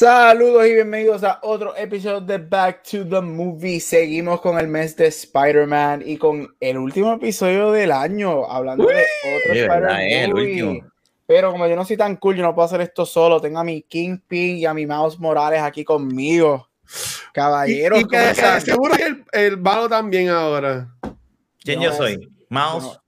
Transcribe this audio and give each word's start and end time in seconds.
Saludos 0.00 0.66
y 0.66 0.72
bienvenidos 0.72 1.22
a 1.24 1.40
otro 1.42 1.76
episodio 1.76 2.22
de 2.22 2.38
Back 2.38 2.84
to 2.84 3.06
the 3.06 3.20
Movie. 3.20 3.78
Seguimos 3.80 4.40
con 4.40 4.58
el 4.58 4.66
mes 4.66 4.96
de 4.96 5.08
Spider-Man 5.08 6.02
y 6.06 6.16
con 6.16 6.56
el 6.58 6.78
último 6.78 7.12
episodio 7.12 7.70
del 7.70 7.92
año, 7.92 8.50
hablando 8.50 8.86
de 8.86 9.04
otro 9.36 9.52
Spider-Man. 9.52 10.90
Pero 11.26 11.52
como 11.52 11.66
yo 11.66 11.76
no 11.76 11.84
soy 11.84 11.98
tan 11.98 12.16
cool, 12.16 12.34
yo 12.34 12.42
no 12.42 12.54
puedo 12.54 12.64
hacer 12.64 12.80
esto 12.80 13.04
solo. 13.04 13.42
Tengo 13.42 13.58
a 13.58 13.64
mi 13.64 13.82
Kingpin 13.82 14.56
y 14.56 14.64
a 14.64 14.72
mi 14.72 14.86
Mouse 14.86 15.18
Morales 15.18 15.60
aquí 15.60 15.84
conmigo. 15.84 16.70
Caballeros, 17.34 18.00
y, 18.00 18.06
que, 18.06 18.34
seguro 18.64 18.96
que 18.96 19.04
el, 19.04 19.24
el 19.32 19.58
malo 19.58 19.86
también 19.86 20.30
ahora. 20.30 20.88
¿Quién 21.62 21.78
yo 21.78 21.92
soy? 21.92 22.26
Mouse. 22.48 22.98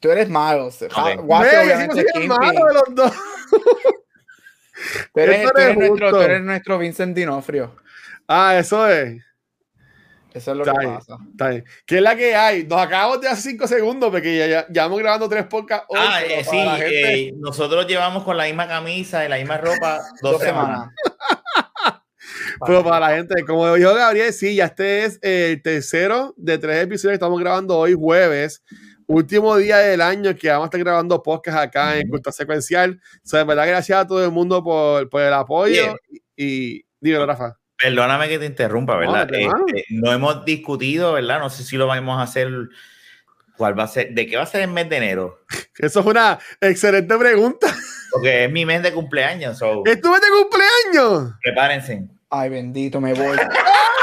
tú 0.00 0.10
eres 0.10 0.28
Miles. 0.28 0.82
Okay. 0.82 1.16
obviamente, 1.16 2.04
el 2.12 2.26
malo 2.26 2.66
de 2.66 2.74
los 2.74 2.94
dos. 2.96 3.12
Tú 5.12 5.20
eres, 5.20 5.76
nuestro, 5.76 6.40
nuestro, 6.40 6.78
Vincent 6.78 7.16
Dinofrio. 7.16 7.76
Ah, 8.26 8.56
eso 8.58 8.88
es. 8.88 9.22
Eso 10.32 10.52
es 10.52 10.56
lo 10.58 10.64
que 10.64 10.70
pasa. 10.70 11.18
¿Qué 11.86 11.96
es 11.96 12.02
la 12.02 12.14
que 12.14 12.34
hay? 12.36 12.64
Nos 12.64 12.80
acabamos 12.80 13.20
de 13.20 13.28
hace 13.28 13.50
cinco 13.50 13.66
segundos 13.66 14.10
porque 14.10 14.36
ya, 14.36 14.46
ya, 14.46 14.66
ya 14.70 14.82
vamos 14.84 15.00
grabando 15.00 15.28
tres 15.28 15.46
podcasts. 15.46 15.86
Ah, 15.96 16.22
eh, 16.22 16.44
sí, 16.44 16.56
eh, 16.58 17.32
nosotros 17.36 17.86
llevamos 17.86 18.22
con 18.24 18.36
la 18.36 18.44
misma 18.44 18.68
camisa 18.68 19.24
y 19.24 19.28
la 19.28 19.36
misma 19.36 19.56
ropa 19.58 20.00
dos, 20.22 20.40
semanas. 20.40 20.90
Pero 22.66 22.84
para 22.84 23.00
la 23.08 23.16
gente, 23.16 23.44
como 23.44 23.74
dijo 23.74 23.94
Gabriel, 23.94 24.32
sí, 24.32 24.56
ya 24.56 24.66
este 24.66 25.04
es 25.04 25.18
el 25.22 25.62
tercero 25.62 26.34
de 26.36 26.58
tres 26.58 26.84
episodios 26.84 27.12
que 27.12 27.14
estamos 27.14 27.40
grabando 27.40 27.76
hoy 27.76 27.94
jueves 27.94 28.62
último 29.08 29.56
día 29.56 29.78
del 29.78 30.00
año 30.00 30.36
que 30.36 30.48
vamos 30.48 30.64
a 30.64 30.66
estar 30.66 30.80
grabando 30.80 31.22
podcast 31.22 31.58
acá 31.58 31.96
en 31.96 32.08
Cultura 32.08 32.32
Secuencial. 32.32 33.00
O 33.24 33.28
sea, 33.28 33.40
de 33.40 33.44
verdad, 33.46 33.66
gracias 33.66 33.98
a 33.98 34.06
todo 34.06 34.24
el 34.24 34.30
mundo 34.30 34.62
por, 34.62 35.08
por 35.08 35.22
el 35.22 35.32
apoyo. 35.32 35.96
Y, 36.36 36.84
dímelo, 37.00 37.26
Rafa. 37.26 37.58
Perdóname 37.76 38.28
que 38.28 38.38
te 38.38 38.46
interrumpa, 38.46 38.96
¿verdad? 38.96 39.28
No, 39.28 39.66
este, 39.66 39.84
no 39.90 40.12
hemos 40.12 40.44
discutido, 40.44 41.14
¿verdad? 41.14 41.40
No 41.40 41.48
sé 41.48 41.64
si 41.64 41.76
lo 41.76 41.86
vamos 41.86 42.18
a 42.18 42.22
hacer. 42.22 42.50
¿Cuál 43.56 43.78
va 43.78 43.84
a 43.84 43.88
ser? 43.88 44.12
¿De 44.14 44.26
qué 44.26 44.36
va 44.36 44.44
a 44.44 44.46
ser 44.46 44.62
el 44.62 44.68
mes 44.68 44.88
de 44.88 44.96
enero? 44.98 45.40
Eso 45.78 46.00
es 46.00 46.06
una 46.06 46.38
excelente 46.60 47.16
pregunta. 47.16 47.74
Porque 48.12 48.44
es 48.44 48.50
mi 48.50 48.64
mes 48.64 48.82
de 48.82 48.92
cumpleaños. 48.92 49.60
¿Es 49.84 50.00
tu 50.00 50.10
mes 50.10 50.20
de 50.20 50.28
cumpleaños? 50.42 51.34
Prepárense. 51.42 52.08
Ay, 52.30 52.50
bendito, 52.50 53.00
me 53.00 53.14
voy. 53.14 53.38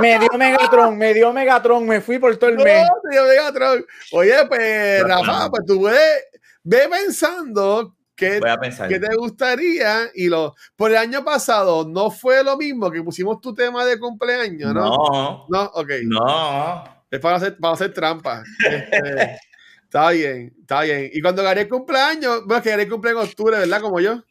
me 0.00 0.18
dio 0.18 0.28
Megatron, 0.36 0.98
me 0.98 1.14
dio 1.14 1.32
Megatron, 1.32 1.86
me 1.86 2.00
fui 2.00 2.18
por 2.18 2.36
todo 2.36 2.50
el 2.50 2.56
mes. 2.56 2.86
No, 2.86 3.10
dio 3.10 3.24
Megatron. 3.24 3.86
Oye, 4.12 4.34
pues, 4.48 5.02
Rafa, 5.02 5.50
pues 5.50 5.62
tú 5.66 5.82
ve, 5.82 5.98
ve 6.62 6.88
pensando 6.90 7.96
qué, 8.16 8.40
qué 8.88 8.98
te 8.98 9.14
gustaría 9.14 10.10
y 10.14 10.28
lo 10.28 10.54
por 10.74 10.90
el 10.90 10.96
año 10.96 11.24
pasado 11.24 11.86
no 11.86 12.10
fue 12.10 12.42
lo 12.42 12.56
mismo 12.56 12.90
que 12.90 13.02
pusimos 13.02 13.40
tu 13.40 13.54
tema 13.54 13.84
de 13.84 13.98
cumpleaños, 13.98 14.74
¿no? 14.74 14.84
No. 14.84 15.46
No, 15.48 15.62
ok. 15.74 15.90
No. 16.04 16.84
Es 17.10 17.20
para 17.20 17.36
hacer, 17.36 17.56
para 17.58 17.74
hacer 17.74 17.92
trampa. 17.92 18.42
Este, 18.58 19.38
está 19.84 20.10
bien, 20.10 20.54
está 20.60 20.82
bien. 20.82 21.10
Y 21.12 21.20
cuando 21.22 21.42
Gary 21.42 21.68
cumpleaños, 21.68 22.44
bueno, 22.46 22.62
que 22.62 22.70
Gary 22.70 22.88
cumple 22.88 23.12
en 23.12 23.18
octubre, 23.18 23.58
¿verdad? 23.58 23.80
Como 23.80 24.00
yo. 24.00 24.22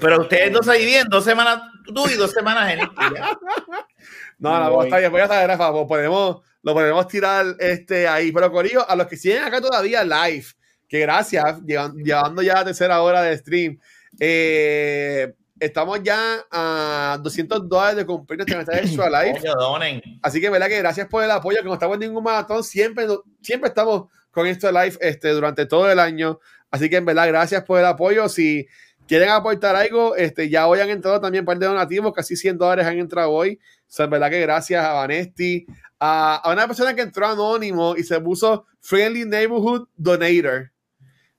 pero 0.00 0.22
ustedes 0.22 0.52
dos 0.52 0.66
ahí 0.68 0.84
bien, 0.84 1.06
dos 1.08 1.24
semanas 1.24 1.62
tú 1.94 2.08
y 2.08 2.14
dos 2.14 2.32
semanas 2.32 2.72
en 2.72 2.80
No, 4.38 4.58
no, 4.58 4.82
está 4.82 4.98
bien, 4.98 5.10
voy 5.10 5.20
a 5.20 5.28
saber, 5.28 5.48
Rafa, 5.48 5.72
pues 5.72 5.86
podemos, 5.86 6.42
lo 6.62 6.74
podemos 6.74 7.08
tirar 7.08 7.46
este, 7.58 8.08
ahí. 8.08 8.32
Pero 8.32 8.50
Corillo, 8.50 8.88
a 8.88 8.96
los 8.96 9.06
que 9.06 9.16
siguen 9.16 9.42
acá 9.42 9.60
todavía 9.60 10.04
live, 10.04 10.46
que 10.88 11.00
gracias, 11.00 11.60
llevando 11.64 12.42
ya 12.42 12.54
la 12.54 12.64
tercera 12.64 13.02
hora 13.02 13.22
de 13.22 13.36
stream. 13.38 13.78
Eh, 14.20 15.32
estamos 15.58 16.02
ya 16.02 16.44
a 16.50 17.18
200 17.22 17.68
dólares 17.68 17.96
de 17.96 18.06
cumplir 18.06 18.38
nuestra 18.38 18.58
mensaje 18.58 18.86
live. 18.96 20.02
Así 20.22 20.40
que, 20.40 20.50
¿verdad? 20.50 20.68
Que 20.68 20.78
gracias 20.78 21.08
por 21.08 21.22
el 21.24 21.30
apoyo, 21.30 21.58
que 21.58 21.64
no 21.64 21.74
estamos 21.74 21.94
en 21.94 22.00
ningún 22.00 22.24
maratón, 22.24 22.62
siempre, 22.64 23.06
siempre 23.42 23.68
estamos 23.68 24.10
con 24.30 24.46
esto 24.46 24.70
live 24.70 24.96
este, 25.00 25.28
durante 25.30 25.66
todo 25.66 25.90
el 25.90 25.98
año. 25.98 26.40
Así 26.70 26.90
que, 26.90 26.96
en 26.96 27.04
verdad, 27.04 27.28
gracias 27.28 27.62
por 27.62 27.78
el 27.78 27.86
apoyo. 27.86 28.28
Si 28.28 28.66
quieren 29.06 29.28
aportar 29.28 29.76
algo, 29.76 30.16
este, 30.16 30.48
ya 30.48 30.66
hoy 30.66 30.80
han 30.80 30.90
entrado 30.90 31.20
también 31.20 31.44
par 31.44 31.58
de 31.58 31.66
donativos, 31.66 32.12
casi 32.12 32.36
100 32.36 32.58
dólares 32.58 32.86
han 32.86 32.98
entrado 32.98 33.30
hoy. 33.30 33.58
O 33.80 33.92
sea, 33.94 34.06
verdad 34.06 34.30
que 34.30 34.40
gracias 34.40 34.84
a 34.84 34.92
Vanesti, 34.92 35.66
a, 35.98 36.36
a, 36.36 36.52
una 36.52 36.66
persona 36.66 36.94
que 36.94 37.02
entró 37.02 37.26
anónimo 37.26 37.96
y 37.96 38.02
se 38.02 38.20
puso 38.20 38.66
Friendly 38.80 39.24
Neighborhood 39.24 39.88
Donator. 39.96 40.72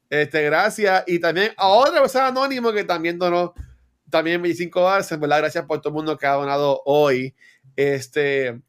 Este, 0.10 0.44
gracias. 0.44 1.04
Y 1.08 1.20
también 1.20 1.52
a 1.58 1.68
otra 1.68 2.02
persona 2.02 2.28
anónimo 2.28 2.72
que 2.72 2.84
también 2.84 3.18
donó 3.18 3.54
también 4.10 4.42
25 4.42 4.80
dólares. 4.80 5.12
En 5.12 5.20
verdad, 5.20 5.40
gracias 5.40 5.66
por 5.66 5.80
todo 5.82 5.90
el 5.90 5.96
mundo 5.96 6.18
que 6.18 6.26
ha 6.26 6.34
donado 6.34 6.82
hoy. 6.86 7.36
Este, 7.76 8.62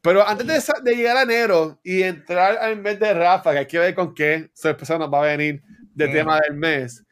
pero 0.00 0.26
antes 0.26 0.46
de, 0.46 0.90
de 0.90 0.96
llegar 0.96 1.16
a 1.16 1.22
enero 1.22 1.78
y 1.82 2.02
entrar 2.02 2.70
en 2.70 2.82
vez 2.82 2.98
de 2.98 3.14
Rafa, 3.14 3.52
que 3.52 3.58
hay 3.58 3.66
que 3.66 3.78
ver 3.78 3.94
con 3.94 4.14
qué 4.14 4.50
sorpresa 4.52 4.98
nos 4.98 5.12
va 5.12 5.20
a 5.20 5.36
venir 5.36 5.62
de 5.94 6.08
mm. 6.08 6.12
tema 6.12 6.40
del 6.40 6.56
mes. 6.56 7.04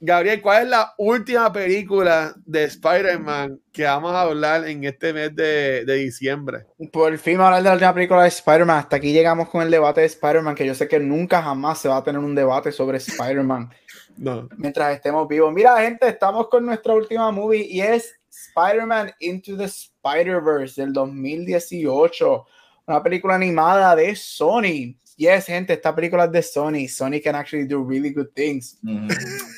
Gabriel, 0.00 0.40
¿cuál 0.40 0.62
es 0.62 0.68
la 0.68 0.94
última 0.96 1.52
película 1.52 2.32
de 2.46 2.64
Spider-Man 2.64 3.60
que 3.72 3.82
vamos 3.82 4.12
a 4.12 4.22
hablar 4.22 4.68
en 4.68 4.84
este 4.84 5.12
mes 5.12 5.34
de, 5.34 5.84
de 5.84 5.94
diciembre? 5.96 6.66
Por 6.92 7.18
fin 7.18 7.40
hablar 7.40 7.62
de 7.62 7.68
la 7.68 7.72
última 7.72 7.94
película 7.94 8.22
de 8.22 8.28
Spider-Man. 8.28 8.78
Hasta 8.78 8.96
aquí 8.96 9.12
llegamos 9.12 9.48
con 9.48 9.60
el 9.60 9.72
debate 9.72 10.02
de 10.02 10.06
Spider-Man, 10.06 10.54
que 10.54 10.66
yo 10.66 10.74
sé 10.74 10.86
que 10.86 11.00
nunca 11.00 11.42
jamás 11.42 11.80
se 11.80 11.88
va 11.88 11.96
a 11.96 12.04
tener 12.04 12.20
un 12.20 12.34
debate 12.34 12.70
sobre 12.70 12.98
Spider-Man. 12.98 13.70
no. 14.16 14.48
Mientras 14.56 14.94
estemos 14.94 15.26
vivos. 15.26 15.52
Mira, 15.52 15.80
gente, 15.80 16.06
estamos 16.06 16.48
con 16.48 16.64
nuestra 16.64 16.94
última 16.94 17.32
movie 17.32 17.66
y 17.68 17.80
es 17.80 18.20
Spider-Man 18.30 19.10
Into 19.18 19.56
the 19.56 19.64
Spider-Verse 19.64 20.80
del 20.80 20.92
2018. 20.92 22.46
Una 22.86 23.02
película 23.02 23.34
animada 23.34 23.96
de 23.96 24.14
Sony 24.14 24.94
yes, 25.18 25.46
gente, 25.46 25.74
esta 25.74 25.94
película 25.94 26.24
es 26.24 26.32
de 26.32 26.42
Sony. 26.42 26.88
Sony 26.88 27.20
can 27.22 27.34
actually 27.34 27.66
do 27.66 27.84
really 27.84 28.10
good 28.10 28.28
things. 28.34 28.78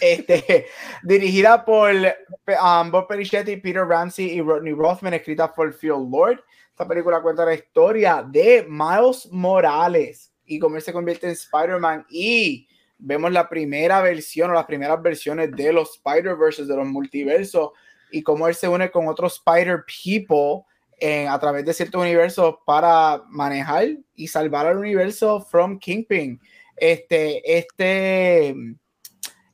este, 0.00 0.66
dirigida 1.04 1.64
por 1.64 1.92
um, 1.92 2.90
Bob 2.90 3.06
Perichetti, 3.06 3.56
Peter 3.58 3.86
Ramsey 3.86 4.30
y 4.30 4.40
Rodney 4.40 4.72
Rothman, 4.72 5.14
escrita 5.14 5.52
por 5.54 5.72
Phil 5.72 6.08
Lord. 6.10 6.42
Esta 6.70 6.88
película 6.88 7.20
cuenta 7.20 7.44
la 7.44 7.54
historia 7.54 8.26
de 8.26 8.66
Miles 8.68 9.28
Morales 9.30 10.32
y 10.46 10.58
cómo 10.58 10.76
él 10.76 10.82
se 10.82 10.92
convierte 10.92 11.26
en 11.26 11.32
Spider-Man 11.32 12.06
y 12.08 12.66
vemos 12.98 13.30
la 13.30 13.48
primera 13.48 14.00
versión 14.00 14.50
o 14.50 14.54
las 14.54 14.64
primeras 14.64 15.00
versiones 15.00 15.52
de 15.52 15.72
los 15.72 15.96
Spider-Verses, 15.96 16.66
de 16.66 16.76
los 16.76 16.86
multiversos 16.86 17.70
y 18.10 18.22
cómo 18.22 18.48
él 18.48 18.54
se 18.54 18.66
une 18.66 18.90
con 18.90 19.08
otros 19.08 19.42
Spider-People 19.46 20.64
a 21.28 21.38
través 21.38 21.64
de 21.64 21.72
ciertos 21.72 22.00
universos 22.00 22.56
para 22.64 23.22
manejar 23.28 23.88
y 24.14 24.28
salvar 24.28 24.66
al 24.66 24.78
universo 24.78 25.40
from 25.40 25.78
Kingpin. 25.78 26.40
Este, 26.76 27.58
este, 27.58 28.54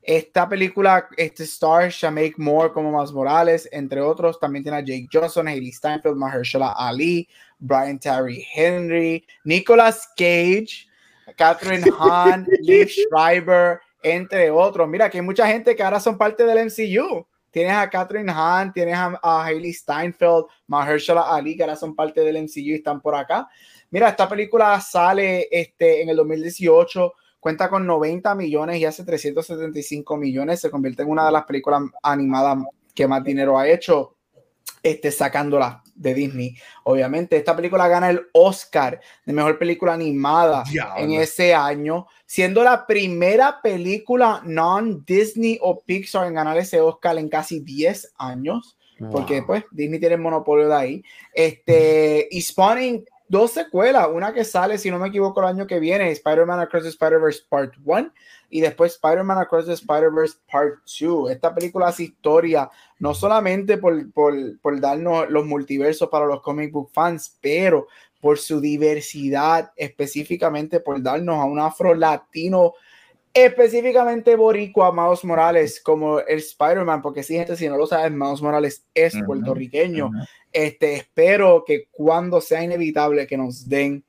esta 0.03 0.49
película, 0.49 1.09
este 1.17 1.43
Star, 1.45 1.93
Make 2.13 2.35
Moore 2.37 2.73
como 2.73 2.93
más 2.93 3.13
Morales, 3.13 3.69
entre 3.73 4.01
otros, 4.01 4.39
también 4.39 4.63
tiene 4.63 4.79
a 4.79 4.81
Jake 4.81 5.09
Johnson, 5.13 5.49
Haley 5.49 5.73
Steinfeld, 5.73 6.17
Mahershala 6.17 6.73
Ali, 6.79 7.29
Brian 7.59 7.99
Terry 7.99 8.47
Henry, 8.55 9.27
Nicolas 9.45 10.09
Cage, 10.17 10.89
Catherine 11.37 11.85
Hahn, 11.99 12.47
Liv 12.61 12.89
Schreiber, 12.89 13.81
entre 14.03 14.51
otros. 14.51 14.89
Mira 14.89 15.11
que 15.11 15.19
hay 15.19 15.25
mucha 15.25 15.47
gente 15.47 15.75
que 15.75 15.83
ahora 15.83 15.99
son 15.99 16.17
parte 16.17 16.45
del 16.45 16.67
MCU. 16.67 17.27
Tienes 17.57 17.73
a 17.73 17.89
Catherine 17.89 18.31
Hahn, 18.31 18.71
tienes 18.71 18.95
a, 18.95 19.47
Hailey 19.47 19.73
Steinfeld, 19.73 20.45
Mahershala 20.67 21.23
Ali, 21.23 21.57
que 21.57 21.63
ahora 21.63 21.75
son 21.75 21.97
parte 21.97 22.21
del 22.21 22.43
MCU 22.43 22.61
y 22.61 22.75
están 22.75 23.01
por 23.01 23.15
acá. 23.15 23.49
Mira, 23.89 24.11
esta 24.11 24.29
película 24.29 24.79
sale 24.79 25.49
este, 25.51 26.03
en 26.03 26.11
el 26.11 26.17
2018, 26.17 27.15
cuenta 27.41 27.71
con 27.71 27.87
90 27.87 28.35
millones 28.35 28.79
y 28.79 28.85
hace 28.85 29.05
375 29.05 30.19
millones. 30.19 30.61
Se 30.61 30.71
convierte 30.71 31.01
en 31.01 31.09
una 31.09 31.25
de 31.25 31.33
las 31.33 31.47
películas 31.47 31.85
animadas 32.03 32.59
que 32.95 33.09
más 33.09 33.25
dinero 33.25 33.59
ha 33.59 33.67
hecho, 33.67 34.17
este, 34.83 35.11
sacándola 35.11 35.83
de 35.97 36.15
Disney. 36.15 36.57
Obviamente, 36.85 37.37
esta 37.37 37.57
película 37.57 37.89
gana 37.89 38.11
el 38.11 38.27
Oscar 38.33 39.01
de 39.25 39.33
mejor 39.33 39.59
película 39.59 39.95
animada 39.95 40.65
en 40.97 41.13
ese 41.13 41.55
año, 41.55 42.07
siendo 42.25 42.63
la 42.63 42.87
primera 42.87 43.61
película 43.63 44.43
non-Disney 44.45 45.59
o 45.61 45.81
Pixar 45.81 46.27
en 46.27 46.35
ganar 46.35 46.57
ese 46.59 46.81
Oscar 46.81 47.19
en 47.19 47.29
casi 47.29 47.61
10 47.61 48.15
años. 48.19 48.77
Porque 49.13 49.43
pues 49.43 49.63
Disney 49.73 50.01
tiene 50.01 50.15
el 50.15 50.23
monopolio 50.23 50.69
de 50.69 50.75
ahí. 50.75 51.05
Este, 51.35 52.29
y 52.31 52.41
Spawning 52.41 53.05
dos 53.29 53.53
secuelas, 53.53 54.09
una 54.13 54.33
que 54.33 54.45
sale, 54.45 54.79
si 54.79 54.91
no 54.91 54.99
me 54.99 55.09
equivoco, 55.09 55.41
el 55.41 55.47
año 55.47 55.67
que 55.67 55.81
viene, 55.81 56.11
Spider-Man 56.11 56.61
Across 56.61 56.85
the 56.85 56.89
Spider-Verse 56.91 57.43
Part 57.49 57.75
1 57.85 58.13
y 58.51 58.61
después 58.61 58.93
Spider-Man 58.95 59.39
Across 59.39 59.67
the 59.67 59.73
Spider-Verse 59.73 60.37
Part 60.51 60.75
2. 61.01 61.31
Esta 61.31 61.55
película 61.55 61.89
hace 61.89 62.05
historia, 62.05 62.71
no 62.99 63.15
solamente 63.15 63.79
por, 63.79 64.13
por, 64.13 64.35
por 64.61 64.81
darnos 64.81 65.29
los 65.31 65.45
multiversos 65.45 66.09
para 66.09 66.27
los 66.27 66.43
comic 66.43 66.73
book 66.73 66.91
fans, 66.93 67.37
pero 67.41 67.87
por 68.21 68.39
su 68.39 68.61
diversidad, 68.61 69.73
específicamente 69.77 70.81
por 70.81 71.03
darnos 71.03 71.37
a 71.37 71.45
un 71.45 71.61
afro-latino 71.61 72.75
específicamente 73.37 74.35
boricua 74.35 74.91
Miles 74.91 75.23
Morales 75.23 75.83
como 75.83 76.21
el 76.21 76.39
Spider-Man, 76.39 77.03
porque 77.03 77.23
si 77.23 77.35
gente, 77.35 77.55
si 77.55 77.69
no 77.69 77.77
lo 77.77 77.87
saben, 77.87 78.19
Miles 78.19 78.41
Morales 78.41 78.87
es 78.95 79.15
puertorriqueño. 79.27 80.11
Este, 80.51 80.95
espero 80.95 81.63
que 81.67 81.89
cuando 81.91 82.41
sea 82.41 82.63
inevitable 82.63 83.27
que 83.27 83.37
nos 83.37 83.69
den 83.69 84.03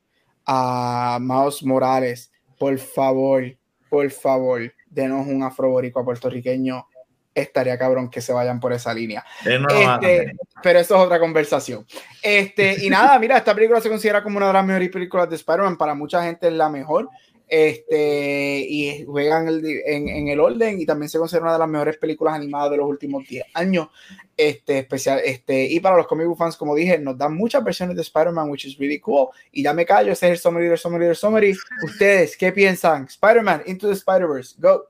a 0.46 1.18
Miles 1.20 1.62
Morales, 1.62 2.32
por 2.58 2.78
favor, 2.78 3.44
por 3.90 4.10
favor, 4.12 4.74
denos 4.90 5.28
un 5.28 5.44
afro 5.44 5.72
boricua 5.72 6.06
puertorriqueño. 6.06 6.88
Estaría 7.36 7.78
cabrón 7.78 8.10
que 8.10 8.22
se 8.22 8.32
vayan 8.32 8.62
por 8.62 8.72
esa 8.72 8.94
línea. 8.94 9.26
Este, 9.46 10.38
pero 10.64 10.80
eso 10.80 10.96
es 10.96 11.02
otra 11.02 11.20
conversación. 11.20 11.86
Este, 12.24 12.84
y 12.84 12.90
nada, 12.90 13.20
mira, 13.20 13.38
esta 13.38 13.54
película 13.54 13.82
se 13.82 13.90
considera 13.90 14.24
como 14.24 14.38
una 14.38 14.48
de 14.48 14.54
las 14.54 14.66
mejores 14.66 14.90
películas 14.90 15.30
de 15.30 15.36
Spider-Man. 15.36 15.78
Para 15.78 15.94
mucha 15.94 16.24
gente 16.24 16.48
es 16.48 16.54
la 16.54 16.70
mejor 16.70 17.10
este, 17.48 18.60
y 18.68 19.06
juegan 19.06 19.48
en, 19.48 20.10
en, 20.10 20.28
el 20.28 20.40
orden 20.40 20.82
y 20.82 20.86
también 20.86 21.10
se 21.10 21.18
considera 21.18 21.46
una 21.46 21.54
de 21.54 21.60
las 21.60 21.70
mejores 21.70 21.98
películas 21.98 22.36
animadas 22.36 22.72
de 22.72 22.78
los 22.78 22.88
últimos 22.88 23.26
10 23.28 23.46
años. 23.54 23.88
Este, 24.36 24.80
especial, 24.80 25.20
este, 25.26 25.66
y 25.66 25.80
para 25.80 25.98
los 25.98 26.06
comic 26.06 26.28
book 26.28 26.38
fans, 26.38 26.58
como 26.58 26.76
dije, 26.76 27.00
nos 27.00 27.18
dan 27.18 27.34
muchas 27.34 27.64
versiones 27.64 27.96
de 27.96 28.04
Spider-Man, 28.04 28.50
which 28.50 28.66
is 28.66 28.78
really 28.78 29.00
cool. 29.00 29.30
Y 29.52 29.64
ya 29.64 29.74
me 29.74 29.86
callo, 29.86 30.12
ese 30.12 30.28
es 30.28 30.32
el 30.34 30.38
summary, 30.38 30.68
el 30.68 30.78
summary, 30.78 31.06
el 31.08 31.16
summary. 31.16 31.58
Ustedes, 31.84 32.38
¿qué 32.38 32.52
piensan? 32.52 33.06
Spider-Man, 33.06 33.64
Into 33.66 33.88
the 33.88 33.94
Spider-Verse, 33.94 34.56
go. 34.60 34.90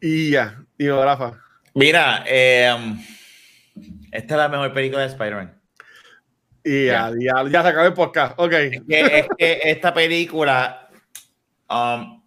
Y 0.00 0.30
ya, 0.30 0.64
y 0.78 0.88
Rafa. 0.88 1.38
Mira, 1.74 2.24
eh, 2.26 2.74
esta 4.10 4.34
es 4.34 4.38
la 4.38 4.48
mejor 4.48 4.72
película 4.72 5.02
de 5.02 5.08
Spider-Man. 5.08 5.62
Y 6.64 6.86
ya, 6.86 7.12
ya, 7.18 7.48
ya, 7.48 7.62
se 7.62 7.68
acabó 7.68 7.86
el 7.86 7.94
podcast. 7.94 8.34
Ok. 8.38 8.52
es 8.52 9.26
que 9.38 9.60
esta 9.62 9.94
película 9.94 10.81
Um, 11.72 12.22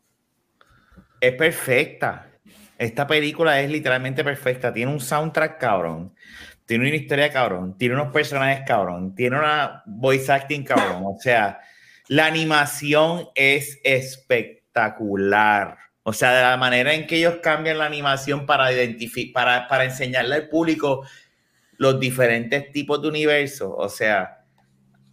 es 1.21 1.33
perfecta. 1.33 2.31
Esta 2.77 3.07
película 3.07 3.62
es 3.62 3.69
literalmente 3.69 4.24
perfecta. 4.24 4.74
Tiene 4.74 4.92
un 4.92 5.00
soundtrack 5.00 5.59
cabrón. 5.59 6.13
Tiene 6.65 6.88
una 6.88 6.95
historia 6.95 7.31
cabrón. 7.31 7.77
Tiene 7.77 7.95
unos 7.95 8.12
personajes 8.12 8.63
cabrón. 8.68 9.13
Tiene 9.15 9.38
una 9.38 9.83
voice 9.86 10.31
acting 10.31 10.63
cabrón. 10.63 11.03
O 11.06 11.18
sea, 11.19 11.59
la 12.07 12.25
animación 12.25 13.30
es 13.36 13.80
espectacular. 13.83 15.77
O 16.03 16.13
sea, 16.13 16.33
de 16.33 16.42
la 16.42 16.57
manera 16.57 16.94
en 16.94 17.07
que 17.07 17.18
ellos 17.18 17.38
cambian 17.42 17.77
la 17.77 17.86
animación 17.86 18.45
para 18.45 18.69
para, 19.33 19.68
para 19.68 19.86
enseñarle 19.86 20.36
al 20.36 20.50
público 20.50 21.06
los 21.77 22.00
diferentes 22.00 22.71
tipos 22.71 23.01
de 23.01 23.07
universos. 23.07 23.74
O 23.75 23.89
sea, 23.89 24.45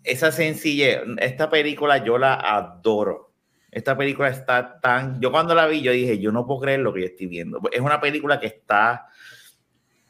esa 0.05 0.33
sencillez, 0.33 1.01
esta 1.19 1.49
película 1.49 2.05
yo 2.05 2.19
la 2.19 2.35
adoro. 2.35 3.32
Esta 3.73 3.97
película 3.97 4.29
está 4.29 4.79
tan... 4.81 5.19
Yo 5.19 5.33
cuando 5.33 5.55
la 5.55 5.67
vi, 5.67 5.81
yo 5.81 5.93
dije, 5.93 6.19
yo 6.19 6.31
no 6.31 6.47
puedo 6.47 6.61
creer 6.61 6.81
lo 6.81 6.93
que 6.93 7.01
yo 7.01 7.07
estoy 7.07 7.27
viendo. 7.27 7.59
Es 7.73 7.81
una 7.81 8.01
película 8.01 8.39
que 8.39 8.47
está... 8.47 9.07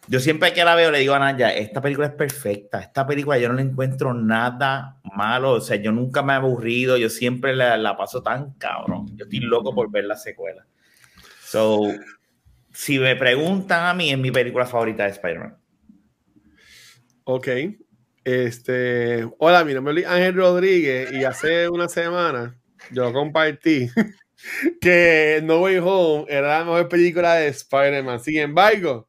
Yo 0.09 0.19
siempre 0.19 0.53
que 0.53 0.65
la 0.65 0.75
veo 0.75 0.91
le 0.91 0.99
digo 0.99 1.15
a 1.15 1.21
Naya, 1.21 1.55
esta 1.55 1.81
película 1.81 2.09
es 2.09 2.15
perfecta, 2.15 2.81
esta 2.81 3.07
película 3.07 3.39
yo 3.39 3.49
no 3.49 3.55
le 3.55 3.63
encuentro 3.63 4.13
nada 4.13 4.99
malo, 5.15 5.53
o 5.53 5.61
sea, 5.61 5.77
yo 5.77 5.93
nunca 5.93 6.25
me 6.25 6.33
he 6.33 6.37
aburrido, 6.37 6.97
yo 6.97 7.09
siempre 7.09 7.55
la, 7.55 7.77
la 7.77 7.97
paso 7.97 8.21
tan 8.21 8.55
cabrón, 8.55 9.17
yo 9.17 9.27
estoy 9.27 9.39
loco 9.39 9.73
por 9.73 9.93
ver 9.93 10.07
la 10.07 10.17
secuela. 10.17 10.67
So, 11.45 11.83
si 12.73 12.99
me 12.99 13.15
preguntan 13.15 13.87
a 13.87 13.95
mí, 13.95 14.11
es 14.11 14.19
mi 14.19 14.33
película 14.33 14.67
favorita 14.67 15.05
de 15.05 15.11
Spider-Man. 15.11 15.57
Ok. 17.23 17.49
Este, 18.25 19.29
hola, 19.39 19.65
mi 19.65 19.73
nombre 19.73 20.01
es 20.01 20.07
Ángel 20.07 20.35
Rodríguez 20.35 21.13
y 21.13 21.23
hace 21.23 21.69
una 21.69 21.89
semana 21.89 22.61
yo 22.91 23.13
compartí 23.13 23.89
que 24.81 25.41
No 25.45 25.61
Way 25.61 25.79
Home 25.79 26.27
era 26.29 26.59
la 26.59 26.65
mejor 26.65 26.89
película 26.89 27.35
de 27.35 27.49
Spider-Man. 27.49 28.21
Sin 28.21 28.39
embargo, 28.39 29.09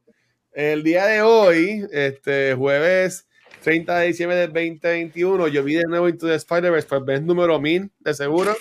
el 0.52 0.82
día 0.82 1.06
de 1.06 1.22
hoy, 1.22 1.84
este 1.90 2.54
jueves 2.54 3.26
30 3.62 3.98
de 3.98 4.06
diciembre 4.08 4.36
del 4.36 4.52
2021, 4.52 5.48
yo 5.48 5.64
vi 5.64 5.74
de 5.74 5.84
nuevo 5.84 6.08
Into 6.08 6.26
the 6.26 6.34
Spider-Verse 6.34 6.86
por 6.86 7.04
vez 7.04 7.22
número 7.22 7.58
1000, 7.58 7.90
de 7.98 8.14
seguro. 8.14 8.56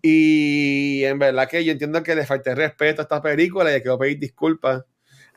Y 0.00 1.02
en 1.04 1.18
verdad 1.18 1.48
que 1.48 1.64
yo 1.64 1.72
entiendo 1.72 2.02
que 2.02 2.14
le 2.14 2.24
falté 2.24 2.54
respeto 2.54 3.02
a 3.02 3.04
esta 3.04 3.20
película 3.20 3.70
y 3.70 3.74
le 3.74 3.82
quiero 3.82 3.98
pedir 3.98 4.18
disculpas. 4.18 4.84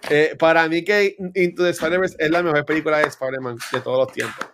Eh, 0.10 0.36
para 0.38 0.68
mí 0.68 0.84
que 0.84 1.16
Into 1.36 1.64
the 1.64 1.72
Spider-Verse 1.72 2.16
es 2.20 2.30
la 2.30 2.44
mejor 2.44 2.66
película 2.66 3.00
de 3.00 3.06
Spider-Man 3.06 3.58
de 3.72 3.82
todos 3.82 4.06
los 4.06 4.14
tiempos. 4.14 4.46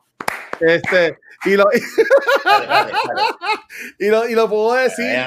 Este, 0.60 1.18
y 1.46 1.56
lo, 1.56 1.66
y 4.00 4.08
lo, 4.08 4.28
y 4.28 4.34
lo 4.34 4.50
puedo 4.50 4.74
decir, 4.74 5.18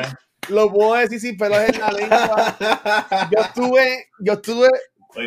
lo 0.48 0.72
puedo 0.72 0.94
decir 0.94 1.20
sin 1.20 1.36
pelos 1.36 1.58
en 1.58 1.80
la 1.80 1.92
lengua. 1.92 2.56
Yo 3.30 3.42
estuve, 3.42 4.08
yo 4.18 4.32
estuve 4.34 4.68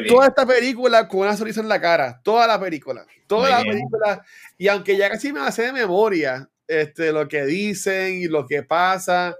toda 0.08 0.28
esta 0.28 0.46
película 0.46 1.08
con 1.08 1.22
una 1.22 1.38
sonrisa 1.38 1.62
en 1.62 1.70
la 1.70 1.80
cara, 1.80 2.20
toda 2.24 2.48
la 2.48 2.60
película, 2.60 3.06
toda 3.28 3.50
la 3.50 3.62
película, 3.62 4.26
y 4.58 4.68
aunque 4.68 4.98
ya 4.98 5.10
casi 5.10 5.32
me 5.32 5.42
hace 5.42 5.64
de 5.64 5.74
memoria 5.74 6.50
este, 6.68 7.12
lo 7.12 7.28
que 7.28 7.46
dicen 7.46 8.16
y 8.16 8.28
lo 8.28 8.46
que 8.46 8.64
pasa, 8.64 9.36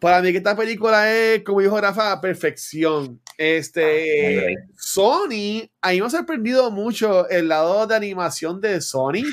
para 0.00 0.20
mí 0.20 0.30
que 0.30 0.38
esta 0.38 0.56
película 0.56 1.12
es, 1.12 1.42
como 1.42 1.60
dijo 1.60 1.80
Rafa, 1.80 2.20
perfección. 2.20 3.20
Este, 3.36 4.54
ah, 4.54 4.58
Sony, 4.76 5.68
a 5.80 5.90
mí 5.90 6.00
me 6.00 6.06
ha 6.06 6.10
sorprendido 6.10 6.70
mucho 6.70 7.28
el 7.28 7.48
lado 7.48 7.86
de 7.86 7.96
animación 7.96 8.60
de 8.60 8.80
Sony 8.80 9.24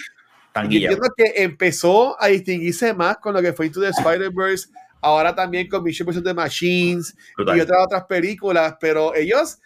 y 0.70 0.84
entiendo 0.84 1.08
que 1.16 1.34
empezó 1.36 2.22
a 2.22 2.28
distinguirse 2.28 2.94
más 2.94 3.18
con 3.18 3.34
lo 3.34 3.42
que 3.42 3.54
fue 3.54 3.68
Into 3.68 3.82
the 3.82 3.90
Spider-Verse, 3.90 4.70
ahora 5.02 5.34
también 5.34 5.68
con 5.68 5.84
Mission 5.84 6.08
Impossible 6.08 6.34
Machines 6.34 7.16
y 7.38 7.60
otras 7.60 7.86
otras 7.86 8.04
películas, 8.06 8.76
pero 8.80 9.14
ellos 9.16 9.60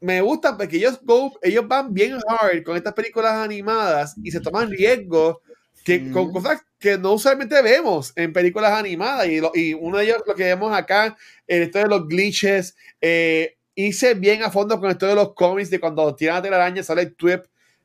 me 0.00 0.20
gustan 0.20 0.56
porque 0.56 0.76
ellos, 0.76 1.00
ellos 1.42 1.66
van 1.66 1.92
bien 1.92 2.18
hard 2.28 2.62
con 2.62 2.76
estas 2.76 2.92
películas 2.92 3.32
animadas 3.32 4.14
y 4.22 4.30
se 4.30 4.40
toman 4.40 4.70
riesgos 4.70 5.38
que, 5.82 6.10
con 6.10 6.32
cosas 6.32 6.62
que 6.78 6.98
no 6.98 7.12
usualmente 7.12 7.60
vemos 7.62 8.12
en 8.16 8.32
películas 8.32 8.72
animadas. 8.72 9.26
Y, 9.28 9.40
y, 9.54 9.74
uno 9.74 9.98
de 9.98 10.04
ellos, 10.04 10.22
lo 10.26 10.34
que 10.34 10.44
vemos 10.44 10.76
acá, 10.76 11.16
en 11.46 11.62
esto 11.62 11.78
de 11.78 11.88
los 11.88 12.06
glitches, 12.06 12.76
eh, 13.00 13.56
hice 13.74 14.14
bien 14.14 14.42
a 14.42 14.50
fondo 14.50 14.78
con 14.78 14.90
esto 14.90 15.06
de 15.06 15.14
los 15.14 15.34
cómics, 15.34 15.70
de 15.70 15.80
cuando 15.80 16.14
tiran 16.14 16.42
la 16.42 16.56
araña 16.56 16.82
sale 16.82 17.02
el 17.02 17.14
twip 17.14 17.44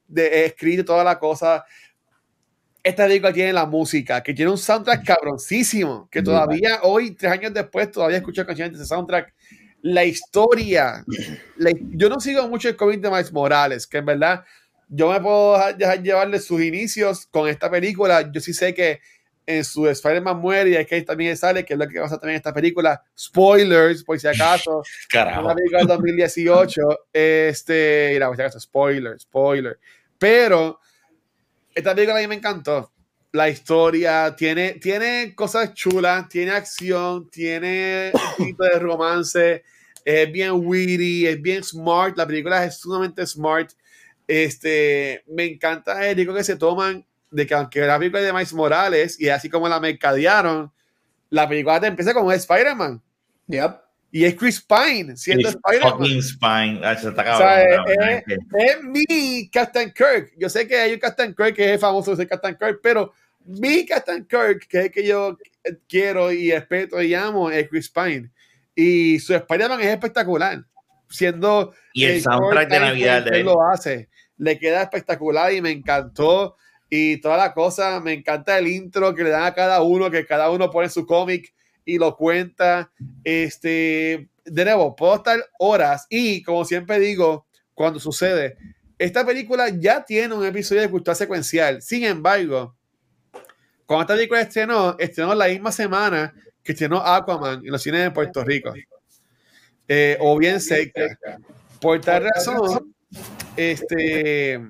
de 0.09 0.45
escrito 0.45 0.83
toda 0.83 1.03
la 1.03 1.17
cosa 1.17 1.63
esta 2.83 3.05
película 3.05 3.33
tiene 3.33 3.53
la 3.53 3.65
música, 3.65 4.23
que 4.23 4.33
tiene 4.33 4.51
un 4.51 4.57
soundtrack 4.57 5.05
cabroncísimo, 5.05 6.07
que 6.09 6.21
todavía 6.21 6.79
hoy, 6.83 7.11
tres 7.11 7.31
años 7.31 7.53
después, 7.53 7.91
todavía 7.91 8.17
escucho 8.17 8.45
canciones 8.45 8.73
de 8.73 8.83
ese 8.83 8.87
soundtrack. 8.87 9.33
La 9.81 10.03
historia, 10.03 11.05
yo 11.91 12.09
no 12.09 12.19
sigo 12.19 12.47
mucho 12.47 12.69
el 12.69 12.75
cómic 12.75 13.01
de 13.01 13.09
Miles 13.09 13.31
Morales, 13.31 13.87
que 13.87 13.97
en 13.97 14.05
verdad 14.05 14.43
yo 14.87 15.11
me 15.11 15.21
puedo 15.21 15.57
dejar 15.73 16.01
llevarle 16.01 16.39
sus 16.39 16.61
inicios 16.61 17.27
con 17.27 17.47
esta 17.47 17.69
película. 17.69 18.29
Yo 18.31 18.41
sí 18.41 18.53
sé 18.53 18.73
que 18.73 18.99
en 19.45 19.63
su 19.63 19.87
Spider-Man 19.87 20.37
muere 20.37 20.69
y 20.71 20.75
es 20.75 20.87
que 20.87 21.01
también 21.01 21.35
sale, 21.37 21.63
que 21.63 21.73
es 21.73 21.79
lo 21.79 21.87
que 21.87 21.99
pasa 21.99 22.17
también 22.17 22.35
en 22.35 22.37
esta 22.37 22.53
película. 22.53 23.01
Spoilers, 23.17 24.03
por 24.03 24.19
si 24.19 24.27
acaso. 24.27 24.83
Carajo. 25.09 25.45
Una 25.45 25.55
película 25.55 25.79
del 25.79 25.87
2018. 25.87 26.81
Este, 27.13 28.09
mira, 28.13 28.27
por 28.27 28.35
si 28.35 28.41
acaso, 28.41 28.59
spoiler, 28.59 29.19
spoiler. 29.19 29.79
Pero 30.19 30.79
esta 31.73 31.95
película 31.95 32.19
a 32.19 32.21
mí 32.21 32.27
me 32.27 32.35
encantó. 32.35 32.91
La 33.31 33.49
historia 33.49 34.35
tiene, 34.35 34.73
tiene 34.73 35.33
cosas 35.35 35.73
chulas, 35.73 36.27
tiene 36.29 36.51
acción, 36.51 37.29
tiene 37.29 38.11
un 38.37 38.45
tipo 38.45 38.63
de 38.63 38.79
romance, 38.79 39.63
es 40.03 40.31
bien 40.31 40.51
witty, 40.53 41.27
es 41.27 41.41
bien 41.41 41.63
smart. 41.63 42.17
La 42.17 42.27
película 42.27 42.65
es 42.65 42.77
sumamente 42.79 43.25
smart. 43.25 43.71
Este, 44.27 45.23
me 45.27 45.45
encanta 45.45 46.07
el 46.07 46.17
rico 46.17 46.33
que 46.33 46.43
se 46.43 46.55
toman 46.55 47.05
de 47.31 47.47
que 47.47 47.53
aunque 47.53 47.81
la 47.81 47.97
película 47.97 48.21
es 48.21 48.27
de 48.27 48.33
Miles 48.33 48.53
Morales 48.53 49.19
y 49.19 49.29
así 49.29 49.49
como 49.49 49.69
la 49.69 49.79
mercadearon, 49.79 50.71
la 51.29 51.47
película 51.47 51.79
te 51.79 51.87
empieza 51.87 52.13
con 52.13 52.31
Spider-Man. 52.31 53.01
Yep 53.47 53.88
y 54.11 54.25
es 54.25 54.35
Chris 54.35 54.61
Pine 54.61 55.15
siendo 55.15 55.49
Spider-Man. 55.49 55.99
Pine, 55.99 56.81
ah, 56.83 56.97
o 56.97 57.37
sea, 57.37 57.63
es, 57.63 58.23
es, 58.27 58.83
mi 58.83 59.49
Captain 59.49 59.91
Kirk. 59.93 60.31
Yo 60.37 60.49
sé 60.49 60.67
que 60.67 60.77
hay 60.77 60.93
un 60.93 60.99
Captain 60.99 61.33
Kirk 61.35 61.55
que 61.55 61.73
es 61.73 61.81
famoso 61.81 62.15
de 62.15 62.27
Captain 62.27 62.57
Kirk, 62.57 62.79
pero 62.81 63.13
mi 63.45 63.85
Captain 63.85 64.25
Kirk, 64.25 64.67
que 64.67 64.79
es 64.79 64.85
el 64.85 64.91
que 64.91 65.05
yo 65.05 65.37
quiero 65.87 66.31
y 66.31 66.51
respeto 66.51 67.01
y 67.01 67.13
amo, 67.13 67.51
es 67.51 67.69
Chris 67.69 67.89
Pine. 67.89 68.31
Y 68.75 69.19
su 69.19 69.35
Spider-Man 69.35 69.81
es 69.81 69.87
espectacular. 69.87 70.63
Siendo. 71.09 71.73
Y 71.93 72.05
el 72.05 72.21
soundtrack 72.21 72.69
de 72.69 72.79
Navidad 72.79 73.23
de 73.23 73.39
él 73.39 73.45
lo 73.45 73.61
hace. 73.63 74.09
Le 74.37 74.57
queda 74.57 74.83
espectacular 74.83 75.53
y 75.53 75.61
me 75.61 75.71
encantó. 75.71 76.55
y 76.89 77.17
toda 77.17 77.37
la 77.37 77.53
cosa. 77.53 77.99
Me 77.99 78.13
encanta 78.13 78.57
el 78.57 78.67
intro 78.67 79.13
que 79.13 79.23
le 79.23 79.29
dan 79.29 79.43
a 79.43 79.53
cada 79.53 79.81
uno, 79.83 80.09
que 80.09 80.25
cada 80.25 80.49
uno 80.49 80.71
pone 80.71 80.89
su 80.89 81.05
cómic 81.05 81.53
y 81.93 81.97
lo 81.97 82.15
cuenta. 82.15 82.91
Este, 83.23 84.29
de 84.45 84.65
nuevo, 84.65 84.95
puedo 84.95 85.15
estar 85.15 85.39
horas 85.57 86.05
y 86.09 86.43
como 86.43 86.65
siempre 86.65 86.99
digo, 86.99 87.47
cuando 87.73 87.99
sucede, 87.99 88.57
esta 88.97 89.25
película 89.25 89.69
ya 89.69 90.03
tiene 90.03 90.33
un 90.33 90.45
episodio 90.45 90.81
de 90.81 90.89
cultura 90.89 91.15
secuencial. 91.15 91.81
Sin 91.81 92.03
embargo, 92.03 92.75
cuando 93.85 94.03
esta 94.03 94.15
película 94.15 94.41
estrenó, 94.41 94.95
estrenó 94.99 95.33
la 95.33 95.47
misma 95.47 95.71
semana 95.71 96.33
que 96.61 96.73
estrenó 96.73 97.01
Aquaman 97.01 97.65
en 97.65 97.71
los 97.71 97.81
cines 97.81 98.03
de 98.03 98.11
Puerto 98.11 98.43
Rico. 98.43 98.73
Eh, 99.87 100.17
o 100.19 100.37
bien 100.37 100.61
cerca. 100.61 101.17
Por 101.81 101.99
tal 102.01 102.25
razón, 102.35 102.93
este, 103.55 104.61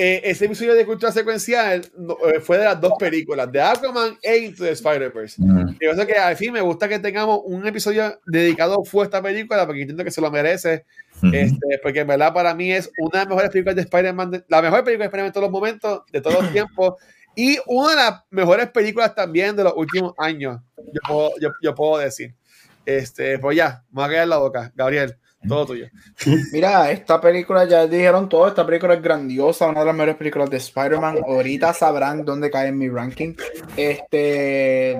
eh, 0.00 0.20
ese 0.30 0.44
episodio 0.44 0.74
de 0.76 0.86
cultura 0.86 1.10
secuencial 1.10 1.80
eh, 1.82 2.38
fue 2.40 2.56
de 2.56 2.66
las 2.66 2.80
dos 2.80 2.92
películas, 3.00 3.50
de 3.50 3.60
Aquaman 3.60 4.16
e 4.22 4.38
Into 4.38 4.62
the 4.62 4.70
Spider-Verse. 4.70 5.42
Y 5.80 5.84
eso 5.84 6.06
que 6.06 6.14
al 6.14 6.36
fin 6.36 6.52
me 6.52 6.60
gusta 6.60 6.88
que 6.88 7.00
tengamos 7.00 7.40
un 7.44 7.66
episodio 7.66 8.20
dedicado 8.24 8.84
fue 8.84 9.02
a 9.02 9.04
esta 9.06 9.20
película, 9.20 9.66
porque 9.66 9.80
entiendo 9.80 10.04
que 10.04 10.12
se 10.12 10.20
lo 10.20 10.30
merece. 10.30 10.84
este, 11.32 11.80
porque 11.82 12.00
en 12.00 12.06
verdad 12.06 12.32
para 12.32 12.54
mí 12.54 12.72
es 12.72 12.92
una 12.96 13.10
de 13.10 13.18
las 13.18 13.28
mejores 13.28 13.50
películas 13.50 13.74
de 13.74 13.82
Spider-Man, 13.82 14.44
la 14.46 14.62
mejor 14.62 14.84
película 14.84 15.04
de 15.04 15.08
Spider-Man 15.08 15.28
de 15.30 15.32
todos 15.32 15.44
los 15.44 15.52
momentos, 15.52 16.02
de 16.12 16.20
todos 16.20 16.42
los 16.42 16.52
tiempos. 16.52 16.94
Y 17.34 17.58
una 17.66 17.90
de 17.90 17.96
las 17.96 18.22
mejores 18.30 18.70
películas 18.70 19.16
también 19.16 19.56
de 19.56 19.64
los 19.64 19.72
últimos 19.76 20.14
años, 20.16 20.60
yo 20.76 21.00
puedo, 21.08 21.30
yo, 21.40 21.50
yo 21.60 21.74
puedo 21.74 21.98
decir. 21.98 22.34
Este, 22.86 23.38
pues 23.40 23.56
ya, 23.56 23.84
me 23.90 24.02
voy 24.02 24.04
a 24.04 24.08
quedar 24.08 24.28
la 24.28 24.38
boca, 24.38 24.72
Gabriel. 24.76 25.18
Todo 25.46 25.66
tuyo. 25.66 25.86
Mira, 26.52 26.90
esta 26.90 27.20
película 27.20 27.64
ya 27.64 27.86
dijeron 27.86 28.28
todo. 28.28 28.48
Esta 28.48 28.66
película 28.66 28.94
es 28.94 29.02
grandiosa, 29.02 29.68
una 29.68 29.80
de 29.80 29.86
las 29.86 29.94
mejores 29.94 30.16
películas 30.16 30.50
de 30.50 30.56
Spider-Man. 30.56 31.20
Ahorita 31.26 31.72
sabrán 31.72 32.24
dónde 32.24 32.50
cae 32.50 32.68
en 32.68 32.78
mi 32.78 32.88
ranking. 32.88 33.34
Este. 33.76 34.98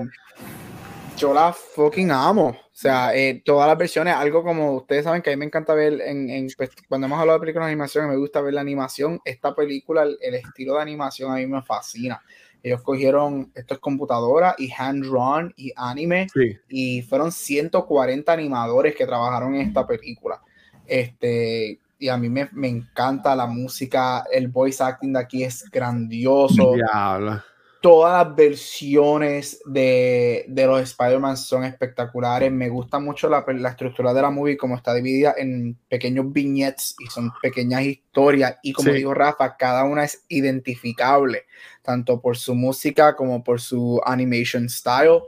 Yo 1.17 1.33
la 1.33 1.51
fucking 1.51 2.11
amo. 2.11 2.49
O 2.49 2.81
sea, 2.81 3.13
eh, 3.13 3.41
todas 3.43 3.67
las 3.67 3.77
versiones, 3.77 4.15
algo 4.15 4.41
como 4.41 4.77
ustedes 4.77 5.03
saben 5.03 5.21
que 5.21 5.29
a 5.29 5.33
mí 5.33 5.39
me 5.39 5.45
encanta 5.45 5.73
ver 5.73 5.99
en, 5.99 6.47
pues, 6.55 6.69
cuando 6.87 7.07
hemos 7.07 7.19
hablado 7.19 7.37
de 7.37 7.41
películas 7.41 7.67
de 7.67 7.73
animación, 7.73 8.07
me 8.07 8.15
gusta 8.15 8.39
ver 8.39 8.53
la 8.53 8.61
animación. 8.61 9.19
Esta 9.25 9.53
película, 9.53 10.03
el, 10.03 10.17
el 10.21 10.35
estilo 10.35 10.75
de 10.75 10.81
animación 10.81 11.29
a 11.29 11.35
mí 11.35 11.45
me 11.45 11.61
fascina. 11.61 12.21
Ellos 12.61 12.81
cogieron, 12.81 13.51
esto 13.55 13.73
es 13.75 13.79
computadora 13.79 14.55
y 14.57 14.69
hand-drawn 14.71 15.53
y 15.55 15.71
anime, 15.75 16.27
Sí. 16.33 16.57
y 16.67 17.01
fueron 17.03 17.31
140 17.31 18.31
animadores 18.31 18.95
que 18.95 19.05
trabajaron 19.05 19.55
en 19.55 19.67
esta 19.67 19.87
película. 19.87 20.41
Este, 20.85 21.79
y 21.97 22.07
a 22.09 22.17
mí 22.17 22.29
me, 22.29 22.49
me 22.51 22.67
encanta 22.67 23.35
la 23.35 23.45
música, 23.45 24.25
el 24.31 24.47
voice 24.47 24.83
acting 24.83 25.13
de 25.13 25.19
aquí 25.19 25.43
es 25.43 25.69
grandioso. 25.69 26.73
Diablo. 26.73 27.41
Todas 27.81 28.27
las 28.27 28.35
versiones 28.35 29.61
de, 29.65 30.43
de 30.49 30.65
los 30.65 30.81
Spider-Man 30.81 31.37
son 31.37 31.63
espectaculares. 31.63 32.51
Me 32.51 32.67
gusta 32.67 32.99
mucho 32.99 33.29
la, 33.29 33.45
la 33.47 33.69
estructura 33.69 34.13
de 34.13 34.21
la 34.21 34.29
movie, 34.29 34.57
como 34.57 34.75
está 34.75 34.93
dividida 34.93 35.33
en 35.37 35.77
pequeños 35.87 36.31
vignettes 36.33 36.95
y 36.99 37.07
son 37.07 37.31
pequeñas 37.41 37.83
historias. 37.83 38.57
Y 38.63 38.73
como 38.73 38.89
Sí. 38.89 38.97
dijo 38.97 39.13
Rafa, 39.13 39.55
cada 39.55 39.85
una 39.85 40.03
es 40.03 40.25
identificable, 40.27 41.43
tanto 41.81 42.19
por 42.21 42.35
su 42.37 42.53
música 42.53 43.15
como 43.15 43.43
por 43.43 43.61
su 43.61 44.01
animation 44.05 44.67
style. 44.69 45.21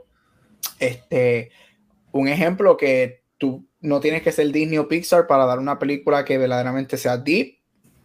Este, 0.78 1.50
un 2.12 2.28
ejemplo 2.28 2.76
que 2.76 3.22
tú 3.38 3.66
no 3.80 4.00
tienes 4.00 4.22
que 4.22 4.30
ser 4.32 4.52
Disney 4.52 4.78
o 4.78 4.88
Pixar 4.88 5.26
para 5.26 5.46
dar 5.46 5.58
una 5.58 5.78
película 5.78 6.24
que 6.24 6.38
verdaderamente 6.38 6.96
sea 6.96 7.16
deep, 7.16 7.56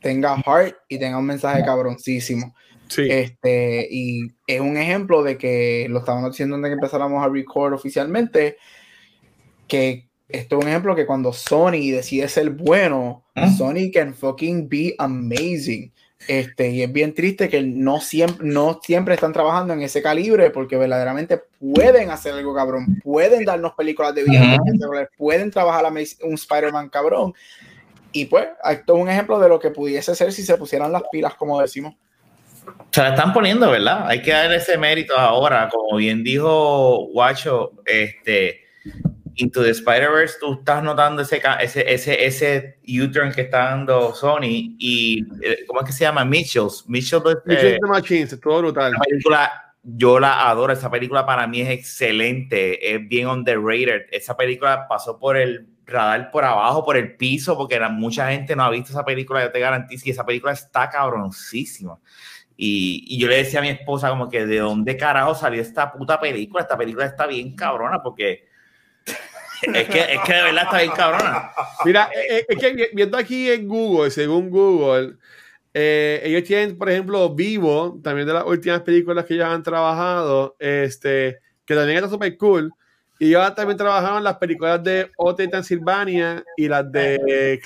tenga 0.02 0.38
heart 0.42 0.76
y 0.88 0.98
tenga 1.00 1.18
un 1.18 1.26
mensaje 1.26 1.64
cabroncísimo. 1.66 2.56
Sí. 2.88 3.08
Este, 3.10 3.88
y 3.90 4.32
es 4.48 4.62
un 4.62 4.78
ejemplo 4.78 5.24
de 5.24 5.38
que 5.38 5.88
lo 5.90 6.00
estábamos 6.00 6.32
diciendo 6.32 6.56
antes 6.56 6.70
de 6.70 6.76
que 6.76 6.80
empezáramos 6.80 7.24
a 7.24 7.30
record 7.30 7.74
oficialmente, 7.74 8.58
que 9.68 10.08
esto 10.30 10.58
es 10.58 10.66
un 10.66 10.70
ejemplo 10.70 10.96
que 10.96 11.06
cuando 11.06 11.32
Sony 11.34 11.92
decide 11.92 12.28
ser 12.28 12.50
bueno. 12.50 13.24
Sony 13.58 13.92
can 13.94 14.14
fucking 14.14 14.68
be 14.68 14.96
amazing. 14.98 15.92
Este, 16.28 16.72
y 16.72 16.82
es 16.82 16.92
bien 16.92 17.14
triste 17.14 17.48
que 17.48 17.62
no 17.62 18.02
siempre, 18.02 18.46
no 18.46 18.80
siempre 18.84 19.14
están 19.14 19.34
trabajando 19.34 19.74
en 19.74 19.84
ese 19.84 20.02
calibre 20.02 20.50
porque 20.50 20.76
verdaderamente 20.76 21.44
pueden 21.60 22.10
hacer 22.10 22.34
algo 22.34 22.56
cabrón, 22.56 23.00
pueden 23.04 23.46
darnos 23.46 23.74
películas 23.76 24.16
de 24.16 24.24
viajes 24.24 24.58
Ujú. 24.58 24.66
espectaculares, 24.66 25.10
pueden 25.16 25.52
trabajar 25.52 25.86
a 25.86 25.90
un 25.90 26.34
Spider-Man 26.34 26.90
cabrón. 26.90 27.34
Y 28.12 28.26
pues, 28.26 28.48
esto 28.70 28.96
es 28.96 29.04
un 29.04 29.10
ejemplo 29.10 29.40
de 29.40 29.48
lo 29.48 29.60
que 29.60 29.70
pudiese 29.70 30.16
ser 30.16 30.34
si 30.34 30.44
se 30.44 30.58
pusieran 30.58 30.92
las 30.92 31.04
pilas, 31.12 31.36
como 31.36 31.62
decimos. 31.62 31.94
Se 32.92 33.02
la 33.02 33.10
están 33.10 33.34
poniendo, 33.34 33.70
¿verdad? 33.70 34.08
Hay 34.08 34.22
que 34.22 34.32
darle 34.32 34.58
ese 34.58 34.78
mérito 34.78 35.18
ahora. 35.18 35.70
Como 35.70 35.98
bien 35.98 36.24
dijo 36.24 37.08
Guacho, 37.12 37.74
este, 37.86 38.62
Into 39.36 39.62
the 39.62 39.70
Spider-Verse, 39.70 40.38
tú 40.40 40.54
estás 40.54 40.82
notando 40.84 41.22
ese, 41.22 41.42
ese, 41.62 41.94
ese, 41.94 42.26
ese 42.26 42.80
U-turn 43.04 43.32
que 43.32 43.42
está 43.42 43.66
dando 43.70 44.16
Sony 44.16 44.76
y, 44.80 45.24
eh, 45.44 45.60
¿cómo 45.68 45.82
es 45.82 45.86
que 45.86 45.92
se 45.94 46.06
llama? 46.06 46.26
Mitchells. 46.26 46.86
Mitchells 46.88 47.24
eh, 47.26 47.38
Mitchell 47.46 47.80
the 47.80 47.88
Machines, 47.88 48.34
estuvo 48.34 48.58
brutal. 48.60 48.94
esa 48.94 49.04
película, 49.04 49.74
yo 49.84 50.20
la 50.20 50.50
adoro. 50.50 50.74
Esa 50.74 50.90
película 50.90 51.24
para 51.26 51.46
mí 51.46 51.62
es 51.62 51.70
excelente. 51.70 52.96
Es 52.96 53.08
bien 53.08 53.28
underrated. 53.28 54.08
Esa 54.12 54.36
película 54.36 54.88
pasó 54.88 55.20
por 55.20 55.38
el 55.38 55.68
radar 55.86 56.32
por 56.32 56.44
abajo, 56.44 56.84
por 56.84 56.98
el 56.98 57.16
piso, 57.16 57.56
porque 57.56 57.80
la- 57.80 57.90
mucha 57.90 58.32
gente 58.32 58.56
no 58.56 58.64
ha 58.64 58.70
visto 58.72 58.90
esa 58.90 59.06
película. 59.06 59.44
Yo 59.44 59.52
te 59.52 59.60
garantizo 59.60 60.04
que 60.04 60.12
esa 60.12 60.26
película 60.26 60.54
está 60.54 60.90
cabroncísima. 60.90 62.00
Y, 62.60 63.06
y 63.08 63.20
yo 63.20 63.28
le 63.28 63.38
decía 63.38 63.60
a 63.60 63.62
mi 63.62 63.70
esposa 63.70 64.10
como 64.10 64.30
que 64.30 64.46
de 64.48 64.58
dónde 64.58 64.98
carajo 64.98 65.36
salió 65.36 65.62
esta 65.62 65.94
puta 65.94 66.20
película. 66.20 66.64
Esta 66.64 66.78
película 66.78 67.06
está 67.06 67.28
bien 67.28 67.56
cabrona 67.56 68.02
porque 68.02 68.48
es 69.62 69.88
que, 69.88 70.00
es 70.00 70.20
que 70.26 70.34
de 70.34 70.44
verdad 70.44 70.64
está 70.64 70.80
bien 70.80 70.92
cabrona. 70.92 71.52
Mira, 71.86 72.10
eh, 72.16 72.38
eh, 72.38 72.46
es 72.50 72.58
que 72.58 72.74
vi- 72.74 72.90
viendo 72.94 73.16
aquí 73.18 73.52
en 73.52 73.68
Google, 73.68 74.10
según 74.10 74.50
Google, 74.50 75.18
eh, 75.72 76.20
ellos 76.24 76.44
tienen, 76.44 76.78
por 76.78 76.90
ejemplo, 76.90 77.30
Vivo, 77.30 78.00
también 78.04 78.28
de 78.28 78.34
las 78.34 78.46
últimas 78.46 78.82
películas 78.82 79.26
que 79.26 79.36
ellos 79.36 79.46
han 79.46 79.62
trabajado, 79.62 80.56
este, 80.58 81.38
que 81.64 81.76
también 81.76 81.98
está 81.98 82.10
súper 82.10 82.36
cool. 82.38 82.72
Y 83.20 83.30
ellos 83.30 83.54
también 83.56 83.78
trabajaron 83.78 84.24
las 84.24 84.38
películas 84.38 84.84
de 84.84 85.12
Hotel 85.18 85.50
Transilvania 85.50 86.44
y 86.56 86.68
las 86.68 86.92
de 86.92 87.60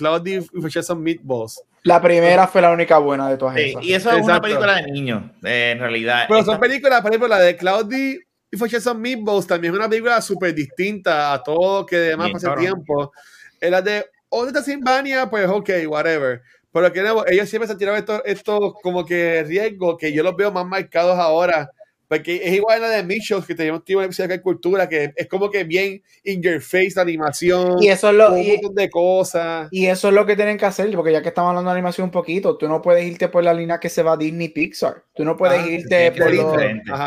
with 0.54 0.72
Some 0.82 1.02
Meatballs. 1.02 1.62
La 1.84 2.02
primera 2.02 2.48
fue 2.48 2.62
la 2.62 2.72
única 2.72 2.98
buena 3.00 3.28
de 3.30 3.38
todas 3.38 3.56
Sí, 3.56 3.70
esas. 3.72 3.84
y 3.84 3.94
eso 3.94 4.12
es 4.12 4.24
una 4.24 4.40
película 4.40 4.76
de 4.76 4.92
niños, 4.92 5.24
eh, 5.44 5.72
en 5.72 5.80
realidad. 5.80 6.26
Pero 6.28 6.44
son 6.44 6.60
películas, 6.60 7.02
por 7.02 7.10
ejemplo, 7.12 7.28
la 7.28 7.40
de 7.40 7.58
Cloudy 7.58 8.20
y 8.52 8.58
Some 8.80 9.00
Meatballs 9.00 9.48
también 9.48 9.74
es 9.74 9.80
una 9.80 9.90
película 9.90 10.22
súper 10.22 10.54
distinta 10.54 11.34
a 11.34 11.42
todo 11.42 11.86
que 11.86 11.96
demás 11.98 12.26
Bien, 12.28 12.34
pasa 12.34 12.48
cabrón. 12.50 12.66
tiempo. 12.66 13.12
En 13.60 13.72
la 13.72 13.82
de 13.82 14.06
Hotel 14.30 14.54
Transilvania, 14.54 15.30
pues 15.30 15.48
ok, 15.48 15.70
whatever. 15.88 16.42
Pero 16.72 16.94
que 16.94 17.02
no, 17.02 17.26
ellos 17.28 17.50
siempre 17.50 17.68
se 17.68 17.74
han 17.74 17.80
tirado 17.80 17.98
estos, 17.98 18.22
estos 18.26 18.74
como 18.82 19.06
que 19.06 19.44
riesgos 19.48 19.98
que 19.98 20.14
yo 20.14 20.24
los 20.24 20.36
veo 20.36 20.52
más 20.52 20.66
marcados 20.66 21.18
ahora. 21.18 21.70
Porque 22.12 22.42
es 22.44 22.54
igual 22.56 22.84
a 22.84 22.88
la 22.90 22.94
de 22.98 23.04
Mitchell, 23.04 23.42
que 23.48 23.56
tenemos 23.56 23.84
un 23.88 24.04
episodio 24.04 24.28
de 24.28 24.42
cultura, 24.42 24.90
que 24.90 25.14
es 25.16 25.28
como 25.30 25.50
que 25.50 25.64
bien 25.64 26.04
in 26.26 26.42
your 26.42 26.60
face 26.60 26.92
la 26.98 27.04
animación, 27.04 27.82
Y 27.82 27.88
eso 27.88 28.10
es 28.10 28.16
lo, 28.16 28.34
un 28.34 28.40
y, 28.42 28.52
montón 28.52 28.76
de 28.76 28.90
cosas. 28.90 29.70
y 29.72 29.86
eso 29.86 30.10
es 30.10 30.14
lo 30.14 30.26
que 30.26 30.36
tienen 30.36 30.58
que 30.58 30.66
hacer, 30.66 30.94
porque 30.94 31.14
ya 31.14 31.22
que 31.22 31.30
estamos 31.30 31.50
hablando 31.52 31.70
de 31.70 31.76
animación 31.78 32.04
un 32.06 32.12
poquito, 32.12 32.58
tú 32.58 32.68
no 32.68 32.82
puedes 32.82 33.06
irte 33.06 33.30
por 33.30 33.46
la 33.46 33.54
línea 33.54 33.80
que 33.80 33.88
se 33.88 34.04
va 34.04 34.18
Disney 34.18 34.50
Pixar. 34.50 35.06
Tú 35.16 35.24
no 35.24 35.38
puedes 35.38 35.62
Ah, 35.62 35.68
irte 35.70 36.12
por 36.12 36.34
lo, 36.34 36.52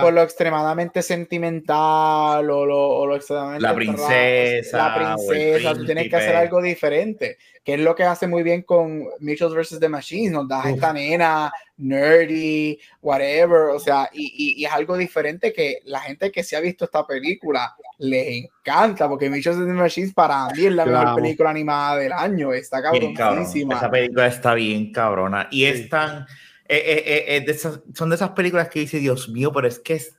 por 0.01 0.13
lo 0.15 0.23
extremadamente 0.23 1.03
sentimental 1.03 2.51
o 2.51 2.65
lo, 2.67 2.89
o 2.89 3.07
lo 3.07 3.17
extremadamente 3.17 3.63
La 3.63 3.75
princesa, 3.75 4.77
La 4.79 5.17
o 5.17 5.33
el 5.33 5.39
princesa, 5.39 5.75
tú 5.75 5.85
tienes 5.85 6.09
que 6.09 6.17
hacer 6.17 6.37
algo 6.37 6.63
diferente, 6.63 7.37
que 7.65 7.75
es 7.75 7.81
lo 7.81 7.95
que 7.95 8.05
hace 8.05 8.27
muy 8.27 8.43
bien 8.43 8.63
con 8.63 9.05
Mitchell 9.21 9.49
vs. 9.55 9.81
The 9.81 9.89
Machines. 9.89 10.33
Nos 10.33 10.47
da 10.47 10.69
esta 10.69 10.93
nena 10.93 11.51
nerdy, 11.79 12.79
whatever, 13.03 13.71
o 13.75 13.79
sea, 13.79 14.09
y, 14.13 14.23
y- 14.37 14.61
y 14.61 14.65
es 14.65 14.73
algo 14.73 14.97
diferente 14.97 15.53
que 15.53 15.79
la 15.85 16.01
gente 16.01 16.31
que 16.31 16.43
se 16.45 16.57
ha 16.57 16.61
visto 16.61 16.85
esta 16.85 17.07
película 17.07 17.75
les 17.99 18.45
encanta, 18.45 19.09
porque 19.09 19.31
Mitchell 19.31 19.55
vs. 19.55 19.67
The 19.67 19.73
Machines 19.73 20.13
para 20.15 20.49
mí 20.51 20.67
es 20.67 20.73
la 20.73 20.85
Yo 20.85 20.93
mejor 20.93 21.15
película 21.23 21.51
animada 21.51 21.97
del 21.97 22.13
año, 22.13 22.53
está 22.53 22.83
cabroncísima. 22.83 23.77
Esa 23.77 23.91
película 23.91 24.27
está 24.27 24.55
bien 24.55 24.93
cabrona. 24.93 25.49
Y 25.51 25.61
Sí. 25.61 25.65
es 25.67 25.89
tan. 25.89 26.27
eh, 26.67 27.03
eh, 27.07 27.25
eh, 27.37 27.41
de 27.43 27.53
esas- 27.53 27.81
son 27.95 28.09
de 28.09 28.17
esas 28.17 28.31
películas 28.31 28.71
que 28.71 28.81
dice, 28.81 28.99
Dios 28.99 29.29
mío, 29.29 29.53
pero 29.53 29.69
es 29.69 29.79
que 29.79 29.95
es. 29.95 30.17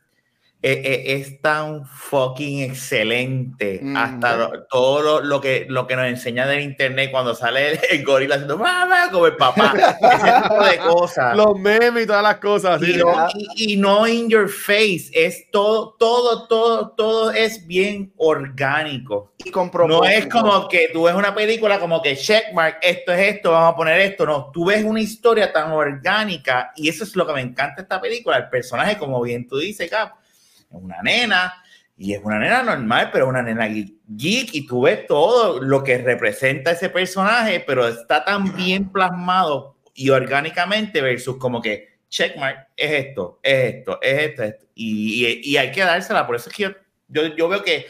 Eh, 0.68 0.82
eh, 0.84 1.04
es 1.20 1.42
tan 1.42 1.86
fucking 1.86 2.62
excelente. 2.62 3.82
Hasta 3.96 4.66
todo 4.68 5.22
lo, 5.22 5.40
que, 5.40 5.68
lo 5.70 5.86
que 5.86 5.96
nos 5.96 6.08
enseña 6.08 6.48
del 6.48 6.62
internet 6.62 7.12
cuando 7.12 7.36
sale 7.36 7.80
el, 7.92 8.04
gorila 8.04 8.34
haciendo 8.34 8.58
mamá 8.58 9.10
como 9.12 9.28
el 9.28 9.36
papá. 9.36 9.74
ese 9.76 10.42
tipo 10.42 10.64
de 10.64 10.78
cosas. 10.80 11.38
Los 11.38 11.60
memes 11.60 12.06
y 12.06 12.08
todas 12.08 12.24
las 12.24 12.38
cosas. 12.38 12.82
Y, 12.82 12.98
no, 12.98 13.28
y, 13.56 13.78
no 13.78 14.08
in 14.08 14.28
your 14.28 14.50
face. 14.50 15.12
Es 15.14 15.52
todo, 15.52 15.96
todo, 16.00 16.48
todo, 16.48 16.90
todo 16.98 17.32
es 17.32 17.68
bien 17.68 18.12
orgánico. 18.18 19.34
Y 19.44 19.52
con 19.52 19.70
No 19.88 20.04
es 20.04 20.26
como 20.26 20.68
que 20.68 20.90
tú 20.92 21.04
ves 21.04 21.14
una 21.14 21.36
película 21.36 21.80
como 21.80 22.02
que 22.02 22.16
checkmark, 22.16 22.80
esto 22.82 23.14
es 23.14 23.36
esto, 23.36 23.52
vamos 23.52 23.74
a 23.74 23.76
poner 23.76 24.02
esto. 24.02 24.26
No, 24.26 24.50
tú 24.52 24.66
ves 24.66 24.84
una 24.84 25.00
historia 25.00 25.54
tan 25.54 25.72
orgánica 25.74 26.72
y 26.76 26.90
eso 26.90 27.04
es 27.04 27.16
lo 27.16 27.28
que 27.28 27.34
me 27.34 27.42
encanta 27.42 27.76
de 27.76 27.82
esta 27.84 28.02
película. 28.02 28.38
El 28.38 28.50
personaje, 28.50 28.98
como 28.98 29.22
bien 29.22 29.48
tú 29.48 29.60
dices, 29.60 29.88
Cap 29.92 30.25
una 30.78 31.02
nena 31.02 31.54
y 31.98 32.14
es 32.14 32.22
una 32.24 32.40
nena 32.40 32.62
normal, 32.62 33.10
pero 33.12 33.28
una 33.28 33.42
nena 33.42 33.68
geek 33.68 34.54
y 34.54 34.68
tú 34.68 34.82
ves 34.82 35.08
todo 35.08 35.62
lo 35.62 35.84
que 35.84 35.98
representa 35.98 36.72
ese 36.72 36.90
personaje, 36.90 37.64
pero 37.66 37.88
está 37.88 38.24
tan 38.26 38.56
bien 38.56 38.92
plasmado 38.92 39.78
y 39.94 40.10
orgánicamente 40.10 41.02
versus 41.02 41.38
como 41.38 41.62
que 41.62 41.96
checkmark 42.10 42.68
es 42.76 43.08
esto, 43.08 43.40
es 43.42 43.76
esto, 43.76 44.00
es 44.02 44.40
esto, 44.40 44.68
Y, 44.76 45.42
y, 45.50 45.58
hay 45.58 45.72
que 45.72 45.82
dársela, 45.82 46.28
por 46.28 46.36
eso 46.36 46.50
es 46.50 46.56
que 46.56 46.76
yo, 47.08 47.36
yo, 47.36 47.48
veo 47.48 47.64
que 47.64 47.88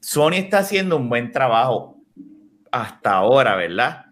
Sony 0.00 0.34
está 0.34 0.58
haciendo 0.58 0.96
un 0.96 1.08
buen 1.08 1.30
trabajo 1.30 1.96
hasta 2.72 3.12
ahora, 3.12 3.54
¿verdad? 3.54 4.06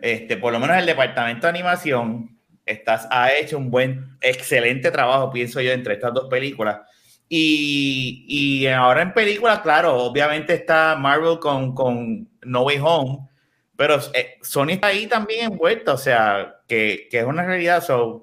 Este, 0.00 0.36
por 0.36 0.52
lo 0.52 0.60
menos 0.60 0.76
el 0.76 0.86
departamento 0.86 1.46
de 1.46 1.50
animación 1.50 2.38
estás, 2.64 3.08
ha 3.10 3.32
hecho 3.32 3.58
un 3.58 3.70
buen, 3.70 4.16
excelente 4.20 4.90
trabajo, 4.92 5.30
pienso 5.30 5.60
yo, 5.60 5.72
entre 5.72 5.94
estas 5.94 6.14
dos 6.14 6.28
películas 6.28 6.80
y, 7.28 8.24
y, 8.28 8.66
ahora 8.66 9.02
en 9.02 9.14
películas, 9.14 9.60
claro, 9.60 9.96
obviamente 9.96 10.54
está 10.54 10.96
Marvel 10.96 11.38
con, 11.38 11.74
con 11.74 12.28
No 12.42 12.62
Way 12.62 12.78
Home, 12.82 13.28
pero 13.76 13.98
eh, 14.14 14.38
Sony 14.42 14.72
está 14.72 14.88
ahí 14.88 15.06
también 15.06 15.52
envuelta, 15.52 15.94
o 15.94 15.98
sea, 15.98 16.56
que, 16.68 17.08
que 17.10 17.20
es 17.20 17.24
una 17.24 17.44
realidad. 17.44 17.82
So, 17.82 18.22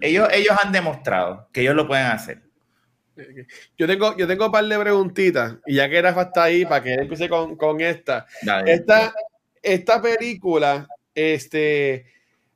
ellos, 0.00 0.28
ellos 0.32 0.56
han 0.62 0.72
demostrado 0.72 1.48
que 1.52 1.60
ellos 1.60 1.76
lo 1.76 1.86
pueden 1.86 2.06
hacer. 2.06 2.42
Yo 3.78 3.86
tengo, 3.86 4.16
yo 4.16 4.26
tengo 4.26 4.46
un 4.46 4.52
par 4.52 4.64
de 4.64 4.78
preguntitas, 4.78 5.58
y 5.66 5.76
ya 5.76 5.88
que 5.88 6.02
Rafa 6.02 6.22
está 6.22 6.44
ahí, 6.44 6.64
para 6.64 6.82
que 6.82 6.94
empiece 6.94 7.28
con, 7.28 7.56
con 7.56 7.80
esta. 7.80 8.26
esta, 8.66 9.14
esta 9.62 10.02
película, 10.02 10.88
este 11.14 12.06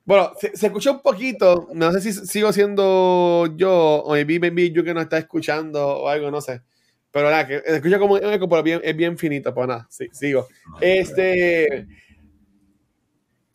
bueno, 0.07 0.31
se, 0.39 0.55
se, 0.55 0.67
escucha 0.67 0.89
un 0.89 1.01
poquito, 1.01 1.67
no 1.73 1.91
sé 1.91 1.99
si 1.99 2.13
sigo 2.13 2.53
siendo 2.53 3.45
yo 3.57 3.73
o 4.05 4.13
maybe, 4.13 4.39
maybe 4.39 4.71
yo 4.71 4.81
que 4.81 4.93
no 4.93 5.01
está 5.01 5.17
escuchando 5.17 5.85
o 5.85 6.07
algo, 6.07 6.31
no 6.31 6.39
sé. 6.39 6.61
Pero 7.11 7.29
nada, 7.29 7.45
que 7.45 7.59
se 7.59 7.75
escucha 7.75 7.99
como 7.99 8.15
eco, 8.15 8.47
pero 8.47 8.63
bien, 8.63 8.79
es 8.85 8.95
bien 8.95 9.17
finito, 9.17 9.53
pues 9.53 9.67
nada, 9.67 9.85
sí, 9.89 10.07
sigo. 10.13 10.47
Este. 10.79 11.85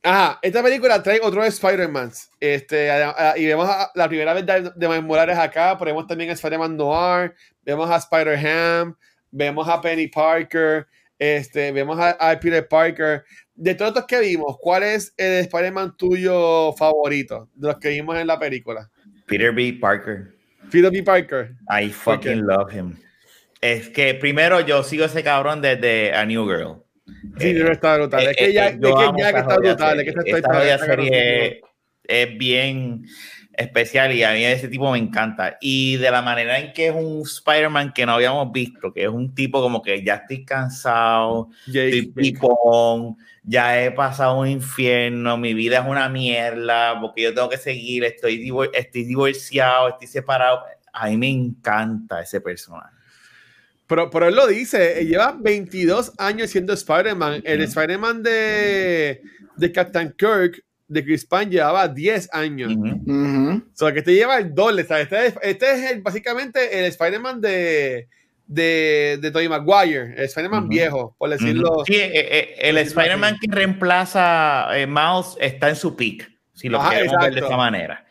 Ajá, 0.03 0.39
esta 0.43 0.63
película 0.63 1.03
trae 1.03 1.21
otro 1.23 1.43
Spider-Man. 1.43 2.13
Este, 2.39 2.91
y 3.37 3.47
vemos 3.47 3.71
a, 3.71 3.91
la 3.95 4.07
primera 4.09 4.35
vez 4.35 4.45
de, 4.45 4.73
de 4.77 5.01
Morales 5.01 5.39
acá, 5.39 5.79
pero 5.79 5.93
vemos 5.93 6.07
también 6.07 6.29
a 6.29 6.35
Spider-Man 6.35 6.77
Noir, 6.77 7.35
vemos 7.63 7.89
a 7.89 7.97
Spider-Ham, 7.97 8.95
vemos 9.31 9.67
a 9.67 9.81
Penny 9.81 10.09
Parker, 10.09 10.87
este, 11.23 11.71
vemos 11.71 12.01
a, 12.01 12.11
a 12.11 12.41
Peter 12.41 12.67
Parker 12.67 13.23
de 13.55 13.75
todos 13.77 13.95
los 13.95 14.07
que 14.07 14.19
vimos, 14.21 14.57
¿cuál 14.61 14.83
es 14.83 15.15
el 15.17 15.41
Spider-Man 15.41 15.97
tuyo 15.97 16.73
favorito 16.73 17.49
de 17.55 17.69
los 17.69 17.79
que 17.79 17.91
vimos 17.91 18.17
en 18.19 18.27
la 18.27 18.39
película? 18.39 18.91
Peter 19.27 19.53
B. 19.55 19.79
Parker. 19.81 20.35
Peter 20.71 20.91
B. 20.91 21.03
Parker. 21.03 21.55
I 21.71 21.91
fucking 21.91 22.45
love 22.45 22.73
him. 22.73 22.97
Es 23.61 23.89
que 23.89 24.15
primero 24.15 24.61
yo 24.61 24.83
sigo 24.83 25.05
ese 25.05 25.23
cabrón 25.23 25.63
desde 25.63 26.13
A 26.13 26.25
New 26.25 26.45
Girl. 26.45 26.83
Sí, 27.39 27.51
eh, 27.51 27.71
está 27.71 27.97
brutal. 27.97 28.27
es 28.27 28.37
que 28.37 28.53
ya, 28.53 28.69
es 28.69 28.79
que 28.79 28.91
ya 29.17 29.33
que 29.33 29.39
está 29.39 29.57
brutal. 29.57 30.01
Es 30.01 30.15
que 30.15 30.31
esta 30.31 30.79
serie 30.79 31.61
es 32.05 32.39
bien 32.39 33.05
especial 33.55 34.13
y 34.13 34.23
a 34.23 34.33
mí 34.33 34.45
ese 34.45 34.69
tipo 34.69 34.91
me 34.91 34.99
encanta. 34.99 35.59
Y 35.61 35.97
de 35.97 36.11
la 36.11 36.23
manera 36.23 36.59
en 36.59 36.73
que 36.73 36.89
es 36.89 36.95
un 36.95 37.23
Spider-Man 37.23 37.93
que 37.93 38.07
no 38.07 38.13
habíamos 38.13 38.51
visto, 38.53 38.93
que 38.93 39.05
es 39.05 39.09
un 39.09 39.35
tipo 39.35 39.61
como 39.61 39.83
que 39.83 40.03
ya 40.03 40.17
estoy 40.17 40.45
cansado, 40.45 41.51
estoy 41.67 42.07
pipón, 42.13 43.17
ya 43.43 43.83
he 43.83 43.91
pasado 43.91 44.41
un 44.41 44.49
infierno, 44.49 45.37
mi 45.37 45.55
vida 45.55 45.81
es 45.81 45.87
una 45.87 46.09
mierda, 46.09 47.01
porque 47.01 47.23
yo 47.23 47.35
tengo 47.35 47.49
que 47.49 47.59
seguir, 47.59 48.05
estoy, 48.05 48.51
estoy 48.73 49.05
divorciado, 49.05 49.89
estoy 49.89 50.07
separado. 50.07 50.63
A 50.93 51.09
mí 51.09 51.17
me 51.17 51.31
encanta 51.31 52.21
ese 52.21 52.41
personaje. 52.41 52.95
Pero, 53.87 54.09
pero 54.09 54.29
él 54.29 54.35
lo 54.35 54.47
dice, 54.47 55.05
lleva 55.05 55.37
22 55.39 56.13
años 56.19 56.51
siendo 56.51 56.73
Spider-Man. 56.73 57.43
El 57.45 57.61
Spider-Man 57.63 58.23
de, 58.23 59.21
de 59.57 59.73
Captain 59.73 60.15
Kirk 60.17 60.63
de 60.93 61.05
Chris 61.05 61.25
Pine 61.25 61.47
llevaba 61.47 61.89
10 61.89 62.29
años. 62.33 62.73
O 62.73 63.63
sea, 63.75 63.93
que 63.93 64.01
este 64.01 64.15
lleva 64.15 64.39
el 64.39 64.55
doble. 64.55 64.83
Este, 64.83 65.27
es, 65.27 65.35
este 65.43 65.73
es 65.73 66.03
básicamente 66.03 66.79
el 66.79 66.85
Spider-Man 66.87 67.41
de, 67.41 68.09
de, 68.47 69.19
de 69.21 69.31
Tobey 69.31 69.49
Maguire, 69.49 70.15
el 70.17 70.25
Spider-Man 70.25 70.69
viejo, 70.69 71.17
por 71.19 71.31
decirlo. 71.31 71.85
Sí, 71.87 71.95
eh, 71.95 72.11
eh, 72.13 72.55
el 72.59 72.79
Spider-Man 72.79 73.39
que 73.41 73.51
reemplaza 73.51 74.69
eh, 74.79 74.87
Miles 74.87 75.37
está 75.41 75.71
en 75.71 75.77
su 75.77 75.97
peak, 75.97 76.31
si 76.53 76.69
lo 76.69 76.79
queremos 76.89 77.17
ver 77.21 77.35
de 77.35 77.41
esta 77.41 77.57
manera. 77.57 78.05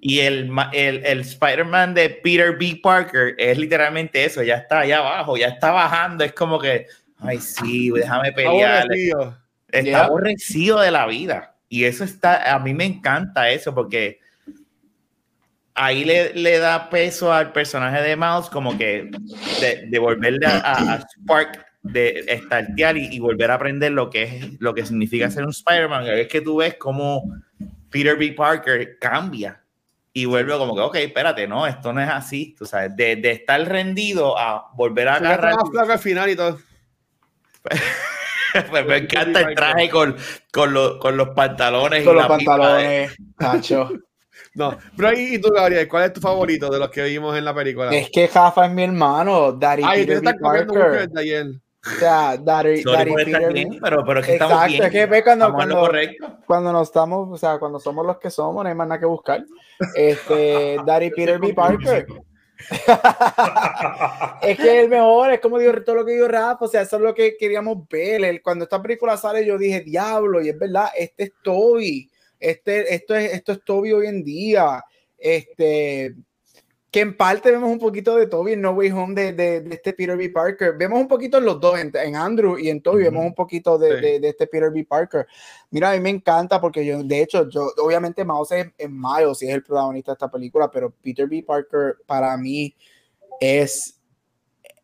Y 0.00 0.20
el, 0.20 0.50
el, 0.72 1.04
el 1.04 1.20
Spider-Man 1.20 1.94
de 1.94 2.10
Peter 2.10 2.56
B. 2.58 2.78
Parker 2.82 3.34
es 3.38 3.56
literalmente 3.56 4.24
eso, 4.24 4.42
ya 4.42 4.56
está 4.56 4.80
allá 4.80 4.98
abajo, 4.98 5.36
ya 5.36 5.48
está 5.48 5.70
bajando, 5.70 6.24
es 6.24 6.32
como 6.32 6.58
que, 6.58 6.86
ay, 7.18 7.38
sí, 7.38 7.90
déjame 7.90 8.32
pelear. 8.32 8.86
Está 9.68 10.04
aborrecido 10.04 10.78
de 10.80 10.90
la 10.90 11.06
vida. 11.06 11.55
Y 11.68 11.84
eso 11.84 12.04
está, 12.04 12.54
a 12.54 12.58
mí 12.58 12.74
me 12.74 12.84
encanta 12.84 13.50
eso 13.50 13.74
porque 13.74 14.20
ahí 15.74 16.04
le, 16.04 16.32
le 16.34 16.58
da 16.58 16.88
peso 16.88 17.32
al 17.32 17.52
personaje 17.52 18.02
de 18.02 18.16
Mouse 18.16 18.48
como 18.48 18.76
que 18.78 19.10
de, 19.60 19.86
de 19.88 19.98
volverle 19.98 20.46
a, 20.46 21.04
Spark 21.12 21.64
de 21.82 22.24
estartear 22.28 22.96
y, 22.96 23.14
y, 23.14 23.18
volver 23.20 23.50
a 23.50 23.54
aprender 23.54 23.92
lo 23.92 24.10
que 24.10 24.22
es 24.24 24.60
lo 24.60 24.74
que 24.74 24.84
significa 24.84 25.30
ser 25.30 25.44
un 25.44 25.50
Spider-Man. 25.50 26.06
Es 26.06 26.28
que 26.28 26.40
tú 26.40 26.56
ves 26.56 26.74
como 26.74 27.22
Peter 27.90 28.16
B. 28.16 28.32
Parker 28.32 28.98
cambia 28.98 29.62
y 30.12 30.24
vuelve 30.24 30.56
como 30.56 30.74
que, 30.74 30.80
ok, 30.80 30.94
espérate, 30.96 31.46
no, 31.46 31.66
esto 31.66 31.92
no 31.92 32.00
es 32.00 32.08
así, 32.08 32.54
tú 32.58 32.64
sabes, 32.64 32.96
de, 32.96 33.16
de 33.16 33.32
estar 33.32 33.60
rendido 33.68 34.38
a 34.38 34.70
volver 34.74 35.08
a 35.08 35.16
agarrar. 35.16 35.54
al 35.90 35.98
final 35.98 36.30
y 36.30 36.36
todo. 36.36 36.58
Pues 38.70 38.86
me 38.86 38.96
encanta 38.98 39.40
el 39.40 39.54
traje 39.54 39.88
con, 39.90 40.16
con, 40.52 40.98
con 40.98 41.16
los 41.16 41.28
pantalones. 41.30 42.04
Con 42.04 42.16
los 42.16 42.26
pantalones, 42.26 43.16
Tacho. 43.38 43.90
No, 44.54 44.76
pero 44.96 45.12
y 45.12 45.38
tú, 45.38 45.50
Gabriel, 45.50 45.86
¿cuál 45.86 46.04
es 46.04 46.14
tu 46.14 46.20
favorito 46.20 46.70
de 46.70 46.78
los 46.78 46.88
que 46.88 47.04
vimos 47.04 47.36
en 47.36 47.44
la 47.44 47.54
película? 47.54 47.90
Es 47.90 48.08
que 48.10 48.26
Jafa 48.26 48.64
es 48.64 48.72
mi 48.72 48.84
hermano, 48.84 49.52
Daddy 49.52 49.82
Ay, 49.84 50.06
Peter 50.06 50.22
B. 50.22 50.34
Parker. 50.40 51.08
De 51.10 51.20
ayer. 51.20 51.46
O 51.86 51.98
sea, 51.98 52.36
Daddy, 52.38 52.82
Daddy 52.82 53.14
Peter 53.14 53.52
bien, 53.52 53.78
pero, 53.80 54.02
pero 54.04 54.20
es 54.20 54.26
que 54.26 54.32
Exacto, 54.32 54.54
estamos 54.54 54.72
bien. 54.72 54.82
es 54.84 54.90
que 54.90 55.06
ve 55.06 55.22
cuando, 55.22 55.52
cuando, 55.52 55.90
cuando 56.46 56.72
nos 56.72 56.88
estamos, 56.88 57.28
o 57.30 57.36
sea, 57.36 57.58
cuando 57.58 57.78
somos 57.78 58.06
los 58.06 58.18
que 58.18 58.30
somos, 58.30 58.64
no 58.64 58.68
hay 58.68 58.74
más 58.74 58.88
nada 58.88 58.98
que 58.98 59.06
buscar. 59.06 59.44
Este, 59.94 60.78
Daddy 60.86 61.10
Peter 61.10 61.38
B. 61.38 61.52
Parker. 61.52 62.06
es 64.42 64.56
que 64.56 64.80
el 64.80 64.88
mejor, 64.88 65.32
es 65.32 65.40
como 65.40 65.58
digo 65.58 65.72
todo 65.84 65.96
lo 65.96 66.06
que 66.06 66.12
dijo 66.12 66.28
Rafa, 66.28 66.64
o 66.64 66.68
sea, 66.68 66.82
eso 66.82 66.96
es 66.96 67.02
lo 67.02 67.14
que 67.14 67.36
queríamos 67.36 67.88
ver. 67.88 68.42
Cuando 68.42 68.64
esta 68.64 68.80
película 68.80 69.16
sale, 69.16 69.44
yo 69.44 69.58
dije, 69.58 69.80
diablo, 69.80 70.40
y 70.40 70.48
es 70.48 70.58
verdad, 70.58 70.88
este 70.96 71.24
es 71.24 71.32
Toby, 71.42 72.10
este, 72.40 72.94
esto, 72.94 73.14
es, 73.14 73.32
esto 73.34 73.52
es 73.52 73.64
Toby 73.64 73.92
hoy 73.92 74.06
en 74.06 74.24
día. 74.24 74.82
Este, 75.18 76.14
que 76.90 77.00
en 77.00 77.16
parte 77.16 77.50
vemos 77.50 77.70
un 77.70 77.78
poquito 77.78 78.16
de 78.16 78.26
Toby 78.26 78.52
en 78.52 78.62
No 78.62 78.70
Way 78.70 78.90
Home 78.92 79.14
de, 79.14 79.32
de, 79.32 79.74
este 79.74 79.92
Peter 79.92 80.16
B. 80.16 80.30
Parker. 80.30 80.76
Vemos 80.78 81.00
un 81.00 81.08
poquito 81.08 81.38
en 81.38 81.44
los 81.44 81.60
dos, 81.60 81.78
en, 81.78 82.16
Andrew 82.16 82.58
y 82.58 82.70
en 82.70 82.80
Toby, 82.80 83.02
vemos 83.02 83.24
un 83.24 83.34
poquito 83.34 83.76
de, 83.76 84.20
de, 84.20 84.28
este 84.28 84.46
Peter 84.46 84.70
B. 84.70 84.84
Parker. 84.84 85.26
Mira, 85.70 85.90
a 85.90 85.94
mí 85.94 86.00
me 86.00 86.10
encanta 86.10 86.60
porque 86.60 86.86
yo, 86.86 87.02
de 87.02 87.22
hecho, 87.22 87.48
yo, 87.50 87.70
obviamente 87.78 88.24
Mouse 88.24 88.52
es, 88.52 88.66
es 88.78 88.88
Miles 88.90 89.42
y 89.42 89.48
es 89.48 89.54
el 89.54 89.62
protagonista 89.62 90.12
de 90.12 90.14
esta 90.14 90.30
película, 90.30 90.70
pero 90.70 90.90
Peter 91.02 91.28
B. 91.28 91.42
Parker 91.42 91.96
para 92.06 92.36
mí 92.36 92.74
es 93.40 93.96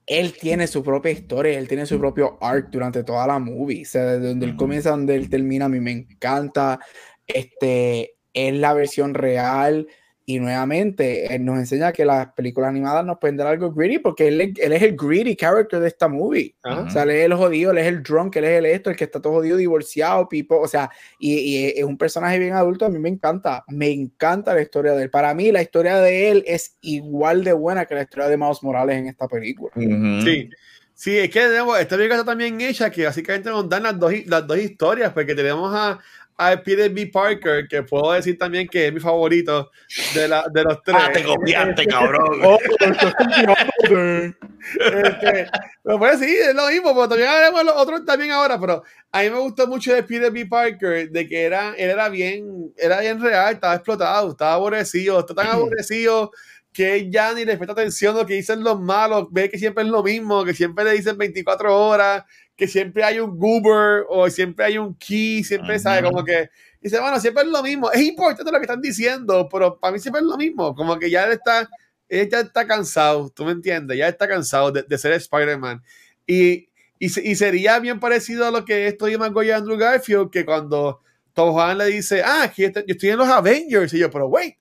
él 0.07 0.35
tiene 0.39 0.67
su 0.67 0.83
propia 0.83 1.13
historia, 1.13 1.59
él 1.59 1.69
tiene 1.69 1.87
su 1.87 1.99
propio 1.99 2.37
arc 2.41 2.71
durante 2.71 3.05
toda 3.05 3.27
la 3.27 3.39
movie. 3.39 3.83
O 3.83 3.87
sea, 3.87 4.05
desde 4.05 4.29
donde 4.29 4.47
él 4.47 4.57
comienza, 4.57 4.91
donde 4.91 5.15
él 5.15 5.31
termina, 5.31 5.67
a 5.67 5.69
mí 5.69 5.81
me 5.81 5.93
encanta. 5.93 6.81
Este 7.27 8.17
es 8.35 8.55
la 8.55 8.75
versión 8.75 9.15
real 9.15 9.87
Y 10.25 10.39
nuevamente, 10.39 11.35
él 11.35 11.45
nos 11.45 11.59
enseña 11.59 11.93
que 11.93 12.05
las 12.05 12.33
películas 12.35 12.71
animadas 12.71 13.05
nos 13.05 13.19
pueden 13.19 13.37
dar 13.37 13.49
algo 13.49 13.73
greedy 13.73 13.99
porque 13.99 14.29
él, 14.29 14.41
él 14.57 14.73
es 14.73 14.83
el 14.83 14.97
greedy 14.97 15.35
character 15.35 15.81
de 15.81 15.89
esta 15.89 16.07
movie. 16.07 16.55
O 16.63 16.89
sea, 16.91 17.03
él 17.03 17.11
es 17.11 17.25
el 17.25 17.35
jodido, 17.35 17.73
él 17.73 17.79
es 17.79 17.87
el 17.89 18.03
drunk, 18.05 18.37
él 18.37 18.45
es 18.45 18.59
el 18.59 18.67
esto, 18.67 18.91
el 18.91 18.97
que 18.97 19.05
está 19.05 19.21
todo 19.21 19.33
jodido, 19.33 19.57
divorciado, 19.57 20.29
pipo. 20.29 20.61
O 20.61 20.69
sea, 20.69 20.91
y, 21.19 21.35
y, 21.35 21.67
es 21.77 21.85
un 21.85 21.99
personaje 21.99 22.39
bien 22.39 22.55
adulto. 22.55 22.85
A 22.87 22.89
mí 22.89 23.01
me 23.01 23.09
encanta, 23.09 23.65
me 23.67 23.91
encanta 23.91 24.55
la 24.55 24.63
historia 24.63 24.93
de 24.93 25.05
él. 25.05 25.11
Para 25.11 25.35
mí, 25.35 25.51
la 25.51 25.61
historia 25.61 25.97
de 25.99 26.31
él 26.31 26.45
es 26.47 26.77
igual 26.83 27.43
de 27.43 27.53
buena 27.53 27.85
que 27.87 27.97
la 27.97 28.03
historia 28.03 28.29
de 28.29 28.37
Miles 28.37 28.63
Morales 28.63 28.97
en 28.97 29.09
esta 29.09 29.27
película. 29.27 29.73
Sí. 29.75 30.49
Sí, 30.95 31.19
es 31.19 31.31
que 31.31 31.41
tenemos, 31.41 31.77
esta 31.81 31.97
película 31.97 32.21
está 32.21 32.31
también 32.31 32.61
hecha 32.61 32.89
que 32.89 33.05
básicamente 33.05 33.51
nos 33.51 33.69
dan 33.69 33.83
las 33.83 33.99
dos, 33.99 34.13
las 34.27 34.47
dos 34.47 34.59
historias, 34.59 35.13
porque 35.13 35.35
tenemos 35.35 35.75
a, 35.75 35.99
a 36.49 36.63
Peter 36.63 36.91
B. 36.91 37.07
Parker, 37.07 37.67
que 37.69 37.83
puedo 37.83 38.13
decir 38.13 38.39
también 38.39 38.69
que 38.69 38.87
es 38.87 38.93
mi 38.93 39.01
favorito 39.01 39.71
de, 40.15 40.29
la, 40.29 40.47
de 40.53 40.65
los 40.65 40.83
tres. 40.83 40.97
Ah, 40.99 41.11
te 41.13 41.23
copiaste, 41.23 41.87
cabrón. 41.87 42.41
oh, 42.45 42.59
este, 44.71 45.49
pues 45.83 46.19
sí, 46.19 46.37
es 46.37 46.55
lo 46.55 46.69
mismo, 46.69 46.95
pero 46.95 47.09
también 47.09 47.29
haremos 47.29 47.65
los 47.65 47.75
otros 47.77 48.05
también 48.05 48.33
ahora, 48.33 48.59
pero 48.59 48.83
a 49.11 49.23
mí 49.23 49.31
me 49.31 49.39
gustó 49.39 49.67
mucho 49.67 49.95
de 49.95 50.03
Peter 50.03 50.31
B. 50.31 50.47
Parker, 50.47 51.11
de 51.11 51.29
que 51.29 51.43
era, 51.43 51.75
él 51.77 51.91
era 51.91 52.09
bien, 52.09 52.73
era 52.77 53.01
bien 53.01 53.21
real, 53.21 53.55
estaba 53.55 53.75
explotado, 53.75 54.31
estaba 54.31 54.55
aborrecido, 54.55 55.21
está 55.21 55.35
tan 55.35 55.49
aborrecido 55.49 56.31
que 56.73 57.11
ya 57.11 57.35
ni 57.35 57.45
le 57.45 57.57
presta 57.57 57.73
atención 57.73 58.17
a 58.17 58.21
lo 58.21 58.27
que 58.27 58.35
dicen 58.35 58.65
los 58.65 58.81
malos, 58.81 59.29
ve 59.31 59.51
que 59.51 59.59
siempre 59.59 59.85
es 59.85 59.91
lo 59.91 60.03
mismo, 60.03 60.45
que 60.45 60.55
siempre 60.55 60.85
le 60.85 60.93
dicen 60.93 61.19
24 61.19 61.77
horas, 61.77 62.25
que 62.63 62.69
siempre 62.69 63.03
hay 63.03 63.19
un 63.19 63.37
goober 63.37 64.05
o 64.09 64.31
siempre 64.31 64.65
hay 64.65 64.79
un 64.79 64.95
key, 64.95 65.43
siempre 65.43 65.81
sabe 65.81 66.09
como 66.09 66.25
que 66.25 66.49
dice, 66.81 67.01
bueno, 67.01 67.19
siempre 67.19 67.43
es 67.43 67.49
lo 67.49 67.61
mismo. 67.61 67.91
Es 67.91 68.01
importante 68.03 68.53
lo 68.53 68.59
que 68.59 68.67
están 68.67 68.81
diciendo, 68.81 69.49
pero 69.51 69.81
para 69.81 69.93
mí 69.93 69.99
siempre 69.99 70.21
es 70.21 70.29
lo 70.29 70.37
mismo, 70.37 70.73
como 70.73 70.97
que 70.97 71.11
ya 71.11 71.25
él 71.25 71.33
está, 71.33 71.69
él 72.09 72.29
ya 72.31 72.39
está 72.39 72.65
cansado, 72.65 73.31
tú 73.31 73.45
me 73.45 73.51
entiendes, 73.51 73.99
ya 73.99 74.07
está 74.07 74.29
cansado 74.29 74.71
de, 74.71 74.85
de 74.85 74.97
ser 74.97 75.11
Spider-Man. 75.11 75.83
Y, 76.25 76.69
y, 77.01 77.31
y, 77.31 77.35
sería 77.35 77.81
bien 77.81 77.99
parecido 77.99 78.47
a 78.47 78.53
lo 78.53 78.65
que 78.65 78.87
estoy 78.87 79.15
en 79.15 79.21
y 79.21 79.51
Andrew 79.51 79.77
Garfield, 79.77 80.31
que 80.31 80.45
cuando 80.45 81.01
Tom 81.33 81.51
Juan 81.55 81.79
le 81.79 81.87
dice, 81.87 82.23
ah, 82.25 82.49
yo 82.57 82.69
estoy 82.87 83.09
en 83.09 83.19
los 83.19 83.29
Avengers, 83.29 83.93
y 83.93 83.99
yo, 83.99 84.09
pero 84.09 84.29
wait, 84.29 84.55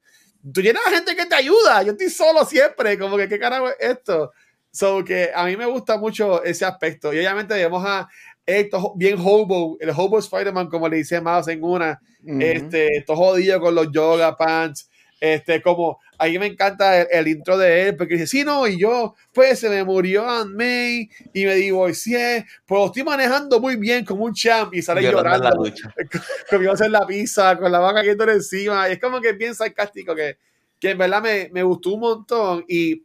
tú 0.52 0.60
tienes 0.60 0.82
gente 0.90 1.16
que 1.16 1.28
te 1.28 1.36
ayuda, 1.36 1.84
yo 1.84 1.92
estoy 1.92 2.10
solo 2.10 2.46
siempre, 2.46 2.98
como 2.98 3.16
que 3.16 3.30
qué 3.30 3.38
carajo 3.38 3.70
es 3.70 3.76
esto. 3.80 4.32
So 4.72 5.04
que 5.04 5.32
a 5.36 5.46
mí 5.46 5.58
me 5.58 5.66
gusta 5.66 5.98
mucho 5.98 6.44
ese 6.44 6.66
aspecto. 6.66 7.14
Y 7.14 7.18
obviamente 7.18 7.54
vemos 7.54 7.84
a 7.86 8.08
esto 8.46 8.94
bien 8.96 9.18
hobo, 9.20 9.78
el 9.80 9.90
hobo 9.90 10.20
Spider-Man, 10.20 10.68
como 10.68 10.88
le 10.88 10.98
dice 10.98 11.22
Miles 11.22 11.48
en 11.48 11.64
una, 11.64 12.00
este, 12.40 13.04
todo 13.06 13.18
jodido 13.18 13.60
con 13.60 13.76
los 13.76 13.92
yoga 13.92 14.36
pants. 14.36 14.90
Este, 15.20 15.62
como, 15.62 16.00
a 16.18 16.26
mí 16.26 16.40
me 16.40 16.48
encanta 16.48 17.00
el, 17.00 17.28
intro 17.28 17.56
de 17.56 17.90
él, 17.90 17.96
porque 17.96 18.16
dice, 18.16 18.26
sí, 18.26 18.44
no, 18.44 18.68
y 18.68 18.80
yo, 18.80 19.14
pues 19.32 19.60
se 19.60 19.70
me 19.70 19.84
murió 19.84 20.28
Aunt 20.28 20.56
May 20.56 21.08
y 21.32 21.46
me 21.46 21.54
divorcié, 21.54 22.48
pues 22.66 22.80
lo 22.80 22.86
estoy 22.88 23.04
manejando 23.04 23.60
muy 23.60 23.76
bien 23.76 24.04
como 24.04 24.26
un 24.26 24.34
champ 24.34 24.74
y 24.74 24.82
sale 24.82 25.04
llorando, 25.04 25.52
comiéndose 26.50 26.90
la 26.90 27.06
pizza, 27.06 27.56
con 27.56 27.72
la 27.72 27.78
vaca 27.78 28.02
quieto 28.02 28.28
encima, 28.28 28.90
y 28.90 28.94
es 28.94 29.00
como 29.00 29.22
que 29.22 29.30
es 29.30 29.38
bien 29.38 29.54
sarcástico, 29.54 30.16
que, 30.16 30.38
que 30.80 30.90
en 30.90 30.98
verdad 30.98 31.22
me, 31.22 31.50
me 31.54 31.62
gustó 31.62 31.94
un 31.94 32.00
montón, 32.00 32.66
y 32.68 33.04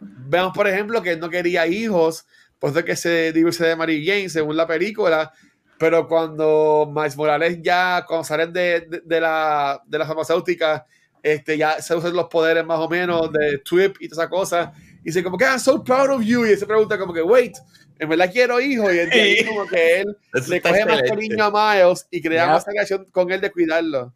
vemos, 0.00 0.52
por 0.54 0.68
ejemplo, 0.68 1.02
que 1.02 1.12
él 1.12 1.20
no 1.20 1.30
quería 1.30 1.66
hijos, 1.66 2.26
pues 2.58 2.74
de 2.74 2.84
que 2.84 2.96
se 2.96 3.32
divorció 3.32 3.66
de 3.66 3.76
Mary 3.76 4.06
Jane, 4.06 4.28
según 4.28 4.56
la 4.56 4.66
película, 4.66 5.32
pero 5.78 6.06
cuando 6.08 6.90
Miles 6.94 7.16
Morales 7.16 7.58
ya, 7.62 8.04
cuando 8.06 8.24
salen 8.24 8.52
de, 8.52 9.02
de, 9.04 9.20
la, 9.20 9.82
de 9.86 9.98
la 9.98 10.06
farmacéutica, 10.06 10.86
este, 11.22 11.56
ya 11.56 11.80
se 11.80 11.94
usan 11.94 12.14
los 12.14 12.26
poderes 12.26 12.64
más 12.64 12.78
o 12.78 12.88
menos 12.88 13.32
de 13.32 13.58
Twip 13.58 13.96
y 14.00 14.08
todas 14.08 14.24
esas 14.24 14.30
cosas. 14.30 14.70
Y 15.00 15.06
dice 15.06 15.22
como 15.22 15.36
que, 15.36 15.44
I'm 15.44 15.58
so 15.58 15.82
proud 15.82 16.10
of 16.10 16.22
you. 16.22 16.44
Y 16.44 16.56
se 16.56 16.66
pregunta 16.66 16.98
como 16.98 17.12
que, 17.12 17.22
wait, 17.22 17.56
en 17.98 18.08
verdad 18.08 18.30
quiero 18.32 18.60
hijo. 18.60 18.92
Y 18.92 18.98
él 18.98 19.46
como 19.46 19.66
que 19.66 20.00
él 20.00 20.16
le 20.48 20.60
coge 20.60 20.84
más 20.84 21.02
cariño 21.02 21.44
a 21.44 21.76
Miles 21.76 22.06
y 22.10 22.20
crea 22.20 22.46
más 22.46 22.66
relación 22.66 23.06
con 23.10 23.30
él 23.32 23.40
de 23.40 23.50
cuidarlo. 23.50 24.12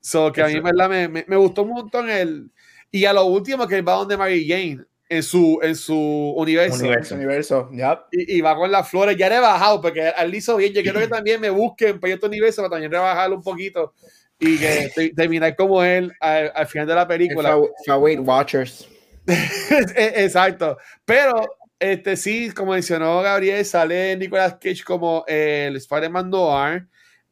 So 0.00 0.32
que 0.32 0.42
a 0.42 0.46
mí 0.46 0.54
en 0.54 0.62
verdad 0.62 0.88
me, 0.88 1.08
me, 1.08 1.24
me, 1.26 1.36
gustó 1.36 1.62
un 1.62 1.70
montón 1.70 2.10
el... 2.10 2.50
Y 2.94 3.06
a 3.06 3.12
lo 3.12 3.24
último 3.24 3.66
que 3.66 3.74
él 3.74 3.88
va 3.88 3.94
donde 3.94 4.16
Mary 4.16 4.46
Jane 4.48 4.84
en 5.08 5.22
su, 5.24 5.58
en 5.62 5.74
su 5.74 6.32
universo. 6.36 6.78
Universo, 6.78 7.14
universo. 7.16 7.70
Yep. 7.72 7.98
Y, 8.12 8.36
y, 8.36 8.40
va 8.40 8.54
con 8.54 8.70
las 8.70 8.88
flores. 8.88 9.16
Ya 9.16 9.26
he 9.26 9.40
bajado 9.40 9.80
porque 9.80 10.12
él 10.16 10.32
hizo 10.32 10.56
bien. 10.56 10.72
Yo 10.72 10.80
quiero 10.80 11.00
que 11.00 11.08
también 11.08 11.40
me 11.40 11.50
busquen 11.50 11.98
para 11.98 12.14
este 12.14 12.26
universo 12.26 12.62
para 12.62 12.70
también 12.70 12.92
rebajarlo 12.92 13.34
un 13.34 13.42
poquito 13.42 13.94
y 14.38 14.58
que 14.58 15.12
terminar 15.16 15.56
como 15.56 15.82
él 15.82 16.12
al, 16.20 16.52
al 16.54 16.66
final 16.68 16.86
de 16.86 16.94
la 16.94 17.08
película. 17.08 17.58
Weight 17.98 18.20
Watchers. 18.20 18.86
Exacto. 19.26 20.78
Pero 21.04 21.48
este 21.80 22.16
sí, 22.16 22.52
como 22.52 22.74
mencionó 22.74 23.22
Gabriel, 23.22 23.64
sale 23.64 24.16
Nicolas 24.16 24.54
Cage 24.60 24.84
como 24.84 25.24
el 25.26 25.74
Spider-Man 25.74 26.30
Noir. 26.30 26.86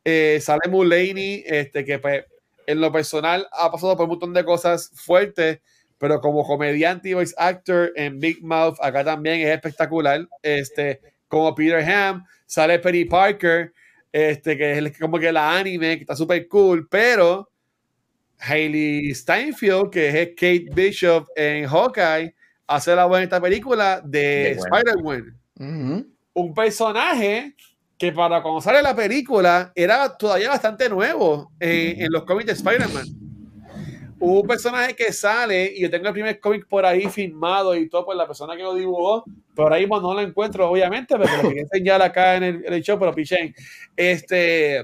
Eh, 0.05 0.41
sale 0.43 0.69
Mulaney, 0.69 1.45
este, 1.47 1.85
que 1.85 2.01
pues, 2.01 2.25
en 2.73 2.81
lo 2.81 2.91
personal 2.91 3.47
ha 3.53 3.71
pasado 3.71 3.97
por 3.97 4.05
un 4.05 4.11
montón 4.11 4.33
de 4.33 4.45
cosas 4.45 4.91
fuertes, 4.95 5.61
pero 5.99 6.21
como 6.21 6.45
comediante 6.45 7.11
y 7.11 7.15
voice 7.15 7.35
actor 7.39 7.93
en 7.95 8.19
Big 8.19 8.43
Mouth, 8.43 8.77
acá 8.81 9.05
también 9.05 9.41
es 9.41 9.49
espectacular. 9.49 10.27
Este, 10.43 11.01
como 11.29 11.55
Peter 11.55 11.89
Ham, 11.89 12.25
sale 12.47 12.79
Perry 12.79 13.05
Parker, 13.05 13.73
este, 14.11 14.57
que 14.57 14.79
es 14.79 14.99
como 14.99 15.19
que 15.19 15.33
la 15.33 15.57
anime, 15.57 15.97
que 15.97 16.03
está 16.03 16.17
súper 16.17 16.49
cool, 16.49 16.89
pero 16.89 17.49
Hailey 18.41 19.15
Steinfeld, 19.15 19.91
que 19.91 20.09
es 20.09 20.29
Kate 20.31 20.67
Bishop 20.75 21.29
en 21.37 21.67
Hawkeye, 21.67 22.35
hace 22.67 22.95
la 22.95 23.07
buena 23.07 23.25
esta 23.25 23.41
película 23.41 24.03
de 24.05 24.53
Spider-Man. 24.53 25.39
Un 26.35 26.55
personaje 26.55 27.55
que 28.03 28.11
para 28.11 28.43
cuando 28.43 28.61
sale 28.61 28.83
la 28.83 28.97
película 28.97 29.71
era 29.77 30.17
todavía 30.17 30.49
bastante 30.49 30.89
nuevo 30.89 31.53
en, 31.61 32.03
en 32.03 32.11
los 32.11 32.25
cómics 32.25 32.47
de 32.47 32.53
Spider-Man 32.55 33.07
un 34.19 34.45
personaje 34.45 34.95
que 34.97 35.13
sale, 35.13 35.73
y 35.73 35.83
yo 35.83 35.91
tengo 35.91 36.09
el 36.09 36.13
primer 36.13 36.41
cómic 36.41 36.67
por 36.67 36.85
ahí 36.85 37.09
filmado 37.09 37.77
y 37.77 37.89
todo, 37.89 38.05
por 38.05 38.17
la 38.17 38.27
persona 38.27 38.57
que 38.57 38.63
lo 38.65 38.75
dibujó, 38.75 39.25
por 39.55 39.73
ahí 39.73 39.87
no 39.87 40.15
lo 40.15 40.21
encuentro, 40.21 40.69
obviamente, 40.69 41.17
pero 41.17 41.43
lo 41.43 41.49
quería 41.49 41.63
enseñar 41.63 42.03
acá 42.03 42.37
en 42.37 42.43
el, 42.43 42.65
en 42.65 42.73
el 42.73 42.83
show, 42.83 42.99
pero 42.99 43.13
pichen. 43.13 43.55
Este, 43.97 44.83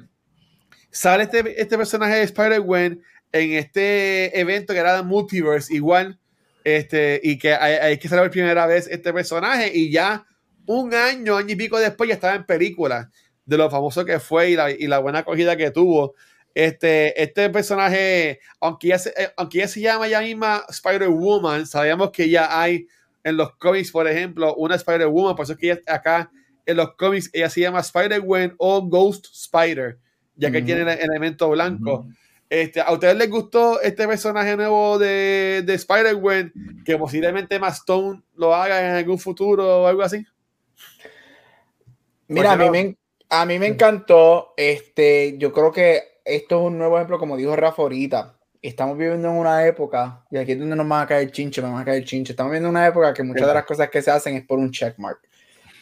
sale 0.91 1.25
este, 1.25 1.61
este 1.61 1.77
personaje 1.77 2.15
de 2.15 2.23
Spider-Gwen 2.23 3.03
en 3.33 3.53
este 3.53 4.41
evento 4.41 4.73
que 4.73 4.81
era 4.81 4.97
de 4.97 5.03
Multiverse, 5.05 5.73
igual, 5.73 6.19
este, 6.65 7.21
y 7.23 7.39
que 7.39 7.55
hay, 7.55 7.97
que 7.99 8.09
por 8.09 8.31
primera 8.31 8.67
vez 8.67 8.89
este 8.89 9.13
personaje, 9.13 9.71
y 9.73 9.91
ya 9.91 10.25
un 10.69 10.95
año, 10.95 11.37
año 11.37 11.53
y 11.53 11.57
pico 11.57 11.79
después 11.79 12.09
ya 12.09 12.15
estaba 12.15 12.35
en 12.35 12.45
película 12.45 13.11
de 13.47 13.57
lo 13.57 13.71
famoso 13.71 14.05
que 14.05 14.21
fue 14.21 14.51
y 14.51 14.57
la, 14.57 14.71
y 14.71 14.87
la 14.87 14.99
buena 14.99 15.21
acogida 15.21 15.57
que 15.57 15.71
tuvo. 15.71 16.15
Este, 16.55 17.21
este 17.23 17.49
personaje, 17.49 18.41
aunque 18.61 18.89
ya, 18.89 18.99
se, 18.99 19.11
eh, 19.11 19.33
aunque 19.37 19.59
ya 19.59 19.69
se 19.69 19.81
llama 19.81 20.09
ya 20.09 20.21
misma 20.21 20.65
Spider-Woman, 20.69 21.67
sabemos 21.67 22.11
que 22.11 22.29
ya 22.29 22.61
hay 22.61 22.87
en 23.25 23.39
los 23.39 23.57
cómics, 23.57 23.91
por 23.91 24.07
ejemplo, 24.07 24.55
una 24.57 24.75
Spider-Woman, 24.75 25.37
por 25.37 25.45
eso 25.45 25.55
es 25.55 25.59
que 25.59 25.83
acá 25.87 26.31
en 26.67 26.77
los 26.77 26.95
cómics 26.97 27.31
ella 27.33 27.49
se 27.49 27.63
llama 27.63 27.81
Spider-Gwen 27.81 28.55
o 28.59 28.83
Ghost 28.83 29.29
Spider, 29.33 29.99
ya 30.37 30.51
que 30.51 30.59
uh 30.59 30.61
-huh. 30.61 30.67
tiene 30.67 30.83
el 30.83 31.01
elemento 31.01 31.49
blanco. 31.49 32.01
Uh 32.01 32.05
-huh. 32.05 32.17
Este, 32.51 32.81
¿A 32.81 32.93
ustedes 32.93 33.17
les 33.17 33.31
gustó 33.31 33.81
este 33.81 34.07
personaje 34.07 34.57
nuevo 34.57 34.99
de, 34.99 35.63
de 35.65 35.75
Spider-Gwen? 35.75 36.53
Que 36.85 36.97
posiblemente 36.99 37.59
Stone 37.69 38.23
lo 38.37 38.55
haga 38.55 38.87
en 38.87 38.97
algún 38.97 39.19
futuro 39.19 39.83
o 39.83 39.87
algo 39.87 40.03
así. 40.03 40.27
Mira, 42.29 42.53
a 42.53 42.57
mí, 42.57 42.71
me, 42.71 42.97
a 43.29 43.45
mí 43.45 43.59
me 43.59 43.67
encantó. 43.67 44.55
Este, 44.57 45.37
yo 45.39 45.53
creo 45.53 45.73
que 45.73 46.21
esto 46.25 46.61
es 46.61 46.67
un 46.67 46.79
nuevo 46.79 46.97
ejemplo, 46.97 47.19
como 47.19 47.37
dijo 47.37 47.57
Rafa 47.57 47.83
ahorita. 47.83 48.35
Estamos 48.61 48.99
viviendo 48.99 49.29
en 49.29 49.35
una 49.35 49.67
época, 49.67 50.25
y 50.31 50.37
aquí 50.37 50.53
es 50.53 50.59
donde 50.59 50.75
nos 50.77 50.89
van 50.89 51.03
a 51.03 51.07
caer 51.07 51.31
chinche, 51.31 51.63
nos 51.63 51.73
van 51.73 51.83
a 51.83 51.85
caer 51.85 52.05
chinche. 52.05 52.33
Estamos 52.33 52.51
viviendo 52.51 52.69
en 52.69 52.77
una 52.77 52.87
época 52.87 53.15
que 53.15 53.23
muchas 53.23 53.47
de 53.47 53.55
las 53.55 53.65
cosas 53.65 53.89
que 53.89 54.03
se 54.03 54.11
hacen 54.11 54.37
es 54.37 54.45
por 54.45 54.59
un 54.59 54.71
checkmark. 54.71 55.21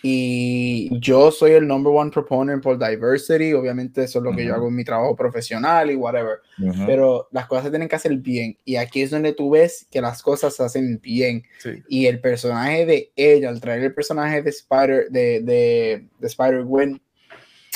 Y 0.09 1.01
yo 1.01 1.33
soy 1.33 1.53
el 1.53 1.67
number 1.67 1.93
one 1.93 2.13
proponent 2.13 2.63
por 2.63 2.79
diversity. 2.79 3.53
Obviamente, 3.55 4.05
eso 4.05 4.21
es 4.21 4.25
lo 4.25 4.31
que 4.31 4.43
uh 4.43 4.45
-huh. 4.45 4.49
yo 4.49 4.55
hago 4.55 4.69
en 4.69 4.77
mi 4.77 4.85
trabajo 4.85 5.17
profesional 5.17 5.91
y 5.91 5.97
whatever. 5.97 6.39
Uh 6.61 6.67
-huh. 6.67 6.87
Pero 6.87 7.29
las 7.33 7.47
cosas 7.47 7.65
se 7.65 7.71
tienen 7.71 7.89
que 7.89 7.97
hacer 7.97 8.17
bien. 8.19 8.57
Y 8.65 8.77
aquí 8.77 9.03
es 9.03 9.11
donde 9.11 9.33
tú 9.33 9.51
ves 9.51 9.89
que 9.91 10.01
las 10.01 10.23
cosas 10.23 10.55
se 10.55 10.63
hacen 10.63 11.01
bien. 11.03 11.43
Sí. 11.59 11.83
Y 11.89 12.07
el 12.07 12.21
personaje 12.21 12.87
de 12.87 13.11
ella, 13.17 13.49
al 13.49 13.61
traer 13.61 13.83
el 13.83 13.95
personaje 13.95 14.43
de 14.43 14.51
Spider, 14.51 15.09
de, 15.11 15.41
de, 15.41 16.07
de 16.21 16.27
Spider-Gwen, 16.27 17.01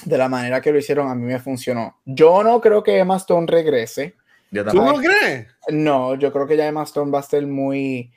de 0.04 0.18
la 0.18 0.28
manera 0.28 0.60
que 0.60 0.70
lo 0.70 0.78
hicieron, 0.78 1.08
a 1.08 1.14
mí 1.16 1.26
me 1.26 1.40
funcionó. 1.40 1.96
Yo 2.04 2.44
no 2.44 2.60
creo 2.60 2.84
que 2.84 2.96
Emma 2.96 3.16
Stone 3.16 3.48
regrese. 3.48 4.14
¿Tú 4.52 4.82
no 4.82 4.94
crees? 4.94 5.48
No, 5.68 6.14
yo 6.14 6.32
creo 6.32 6.46
que 6.46 6.56
ya 6.56 6.68
Emma 6.68 6.84
Stone 6.84 7.10
va 7.10 7.18
a 7.18 7.22
ser 7.22 7.46
muy 7.46 8.12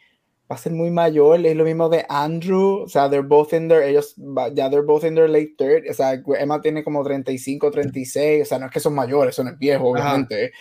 va 0.52 0.56
a 0.56 0.58
ser 0.58 0.74
muy 0.74 0.92
mayor, 0.92 1.46
es 1.46 1.56
lo 1.56 1.64
mismo 1.64 1.90
de 1.90 2.06
Andrew, 2.10 2.84
o 2.84 2.88
sea, 2.88 3.10
they're 3.10 3.26
both 3.26 3.54
in 3.54 3.68
their, 3.68 3.82
ellos, 3.82 4.16
ya 4.54 4.70
they're 4.70 4.86
both 4.86 5.04
in 5.04 5.16
their 5.16 5.30
late 5.30 5.56
third, 5.58 5.90
o 5.90 5.94
sea, 5.94 6.22
Emma 6.38 6.62
tiene 6.62 6.84
como 6.84 7.04
35, 7.04 7.72
36, 7.72 8.42
o 8.42 8.46
sea, 8.46 8.60
no 8.60 8.66
es 8.68 8.72
que 8.72 8.80
son 8.80 8.94
mayores, 8.94 9.36
son 9.36 9.48
el 9.48 9.56
viejo, 9.56 9.90
obviamente, 9.90 10.52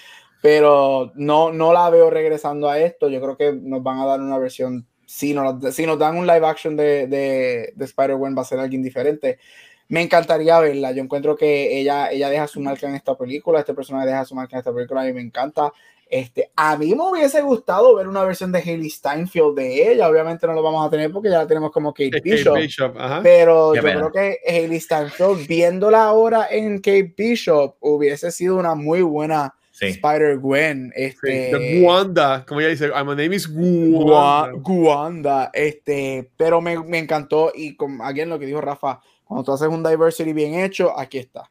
pero 0.43 1.13
no, 1.15 1.53
no 1.53 1.73
la 1.73 1.89
veo 1.89 2.11
regresando 2.11 2.69
a 2.69 2.81
esto. 2.81 3.09
Yo 3.09 3.21
creo 3.23 3.37
que 3.37 3.53
nos 3.53 3.83
van 3.83 4.01
a 4.01 4.05
dar 4.05 4.21
una 4.21 4.39
versión. 4.39 4.89
Si 5.07 5.33
nos, 5.33 5.73
si 5.73 5.87
nos 5.87 5.99
dan 6.01 6.17
un 6.17 6.27
live 6.27 6.45
action 6.45 6.77
de, 6.77 7.07
de, 7.07 7.73
de 7.77 7.85
Spider-Man, 7.85 8.37
va 8.37 8.43
a 8.43 8.45
ser 8.45 8.59
alguien 8.59 8.83
diferente. 8.83 9.39
Me 9.87 10.03
encantaría 10.03 10.59
verla. 10.59 10.91
Yo 10.91 11.01
encuentro 11.01 11.37
que 11.37 11.79
ella, 11.79 12.11
ella 12.11 12.29
deja 12.29 12.49
su 12.49 12.61
marca 12.61 12.89
en 12.89 12.97
esta 12.97 13.17
película. 13.17 13.61
Este 13.61 13.73
personaje 13.73 14.09
deja 14.09 14.25
su 14.25 14.35
marca 14.35 14.57
en 14.57 14.59
esta 14.59 14.75
película 14.75 15.09
y 15.09 15.13
me 15.13 15.21
encanta. 15.21 15.73
Este, 16.13 16.53
a 16.55 16.77
mí 16.77 16.95
me 16.95 17.09
hubiese 17.09 17.41
gustado 17.41 17.97
ver 17.97 18.07
una 18.07 18.23
versión 18.23 18.53
de 18.53 18.59
Haley 18.59 18.91
Steinfeld 18.91 19.57
de 19.57 19.93
ella. 19.93 20.11
Obviamente 20.11 20.47
no 20.47 20.53
lo 20.53 20.63
vamos 20.63 20.87
a 20.87 20.91
tener 20.91 21.11
porque 21.11 21.31
ya 21.31 21.39
la 21.39 21.47
tenemos 21.47 21.73
como 21.73 21.95
Kate 21.95 22.21
Bishop. 22.23 22.55
Bishop 22.55 22.95
pero 23.23 23.75
yo 23.75 23.81
creo 23.81 24.13
que 24.13 24.37
Haley 24.47 24.79
Steinfeld, 24.79 25.47
viéndola 25.47 26.05
ahora 26.05 26.49
en 26.51 26.81
Kate 26.81 27.15
Bishop, 27.17 27.77
hubiese 27.81 28.31
sido 28.31 28.57
una 28.57 28.75
muy 28.75 29.01
buena 29.01 29.55
Spider-Gwen. 29.81 30.93
Este, 30.95 31.83
Wanda, 31.83 32.45
como 32.47 32.61
ella 32.61 32.69
dice, 32.69 32.89
my 32.89 33.15
name 33.15 33.35
is 33.35 33.49
Wanda. 33.51 35.51
Este, 35.55 36.31
pero 36.37 36.61
me, 36.61 36.79
me 36.85 36.99
encantó 36.99 37.53
y 37.55 37.75
con 37.75 38.03
alguien 38.03 38.29
lo 38.29 38.39
que 38.39 38.45
dijo 38.45 38.61
Rafa, 38.61 39.01
cuando 39.25 39.45
tú 39.45 39.53
haces 39.53 39.69
un 39.69 39.83
diversity 39.83 40.35
bien 40.35 40.57
hecho, 40.57 40.93
aquí 40.95 41.17
está. 41.17 41.51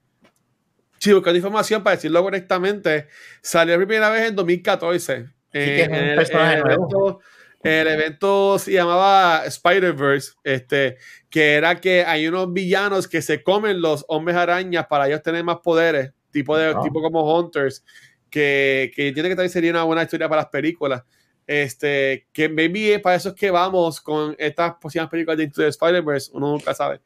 Sí, 1.02 1.12
buscando 1.14 1.38
información 1.38 1.82
para 1.82 1.96
decirlo 1.96 2.22
correctamente, 2.22 3.08
salió 3.42 3.76
por 3.76 3.88
primera 3.88 4.12
vez 4.12 4.30
en 4.30 4.36
2014. 4.36 5.26
Eh, 5.52 5.84
en 5.84 5.96
el, 5.96 6.20
evento, 6.20 7.20
el, 7.64 7.88
evento, 7.88 8.60
se 8.60 8.74
llamaba 8.74 9.42
Spider-Verse, 9.48 10.34
este, 10.44 10.98
que 11.28 11.56
era 11.56 11.82
que 11.82 12.06
hay 12.06 12.28
unos 12.28 12.54
villanos 12.54 13.08
que 13.08 13.24
se 13.24 13.42
comen 13.42 13.82
los 13.82 14.06
hombres 14.10 14.38
arañas 14.38 14.86
para 14.86 15.08
ellos 15.08 15.24
tener 15.24 15.44
más 15.44 15.58
poderes, 15.64 16.12
tipo, 16.30 16.56
de, 16.56 16.76
tipo 16.84 17.02
como 17.02 17.36
Hunters, 17.36 17.84
que, 18.30 18.92
que 18.96 19.12
tiene 19.12 19.30
que 19.30 19.36
también 19.36 19.50
sería 19.50 19.72
una 19.72 19.84
buena 19.84 20.04
historia 20.04 20.30
para 20.30 20.44
las 20.44 20.52
películas. 20.52 21.02
Este, 21.48 22.28
que 22.32 22.48
maybe 22.48 23.00
para 23.00 23.16
eso 23.16 23.30
es 23.30 23.36
que 23.36 23.50
vamos 23.50 24.00
con 24.02 24.36
estas 24.38 24.76
posibles 24.76 25.10
películas 25.10 25.40
de 25.40 25.46
Into 25.46 25.62
the 25.62 25.68
Spider-Verse, 25.70 26.30
uno 26.36 26.52
nunca 26.52 26.76
sabe. 26.76 27.02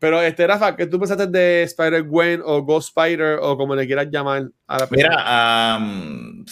Pero, 0.00 0.20
este, 0.22 0.46
Rafa, 0.46 0.74
¿qué 0.76 0.86
tú 0.86 0.98
pensaste 0.98 1.26
de 1.26 1.62
Spider-Gwen 1.64 2.40
o 2.42 2.62
Ghost 2.62 2.96
Spider 2.96 3.38
o 3.42 3.58
como 3.58 3.76
le 3.76 3.86
quieras 3.86 4.08
llamar 4.10 4.48
a 4.66 4.78
la 4.78 4.86
película? 4.86 5.78
Mira, 5.78 6.46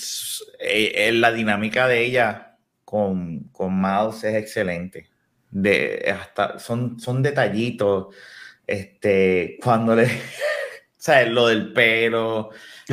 eh, 0.60 1.10
la 1.14 1.32
dinámica 1.32 1.88
de 1.88 2.04
ella 2.04 2.58
con, 2.84 3.44
con 3.50 3.80
Miles 3.80 4.22
es 4.24 4.34
excelente. 4.34 5.08
De, 5.50 6.14
hasta, 6.14 6.58
son, 6.58 7.00
son 7.00 7.22
detallitos. 7.22 8.14
Este, 8.66 9.58
cuando 9.62 9.96
le. 9.96 10.06
¿Sabes? 10.98 11.30
Lo 11.30 11.46
del 11.46 11.72
pelo. 11.72 12.50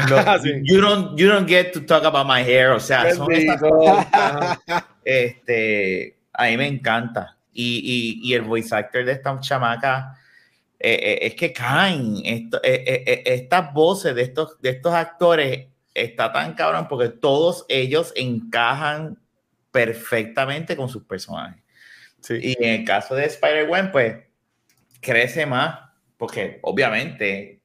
you, 0.63 0.80
don't, 0.80 1.20
you 1.20 1.28
don't 1.28 1.50
get 1.50 1.74
to 1.74 1.82
talk 1.82 2.06
about 2.06 2.26
my 2.26 2.41
hair. 2.41 2.72
O 2.72 2.80
sea, 2.80 3.13
son 3.13 3.28
este, 5.04 6.18
a 6.32 6.46
mí 6.46 6.56
me 6.56 6.68
encanta. 6.68 7.36
Y, 7.52 8.22
y, 8.24 8.30
y 8.30 8.34
el 8.36 8.44
voice 8.44 8.74
actor 8.74 9.04
de 9.04 9.12
esta 9.12 9.38
chamaca 9.41 10.18
eh, 10.79 10.99
eh, 11.01 11.19
es 11.21 11.35
que 11.35 11.53
caen 11.53 12.17
eh, 12.25 13.23
estas 13.25 13.73
voces 13.73 14.13
de 14.13 14.23
estos, 14.23 14.61
de 14.61 14.71
estos 14.71 14.93
actores 14.93 15.67
está 15.93 16.33
tan 16.33 16.53
cabrón 16.53 16.88
porque 16.89 17.09
todos 17.09 17.65
ellos 17.69 18.11
encajan 18.15 19.17
perfectamente 19.71 20.75
con 20.75 20.89
sus 20.89 21.03
personajes. 21.03 21.63
Y 22.29 22.61
en 22.61 22.81
el 22.81 22.85
caso 22.85 23.15
de 23.15 23.25
Spider-Man, 23.25 23.91
pues 23.91 24.17
crece 24.99 25.45
más 25.45 25.79
porque 26.17 26.59
obviamente 26.63 27.61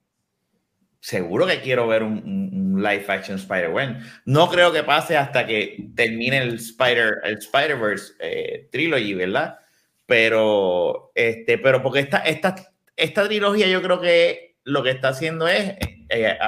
seguro 1.00 1.46
que 1.46 1.62
quiero 1.62 1.88
ver 1.88 2.02
un, 2.02 2.80
live 2.80 3.04
action 3.08 3.36
Spider-Man. 3.36 4.02
No 4.24 4.48
creo 4.48 4.72
que 4.72 4.82
pase 4.82 5.16
hasta 5.16 5.46
que 5.46 5.88
termine 5.94 6.38
el 6.38 6.54
Spider 6.54 7.18
el 7.24 7.38
Spider-Verse 7.38 8.68
trilogy, 8.70 9.14
¿verdad? 9.14 9.58
Pero 10.06 11.12
este, 11.14 11.58
pero 11.58 11.82
porque 11.82 12.00
esta, 12.00 12.18
esta 12.18 12.54
esta 13.00 13.24
trilogía 13.24 13.66
yo 13.68 13.82
creo 13.82 14.00
que 14.00 14.56
lo 14.64 14.82
que 14.82 14.90
está 14.90 15.08
haciendo 15.08 15.48
es 15.48 15.74
eh, 16.08 16.38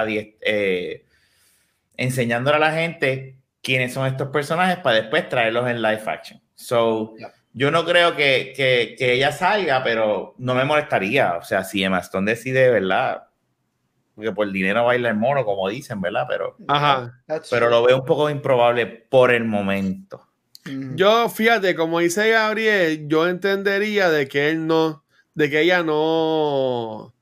eh, 0.41 1.05
enseñándole 1.97 2.57
a 2.57 2.61
la 2.61 2.73
gente 2.73 3.39
quiénes 3.63 3.93
son 3.93 4.07
estos 4.07 4.29
personajes 4.29 4.79
para 4.79 4.97
después 4.97 5.29
traerlos 5.29 5.69
en 5.69 5.83
live 5.83 6.03
action. 6.07 6.41
So, 6.55 7.15
yo 7.53 7.71
no 7.71 7.85
creo 7.85 8.17
que, 8.17 8.53
que, 8.57 8.95
que, 8.99 9.15
ella 9.15 9.33
salga, 9.33 9.83
pero 9.83 10.35
no 10.39 10.55
me 10.55 10.65
molestaría. 10.65 11.35
O 11.37 11.43
sea, 11.43 11.65
si 11.65 11.83
Emma 11.83 11.99
Stone 11.99 12.31
decide, 12.31 12.71
¿verdad? 12.71 13.25
Porque 14.15 14.33
por 14.33 14.47
el 14.47 14.53
dinero 14.53 14.85
baila 14.85 15.09
el 15.09 15.17
mono, 15.17 15.45
como 15.45 15.69
dicen, 15.69 16.01
¿verdad? 16.01 16.27
Pero, 16.29 16.57
pero 17.51 17.71
lo 17.71 17.83
veo 17.83 17.99
un 17.99 18.05
poco 18.05 18.29
improbable 18.31 18.87
por 18.87 19.33
el 19.33 19.45
momento. 19.45 20.29
Yo, 20.95 21.29
fíjate, 21.29 21.75
como 21.75 21.99
dice 21.99 22.31
Gabriel, 22.31 23.09
yo 23.09 23.29
entendería 23.29 24.11
de 24.11 24.29
que 24.29 24.51
él 24.51 24.67
no 24.67 25.02
de 25.35 25.51
que 25.51 25.61
ella 25.61 25.83
no, 25.83 27.15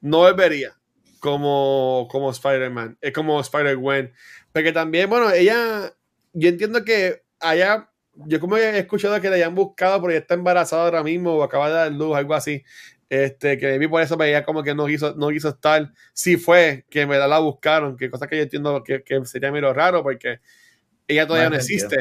no 0.00 0.18
volvería 0.18 0.76
como, 1.20 2.08
como 2.10 2.30
Spider-Man, 2.30 2.98
es 3.00 3.12
como 3.12 3.40
Spider-Gwen. 3.40 4.12
Porque 4.52 4.72
también, 4.72 5.10
bueno, 5.10 5.30
ella, 5.30 5.92
yo 6.32 6.48
entiendo 6.48 6.84
que 6.84 7.22
allá, 7.40 7.90
yo 8.14 8.40
como 8.40 8.56
he 8.56 8.78
escuchado 8.78 9.20
que 9.20 9.28
la 9.28 9.36
hayan 9.36 9.54
buscado 9.54 10.00
porque 10.00 10.18
está 10.18 10.34
embarazada 10.34 10.84
ahora 10.84 11.02
mismo 11.02 11.34
o 11.34 11.42
acaba 11.42 11.68
de 11.68 11.74
dar 11.74 11.92
luz, 11.92 12.16
algo 12.16 12.34
así. 12.34 12.62
Este, 13.08 13.56
que 13.56 13.78
vi 13.78 13.86
por 13.86 14.02
eso 14.02 14.16
veía 14.16 14.44
como 14.44 14.64
que 14.64 14.74
no 14.74 14.86
quiso, 14.86 15.14
no 15.16 15.28
quiso 15.28 15.50
estar. 15.50 15.92
Sí 16.12 16.36
fue 16.36 16.84
que 16.90 17.06
me 17.06 17.18
la 17.18 17.38
buscaron, 17.38 17.96
que 17.96 18.10
cosa 18.10 18.26
que 18.26 18.36
yo 18.36 18.42
entiendo 18.42 18.82
que, 18.82 19.02
que 19.02 19.24
sería 19.24 19.52
medio 19.52 19.72
raro 19.72 20.02
porque 20.02 20.40
ella 21.08 21.26
todavía 21.26 21.50
no, 21.50 21.56
existe. 21.56 21.96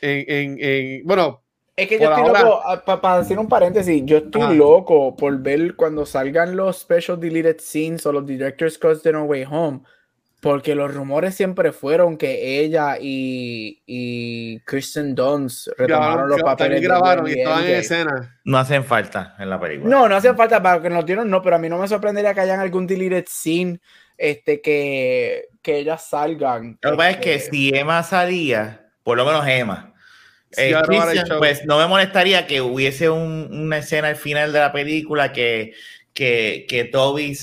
En, 0.00 0.24
en, 0.28 0.58
en, 0.60 1.06
bueno, 1.06 1.42
es 1.80 1.88
que 1.88 1.98
yo 1.98 2.10
estoy 2.10 2.26
loco, 2.26 2.60
ah, 2.64 3.00
para 3.00 3.18
decir 3.18 3.38
un 3.38 3.48
paréntesis, 3.48 4.02
yo 4.04 4.18
estoy 4.18 4.56
loco 4.56 5.16
por 5.16 5.38
ver 5.38 5.74
cuando 5.76 6.04
salgan 6.04 6.54
los 6.54 6.78
special 6.78 7.18
deleted 7.18 7.58
scenes 7.58 8.04
o 8.04 8.12
los 8.12 8.26
director's 8.26 8.76
cuts 8.78 9.02
de 9.02 9.12
No 9.12 9.24
Way 9.24 9.46
Home, 9.50 9.80
porque 10.40 10.74
los 10.74 10.94
rumores 10.94 11.34
siempre 11.34 11.72
fueron 11.72 12.18
que 12.18 12.60
ella 12.60 12.96
y, 13.00 13.82
y 13.86 14.60
Kristen 14.60 15.14
Dunst 15.14 15.68
retomaron 15.78 16.28
los 16.28 16.42
papeles. 16.42 16.82
grabaron 16.82 17.28
y 17.28 17.32
estaban 17.32 17.64
en 17.64 17.76
escena. 17.76 18.38
No 18.44 18.58
hacen 18.58 18.84
falta 18.84 19.34
en 19.38 19.48
la 19.48 19.58
película. 19.58 19.90
No, 19.90 20.08
no 20.08 20.16
hacen 20.16 20.36
falta 20.36 20.62
para 20.62 20.82
que 20.82 20.90
nos 20.90 21.06
dieron, 21.06 21.30
no, 21.30 21.40
pero 21.40 21.56
a 21.56 21.58
mí 21.58 21.68
no 21.68 21.78
me 21.78 21.88
sorprendería 21.88 22.34
que 22.34 22.40
hayan 22.40 22.60
algún 22.60 22.86
deleted 22.86 23.24
scene 23.26 23.80
este, 24.18 24.60
que, 24.60 25.48
que 25.62 25.78
ellas 25.78 26.08
salgan. 26.08 26.78
Lo 26.82 26.90
que 26.90 26.96
pasa 26.96 27.10
es 27.10 27.16
que 27.16 27.34
este 27.36 27.50
si 27.50 27.70
Emma 27.74 28.02
salía, 28.02 28.86
por 29.02 29.16
lo 29.16 29.24
menos 29.24 29.46
Emma 29.46 29.89
eh, 30.56 30.74
pues 31.38 31.64
no 31.64 31.78
me 31.78 31.86
molestaría 31.86 32.46
que 32.46 32.60
hubiese 32.60 33.08
una 33.08 33.78
escena 33.78 34.08
al 34.08 34.16
final 34.16 34.52
de 34.52 34.58
la 34.58 34.72
película 34.72 35.32
que, 35.32 35.74
que, 36.12 36.66
que 36.68 36.84
Toby, 36.84 37.38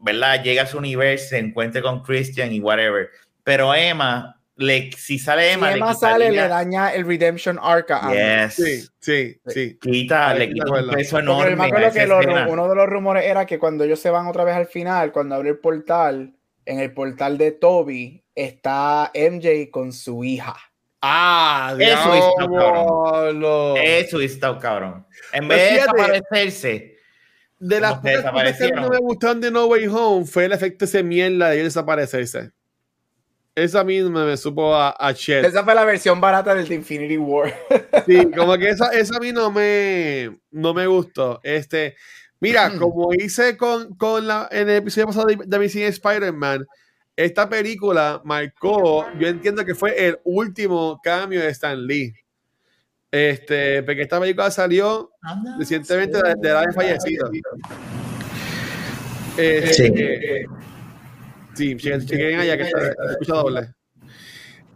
¿verdad? 0.00 0.42
Llega 0.42 0.62
a 0.62 0.66
su 0.66 0.78
universo, 0.78 1.28
se 1.28 1.38
encuentre 1.38 1.82
con 1.82 2.02
Christian 2.02 2.52
y 2.52 2.60
whatever. 2.60 3.10
Pero 3.44 3.74
Emma, 3.74 4.40
le, 4.56 4.90
si 4.92 5.18
sale 5.18 5.52
Emma, 5.52 5.68
si 5.68 5.78
Emma 5.78 5.94
sale, 5.94 6.30
le 6.30 6.48
daña 6.48 6.92
el 6.92 7.06
Redemption 7.06 7.58
Arc 7.62 7.90
a 7.92 8.50
Sí, 8.50 8.82
sí, 8.98 9.40
sí. 9.46 9.78
Quita, 9.80 10.34
le 10.34 10.52
quita 10.52 10.72
un 10.72 10.90
peso 10.90 11.18
enorme. 11.18 12.46
uno 12.48 12.68
de 12.68 12.74
los 12.74 12.88
rumores 12.88 13.24
era 13.24 13.46
que 13.46 13.58
cuando 13.58 13.84
ellos 13.84 14.00
se 14.00 14.10
van 14.10 14.26
otra 14.26 14.44
vez 14.44 14.54
al 14.54 14.66
final, 14.66 15.12
cuando 15.12 15.36
abre 15.36 15.50
el 15.50 15.58
portal, 15.58 16.34
en 16.66 16.80
el 16.80 16.92
portal 16.92 17.38
de 17.38 17.52
Toby, 17.52 18.22
está 18.34 19.10
MJ 19.14 19.70
con 19.70 19.92
su 19.92 20.24
hija. 20.24 20.56
Ah, 21.02 21.74
eso 21.78 22.14
está 22.14 22.46
cabrón. 22.46 23.76
Eso 23.78 24.20
está 24.20 24.58
cabrón. 24.58 25.06
En 25.32 25.48
vez 25.48 25.70
de 25.70 25.76
desaparecerse. 25.76 26.96
De 27.58 27.78
las 27.78 28.00
cosas 28.00 28.58
que 28.58 28.72
no 28.72 28.88
me 28.88 28.98
gustaron 28.98 29.40
de 29.40 29.50
No 29.50 29.66
Way 29.66 29.86
Home 29.88 30.24
fue 30.24 30.46
el 30.46 30.52
efecto 30.52 30.86
de 30.86 31.02
mierda 31.02 31.50
de 31.50 31.62
desaparecerse. 31.62 32.52
Esa 33.54 33.84
misma 33.84 34.24
me 34.24 34.36
supo 34.36 34.74
a, 34.74 34.94
a 34.98 35.10
Esa 35.10 35.64
fue 35.64 35.74
la 35.74 35.84
versión 35.84 36.20
barata 36.20 36.54
del 36.54 36.70
Infinity 36.72 37.18
War. 37.18 37.52
sí, 38.06 38.30
como 38.34 38.56
que 38.56 38.70
esa, 38.70 38.90
esa 38.92 39.16
a 39.16 39.20
mí 39.20 39.32
no 39.32 39.50
me, 39.50 40.38
no 40.50 40.72
me 40.72 40.86
gustó. 40.86 41.40
Este, 41.42 41.96
mira, 42.38 42.72
como 42.78 43.12
hice 43.12 43.56
con, 43.56 43.94
con 43.96 44.26
la, 44.26 44.48
en 44.50 44.70
el 44.70 44.76
episodio 44.76 45.08
pasado 45.08 45.26
de, 45.26 45.36
de 45.44 45.58
Missing 45.58 45.82
Spider-Man, 45.82 46.66
esta 47.16 47.48
película 47.48 48.20
marcó, 48.24 49.06
yo 49.18 49.28
entiendo 49.28 49.64
que 49.64 49.74
fue 49.74 50.06
el 50.06 50.18
último 50.24 51.00
cambio 51.02 51.40
de 51.40 51.48
Stan 51.48 51.86
Lee. 51.86 52.14
Este, 53.10 53.82
porque 53.82 54.02
esta 54.02 54.20
película 54.20 54.50
salió 54.50 55.10
recientemente 55.58 56.18
de, 56.22 56.34
de 56.36 56.52
la 56.52 56.72
fallecido. 56.72 57.30
Este, 59.36 60.46
sí. 61.54 61.76
sí, 61.76 61.76
chequen 61.76 62.40
allá 62.40 62.56
que 62.56 62.62
está, 62.64 62.78
escucha 63.10 63.34
doble. 63.34 63.74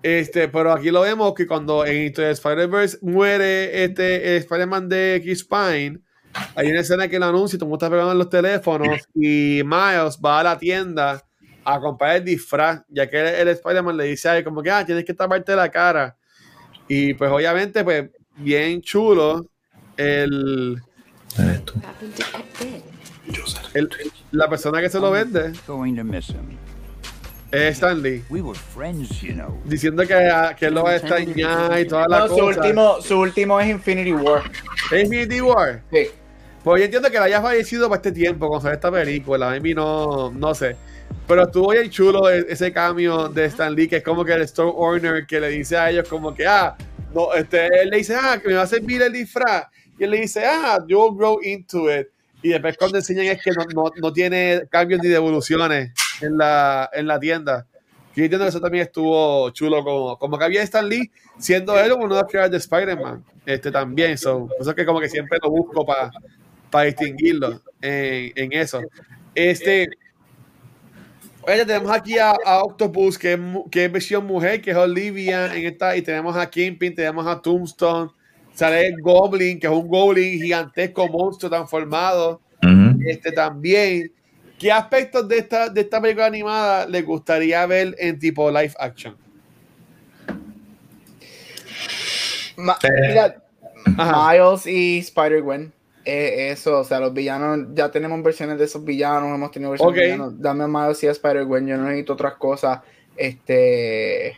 Este, 0.03 0.49
pero 0.49 0.73
aquí 0.73 0.91
lo 0.91 1.01
vemos 1.01 1.33
que 1.33 1.47
cuando 1.47 1.87
en 1.87 2.13
Spider-Verse 2.15 2.99
muere 3.01 3.85
este 3.85 4.37
Spider-Man 4.37 4.89
de 4.89 5.17
X 5.17 5.45
Pine, 5.45 6.01
hay 6.55 6.71
una 6.71 6.81
escena 6.81 7.09
que 7.09 7.19
lo 7.19 7.27
anuncia 7.27 7.59
todo 7.59 7.67
el 7.67 7.71
mundo 7.71 7.87
está 7.87 7.91
pegando 7.91 8.13
en 8.13 8.19
los 8.19 8.29
teléfonos 8.29 8.99
y 9.15 9.63
Miles 9.65 10.19
va 10.23 10.41
a 10.41 10.43
la 10.43 10.59
tienda 10.59 11.25
a 11.65 11.81
comprar 11.81 12.17
el 12.17 12.25
disfraz, 12.25 12.83
ya 12.89 13.09
que 13.09 13.41
el, 13.41 13.49
Spider-Man 13.49 13.97
le 13.97 14.05
dice 14.05 14.29
a 14.29 14.37
él 14.37 14.45
como 14.45 14.63
que, 14.63 14.71
ah, 14.71 14.85
tienes 14.85 15.05
que 15.05 15.15
taparte 15.15 15.57
la 15.57 15.71
cara. 15.71 16.17
Y 16.89 17.15
pues 17.15 17.31
obviamente, 17.31 17.83
pues 17.83 18.11
bien 18.37 18.83
chulo 18.83 19.47
el... 19.97 20.81
el 23.75 23.91
la 24.33 24.49
persona 24.49 24.81
que 24.81 24.89
se 24.91 25.01
lo 25.01 25.11
vende 25.11 25.53
es 27.55 27.77
Stanley. 27.77 28.25
Diciendo 29.65 30.03
que, 30.03 30.31
que 30.59 30.67
él 30.67 30.75
lo 30.75 30.83
va 30.83 30.91
a 30.91 30.97
extrañar 30.97 31.81
y 31.81 31.87
toda 31.87 32.07
la 32.09 32.21
no, 32.21 32.29
Su 32.29 32.45
último, 32.45 33.01
su 33.01 33.19
último 33.19 33.61
es 33.61 33.71
Infinity 33.71 34.13
War. 34.13 34.43
¿Es 34.91 35.05
Infinity 35.05 35.41
War? 35.41 35.83
Sí. 35.93 36.09
Pues 36.65 36.81
yo 36.81 36.85
entiendo 36.87 37.11
que 37.11 37.19
la 37.19 37.25
haya 37.25 37.43
fallecido 37.43 37.89
para 37.89 37.99
este 37.99 38.13
tiempo 38.13 38.49
con 38.49 38.73
esta 38.73 38.91
película. 38.91 39.53
A 39.53 39.61
mí 39.61 39.75
no, 39.75 40.31
no 40.33 40.55
sé. 40.55 40.77
Pero 41.27 41.43
estuvo 41.45 41.71
bien 41.71 41.91
chulo 41.91 42.31
e, 42.31 42.47
ese 42.49 42.73
cambio 42.73 43.29
de 43.29 43.47
Stan 43.47 43.75
Lee, 43.75 43.89
que 43.89 43.97
es 43.97 44.03
como 44.03 44.25
que 44.25 44.33
el 44.33 44.43
Stone 44.43 44.73
Owner 44.75 45.27
que 45.27 45.41
le 45.41 45.49
dice 45.49 45.77
a 45.77 45.91
ellos 45.91 46.09
como 46.09 46.35
que, 46.35 46.47
ah, 46.47 46.77
no, 47.15 47.33
este, 47.35 47.67
él 47.83 47.91
le 47.91 47.99
dice, 47.99 48.15
ah, 48.15 48.39
que 48.41 48.49
me 48.49 48.55
va 48.55 48.63
a 48.63 48.67
servir 48.67 49.03
el 49.03 49.13
disfraz. 49.13 49.67
Y 49.99 50.05
él 50.05 50.11
le 50.11 50.21
dice, 50.21 50.45
ah, 50.45 50.79
you'll 50.87 51.17
grow 51.17 51.39
into 51.43 51.91
it. 51.91 52.09
Y 52.43 52.51
después 52.51 52.77
cuando 52.77 52.99
enseñan 52.99 53.27
es 53.27 53.43
que 53.43 53.53
no, 53.53 53.65
no, 53.75 53.91
no 53.97 54.13
tiene 54.13 54.65
cambios 54.71 55.01
ni 55.03 55.09
devoluciones 55.09 55.93
en 56.21 56.37
la, 56.37 56.91
en 56.93 57.07
la 57.07 57.19
tienda. 57.19 57.67
Yo 58.15 58.23
entiendo 58.23 58.45
que 58.45 58.51
eso 58.51 58.61
también 58.61 58.85
estuvo 58.85 59.51
chulo, 59.51 59.83
como, 59.83 60.19
como 60.19 60.39
que 60.39 60.45
había 60.45 60.63
Stan 60.63 60.89
Lee 60.89 61.11
siendo 61.39 61.79
él 61.79 61.93
uno 61.93 62.15
de 62.15 62.23
los 62.23 62.31
creadores 62.31 62.51
de 62.51 62.59
Spider-Man. 62.59 63.25
Este, 63.47 63.71
también, 63.71 64.19
so, 64.19 64.49
eso 64.61 64.71
es 64.71 64.77
que 64.77 64.85
como 64.85 65.01
que 65.01 65.09
siempre 65.09 65.39
lo 65.43 65.51
busco 65.51 65.85
para 65.85 66.11
para 66.75 66.87
distinguirlo 66.87 67.63
en, 67.81 68.33
en, 68.35 68.53
eso. 68.53 68.81
Este, 69.33 69.89
oye, 71.47 71.65
tenemos 71.65 71.91
aquí 71.91 72.19
a, 72.19 72.35
Octopus, 72.63 73.19
que 73.19 73.35
es, 73.35 73.41
que 73.71 73.85
es 73.85 73.93
versión 73.93 74.27
mujer, 74.27 74.61
que 74.61 74.71
es 74.71 74.77
Olivia 74.77 75.55
en 75.55 75.67
esta, 75.67 75.97
y 75.97 76.03
tenemos 76.03 76.37
a 76.37 76.49
Kingpin, 76.49 76.95
tenemos 76.95 77.27
a 77.27 77.41
Tombstone, 77.41 78.11
sale 78.53 78.89
el 78.89 79.01
Goblin, 79.01 79.59
que 79.59 79.67
es 79.67 79.73
un 79.73 79.89
Goblin 79.89 80.41
gigantesco 80.41 81.09
monstruo 81.09 81.51
transformado. 81.51 82.41
Este 83.07 83.33
también. 83.33 84.11
¿Qué 84.59 84.73
aspectos 84.73 85.29
de 85.29 85.39
esta, 85.39 85.69
de 85.69 85.83
esta 85.83 86.01
película 86.01 86.27
animada 86.27 86.87
les 86.87 87.05
gustaría 87.05 87.67
ver 87.67 87.95
en 87.99 88.19
tipo 88.19 88.51
live 88.51 88.73
action? 88.79 89.17
mira, 92.57 93.43
Miles 93.87 94.67
y 94.67 94.99
Spider-Gwen. 95.01 95.73
Eh, 96.05 96.51
eso, 96.51 96.81
o 96.81 96.85
sea, 96.85 97.01
los 97.01 97.15
villanos, 97.15 97.69
ya 97.75 97.91
tenemos 97.91 98.23
versiones 98.23 98.59
de 98.59 98.67
esos 98.67 98.85
villanos, 98.85 99.35
hemos 99.35 99.51
tenido 99.51 99.71
versiones 99.71 99.97
de 99.97 100.05
villanos. 100.05 100.41
Dame 100.41 100.67
más 100.67 101.03
a 101.03 101.11
Spider-Gwen, 101.11 101.67
yo 101.67 101.77
no 101.77 101.85
necesito 101.85 102.13
otras 102.13 102.35
cosas. 102.35 102.81
Este. 103.17 104.37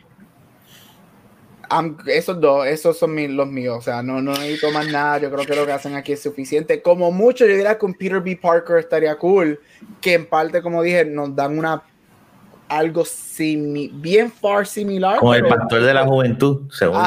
esos 2.06 2.40
dos, 2.40 2.66
esos 2.66 2.96
son 2.96 3.36
los 3.36 3.48
míos, 3.48 3.76
o 3.78 3.82
sea, 3.82 4.02
no, 4.02 4.22
no 4.22 4.32
necesito 4.32 4.70
más 4.70 4.86
nada. 4.88 5.18
Yo 5.18 5.30
creo 5.30 5.44
que 5.44 5.56
lo 5.56 5.66
que 5.66 5.72
hacen 5.72 5.94
aquí 5.94 6.12
es 6.12 6.22
suficiente. 6.22 6.82
Como 6.82 7.10
mucho, 7.10 7.44
yo 7.46 7.56
diría 7.56 7.76
que 7.76 7.86
un 7.86 7.94
Peter 7.94 8.20
B. 8.20 8.38
Parker 8.40 8.78
estaría 8.78 9.16
cool, 9.16 9.58
que 10.00 10.14
en 10.14 10.26
parte, 10.26 10.62
como 10.62 10.82
dije, 10.82 11.04
nos 11.04 11.34
dan 11.34 11.58
una 11.58 11.82
algo 12.68 13.04
bien 13.92 14.30
far 14.30 14.66
similar. 14.66 15.18
Como 15.18 15.34
el 15.34 15.46
pastor 15.46 15.82
de 15.82 15.94
la 15.94 16.04
juventud, 16.04 16.70
según. 16.72 17.00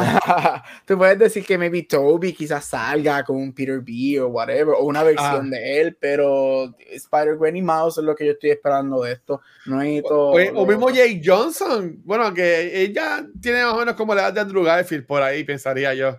tú 0.86 0.98
puedes 0.98 1.20
decir 1.20 1.46
que 1.46 1.58
maybe 1.58 1.84
Toby 1.84 2.34
quizás 2.34 2.66
salga 2.66 3.24
con 3.24 3.38
un 3.38 3.54
Peter 3.54 3.82
B 3.82 4.20
o 4.22 4.28
whatever, 4.28 4.76
o 4.78 4.84
una 4.84 5.04
versión 5.04 5.48
ah. 5.48 5.50
de 5.50 5.82
él, 5.82 5.98
pero 6.00 6.76
Spider-Gwen 6.80 7.58
y 7.58 7.62
Mouse 7.62 7.98
es 7.98 8.04
lo 8.04 8.16
que 8.16 8.26
yo 8.26 8.32
estoy 8.34 8.52
esperando 8.52 9.02
de 9.04 9.14
esto. 9.14 9.42
No 9.66 9.80
o, 10.04 10.36
o, 10.56 10.66
mismo 10.66 10.90
Jake 10.90 11.22
Johnson, 11.24 12.02
bueno, 12.04 12.34
que 12.34 12.84
ella 12.84 13.26
tiene 13.42 13.64
más 13.64 13.74
o 13.74 13.80
menos 13.80 13.96
como 13.96 14.16
la 14.16 14.24
edad 14.24 14.34
de 14.34 14.42
Andrew 14.42 14.64
Garfield 14.64 15.06
por 15.06 15.22
ahí, 15.22 15.44
pensaría 15.44 15.94
yo. 15.94 16.18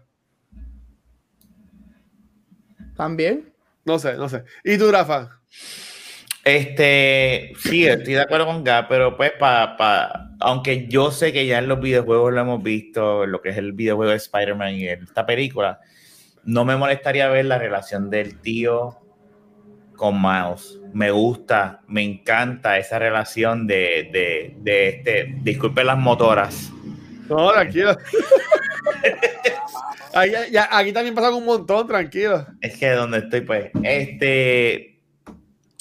También. 2.97 3.53
No 3.85 3.99
sé, 3.99 4.15
no 4.15 4.29
sé. 4.29 4.45
¿Y 4.63 4.77
tú, 4.77 4.91
Rafa? 4.91 5.41
Este, 6.45 7.53
sí, 7.59 7.87
estoy 7.87 8.15
de 8.15 8.23
acuerdo 8.23 8.47
con 8.47 8.65
Gap, 8.65 8.89
pero 8.89 9.17
pues 9.17 9.33
para, 9.39 10.31
aunque 10.41 10.87
yo 10.89 11.11
sé 11.11 11.33
que 11.33 11.47
ya 11.47 11.59
en 11.59 11.69
los 11.69 11.81
videojuegos 11.81 12.33
lo 12.33 12.41
hemos 12.41 12.63
visto, 12.63 13.27
lo 13.27 13.43
que 13.43 13.51
es 13.51 13.59
el 13.59 13.73
videojuego 13.73 14.11
de 14.11 14.17
Spider-Man 14.17 14.75
y 14.75 14.89
esta 14.89 15.27
película, 15.27 15.81
no 16.45 16.65
me 16.65 16.77
molestaría 16.77 17.29
ver 17.29 17.45
la 17.45 17.59
relación 17.59 18.09
del 18.09 18.41
tío 18.41 18.97
con 19.97 20.21
Miles. 20.21 20.79
Me 20.95 21.11
gusta, 21.11 21.83
me 21.87 22.03
encanta 22.03 22.79
esa 22.79 22.99
relación 22.99 23.67
de, 23.67 24.09
de, 24.11 24.55
de 24.61 24.89
este, 24.89 25.35
disculpen 25.43 25.87
las 25.87 25.99
motoras. 25.99 26.73
No, 27.29 27.53
tranquilo. 27.53 27.97
aquí 30.71 30.93
también 30.93 31.15
pasa 31.15 31.35
un 31.35 31.45
montón, 31.45 31.87
tranquilo. 31.87 32.47
Es 32.63 32.79
que 32.79 32.91
donde 32.91 33.19
estoy, 33.19 33.43
pues, 33.43 33.71
este, 33.83 35.00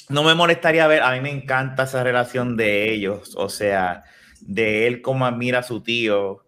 no 0.09 0.23
me 0.23 0.33
molestaría 0.33 0.87
ver, 0.87 1.03
a 1.03 1.11
mí 1.11 1.21
me 1.21 1.29
encanta 1.29 1.83
esa 1.83 2.03
relación 2.03 2.57
de 2.57 2.91
ellos, 2.91 3.35
o 3.37 3.47
sea, 3.47 4.03
de 4.41 4.87
él 4.87 5.01
como 5.01 5.25
admira 5.25 5.59
a 5.59 5.63
su 5.63 5.81
tío, 5.83 6.45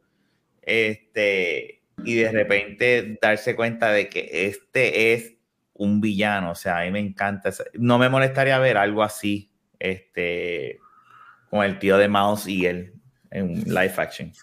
este, 0.64 1.84
y 2.04 2.16
de 2.16 2.32
repente 2.32 3.20
darse 3.22 3.56
cuenta 3.56 3.92
de 3.92 4.10
que 4.10 4.48
este 4.48 5.14
es 5.14 5.36
un 5.74 6.02
villano, 6.02 6.52
o 6.52 6.56
sea, 6.56 6.80
a 6.80 6.86
mí 6.86 6.92
me 6.92 7.00
encanta, 7.00 7.52
no 7.74 8.00
me 8.00 8.10
molestaría 8.10 8.58
ver 8.58 8.78
algo 8.78 9.04
así, 9.04 9.52
este, 9.80 10.80
con 11.52 11.64
el 11.64 11.78
tío 11.78 11.98
de 11.98 12.08
Mouse 12.08 12.48
y 12.48 12.66
él 12.66 12.94
en 13.30 13.64
live 13.66 13.94
action. 13.98 14.34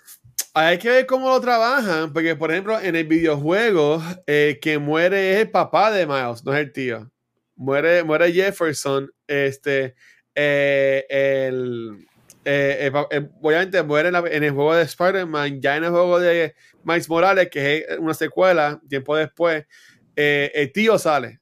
Hay 0.55 0.79
que 0.79 0.91
ver 0.91 1.07
cómo 1.07 1.29
lo 1.29 1.41
trabajan, 1.41 2.13
porque 2.13 2.37
por 2.37 2.53
ejemplo 2.53 2.81
en 2.81 2.95
el 2.95 3.07
videojuego 3.07 4.03
eh, 4.27 4.59
que 4.63 4.79
muere 4.79 5.35
es 5.35 5.41
el 5.41 5.51
papá 5.51 5.91
de 5.91 6.07
Miles, 6.07 6.45
no 6.45 6.55
es 6.55 6.61
el 6.61 6.73
tío 6.73 7.11
muere, 7.59 8.05
muere 8.05 8.33
Jefferson, 8.33 9.11
este, 9.27 9.95
eh, 10.35 11.05
el, 11.11 12.07
eh, 12.45 12.93
eh, 13.11 13.29
obviamente 13.43 13.83
muere 13.83 14.09
en, 14.09 14.45
el 14.45 14.53
juego 14.53 14.75
de 14.77 14.85
Spider-Man, 14.85 15.61
ya 15.61 15.77
en 15.77 15.85
el 15.85 15.91
juego 15.91 16.21
de 16.21 16.55
Miles 16.85 17.09
Morales, 17.09 17.49
que 17.51 17.79
es 17.79 17.99
una 17.99 18.15
secuela, 18.15 18.81
tiempo 18.89 19.17
después, 19.17 19.67
el 20.15 20.73
tío 20.73 20.97
sale. 20.99 21.41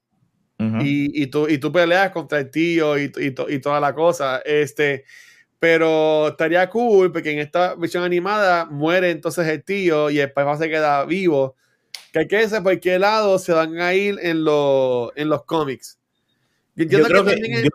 y, 0.59 1.22
y, 1.22 1.26
tú, 1.26 1.46
y 1.48 1.59
tú 1.59 1.70
peleas 1.70 2.11
contra 2.11 2.38
el 2.38 2.50
tío 2.50 2.98
y, 2.98 3.12
y, 3.18 3.59
toda 3.61 3.79
la 3.79 3.94
cosa. 3.94 4.40
Este, 4.44 5.05
pero 5.59 6.29
estaría 6.29 6.68
cool 6.70 7.12
porque 7.12 7.33
en 7.33 7.40
esta 7.40 7.74
versión 7.74 8.02
animada 8.02 8.64
muere 8.64 9.11
entonces 9.11 9.46
el 9.46 9.62
tío 9.62 10.09
y 10.09 10.20
el 10.20 10.33
papá 10.33 10.57
se 10.57 10.70
queda 10.70 11.05
vivo. 11.05 11.57
Que 12.12 12.20
hay 12.20 12.29
que 12.29 12.38
decir 12.38 12.62
por 12.62 12.81
qué 12.81 12.98
lado 12.98 13.38
se 13.38 13.52
van 13.52 13.79
a 13.79 13.92
ir 13.92 14.18
en, 14.22 14.38
en 14.38 15.29
los 15.29 15.44
cómics. 15.44 15.95
Yo, 16.76 17.02
creo 17.04 17.24
que, 17.24 17.70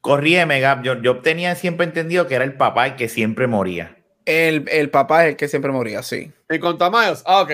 corríeme, 0.00 0.60
Gab, 0.60 0.82
yo, 0.82 1.00
yo 1.02 1.20
tenía 1.20 1.54
siempre 1.54 1.84
entendido 1.84 2.26
que 2.26 2.34
era 2.34 2.44
el 2.44 2.54
papá 2.54 2.86
el 2.86 2.96
que 2.96 3.08
siempre 3.08 3.46
moría. 3.46 3.96
El, 4.24 4.64
el, 4.72 4.90
papá 4.90 5.24
es 5.24 5.30
el 5.30 5.36
que 5.36 5.46
siempre 5.46 5.70
moría, 5.70 6.02
sí. 6.02 6.32
En 6.48 6.60
cuanto 6.60 6.84
a 6.84 6.90
Miles, 6.90 7.22
ah, 7.26 7.42
ok. 7.42 7.50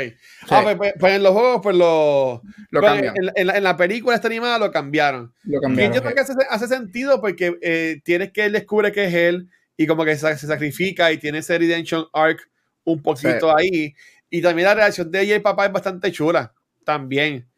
Ah, 0.48 0.60
pues, 0.62 0.76
pues, 0.76 0.94
pues, 0.98 1.14
en 1.14 1.22
los 1.22 1.32
juegos, 1.32 1.60
pues 1.62 1.76
lo, 1.76 2.42
lo 2.70 2.80
pues, 2.80 2.92
en, 2.92 3.12
en, 3.34 3.46
la, 3.46 3.56
en, 3.56 3.64
la, 3.64 3.76
película 3.76 4.14
esta 4.14 4.28
animada 4.28 4.58
lo 4.58 4.70
cambiaron. 4.70 5.34
Lo 5.44 5.60
cambiaron. 5.60 5.92
Y 5.92 5.96
yo 5.96 6.02
creo 6.02 6.14
que 6.14 6.20
hace, 6.20 6.32
hace, 6.48 6.68
sentido 6.68 7.20
porque 7.20 7.58
eh, 7.60 8.00
tienes 8.04 8.32
que 8.32 8.46
él 8.46 8.52
descubre 8.52 8.90
que 8.90 9.04
es 9.04 9.14
él 9.14 9.50
y 9.76 9.86
como 9.86 10.04
que 10.04 10.16
se, 10.16 10.38
se, 10.38 10.46
sacrifica 10.46 11.12
y 11.12 11.18
tiene 11.18 11.38
ese 11.38 11.58
redemption 11.58 12.06
arc 12.14 12.48
un 12.84 13.02
poquito 13.02 13.54
ahí. 13.54 13.94
Y 14.30 14.40
también 14.40 14.68
la 14.68 14.74
relación 14.74 15.10
de 15.10 15.20
ella 15.20 15.32
y 15.32 15.36
el 15.36 15.42
papá 15.42 15.66
es 15.66 15.72
bastante 15.72 16.10
chula. 16.10 16.54
También 16.84 17.51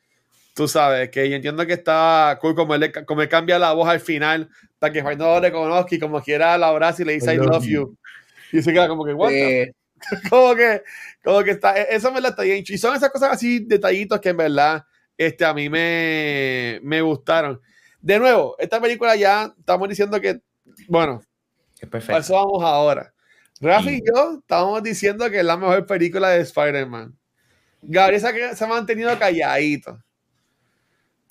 tú 0.54 0.68
sabes, 0.68 1.10
que 1.10 1.28
yo 1.28 1.36
entiendo 1.36 1.66
que 1.66 1.74
está 1.74 2.38
cool 2.40 2.54
como 2.54 2.74
él, 2.76 2.92
como 3.04 3.28
cambia 3.28 3.58
la 3.58 3.72
voz 3.72 3.88
al 3.88 4.00
final, 4.00 4.48
para 4.78 4.92
que 4.92 5.02
Juan 5.02 5.18
no 5.18 5.26
lo 5.26 5.40
reconozca 5.40 5.94
y 5.94 5.98
como 5.98 6.22
quiera 6.22 6.56
la 6.56 6.68
abraza 6.68 7.02
y 7.02 7.04
le 7.04 7.14
dice 7.14 7.34
I 7.34 7.38
love 7.38 7.66
you. 7.66 7.96
Y 8.52 8.62
se 8.62 8.72
queda 8.72 8.88
como 8.88 9.04
que, 9.04 9.12
what 9.12 9.32
como 10.30 10.54
que, 10.54 10.82
como 11.22 11.42
que 11.42 11.50
está, 11.50 11.78
e, 11.78 11.88
eso 11.90 12.12
me 12.12 12.20
la 12.20 12.28
está 12.28 12.42
bien. 12.42 12.64
Y 12.66 12.78
son 12.78 12.94
esas 12.94 13.10
cosas 13.10 13.32
así, 13.32 13.58
detallitos 13.58 14.20
que 14.20 14.28
en 14.28 14.36
verdad 14.36 14.84
este, 15.18 15.44
a 15.44 15.52
mí 15.52 15.68
me, 15.68 16.78
me 16.82 17.02
gustaron. 17.02 17.60
De 18.00 18.18
nuevo, 18.18 18.54
esta 18.58 18.80
película 18.80 19.16
ya 19.16 19.52
estamos 19.58 19.88
diciendo 19.88 20.20
que, 20.20 20.40
bueno, 20.88 21.22
perfecto. 21.90 22.18
eso 22.18 22.34
vamos 22.34 22.62
ahora. 22.62 23.12
Rafi 23.60 23.96
y 23.96 24.02
yo 24.04 24.38
estábamos 24.40 24.82
diciendo 24.82 25.28
que 25.30 25.38
es 25.38 25.44
la 25.44 25.56
mejor 25.56 25.86
película 25.86 26.28
de 26.30 26.42
Spider-Man. 26.42 27.16
Gabriel 27.82 28.20
se, 28.20 28.56
se 28.56 28.64
ha 28.64 28.68
mantenido 28.68 29.18
calladito. 29.18 29.98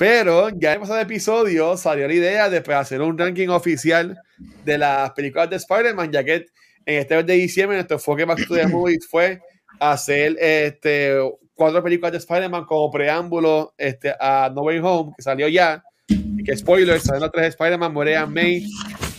Pero 0.03 0.49
ya 0.49 0.71
en 0.71 0.73
el 0.73 0.79
pasado 0.81 0.99
episodio 0.99 1.77
salió 1.77 2.05
la 2.09 2.13
idea 2.13 2.49
de 2.49 2.59
pues, 2.59 2.75
hacer 2.75 3.01
un 3.01 3.17
ranking 3.17 3.47
oficial 3.47 4.19
de 4.65 4.77
las 4.77 5.11
películas 5.11 5.49
de 5.49 5.55
Spider-Man, 5.55 6.11
ya 6.11 6.25
que 6.25 6.45
en 6.85 6.99
este 6.99 7.15
mes 7.15 7.25
de 7.25 7.35
diciembre 7.35 7.77
nuestro 7.77 7.95
enfoque 7.95 8.25
más 8.25 8.35
de 8.49 8.67
Movies 8.67 9.07
fue 9.09 9.39
hacer 9.79 10.35
este, 10.41 11.15
cuatro 11.53 11.81
películas 11.81 12.11
de 12.11 12.17
Spider-Man 12.17 12.65
como 12.65 12.91
preámbulo 12.91 13.73
este, 13.77 14.13
a 14.19 14.51
No 14.53 14.63
Way 14.63 14.79
Home, 14.79 15.13
que 15.15 15.23
salió 15.23 15.47
ya. 15.47 15.81
Y 16.09 16.43
que 16.43 16.57
spoiler, 16.57 16.99
salen 16.99 17.21
los 17.21 17.31
tres 17.31 17.47
Spider-Man, 17.51 17.93
muere 17.93 18.25
May 18.25 18.67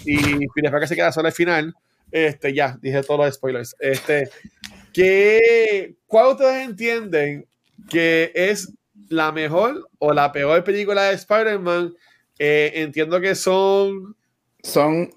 y 0.05 0.38
después 0.38 0.81
que 0.83 0.87
se 0.87 0.97
queda 0.97 1.12
solo 1.12 1.29
al 1.29 1.33
final, 1.33 1.73
este, 2.12 2.53
ya, 2.53 2.77
dije 2.83 3.03
todos 3.03 3.25
los 3.25 3.35
spoilers. 3.37 3.75
Este, 3.81 4.29
¿qué, 4.92 5.95
¿Cuál 6.07 6.32
ustedes 6.32 6.68
entienden 6.68 7.47
que 7.89 8.32
es 8.35 8.70
la 9.14 9.32
mejor 9.32 9.88
o 9.98 10.12
la 10.12 10.32
peor 10.32 10.62
película 10.64 11.04
de 11.04 11.14
Spider-Man? 11.14 11.94
Eh, 12.38 12.72
entiendo 12.74 13.20
que 13.20 13.34
son. 13.34 14.16
Son 14.62 15.10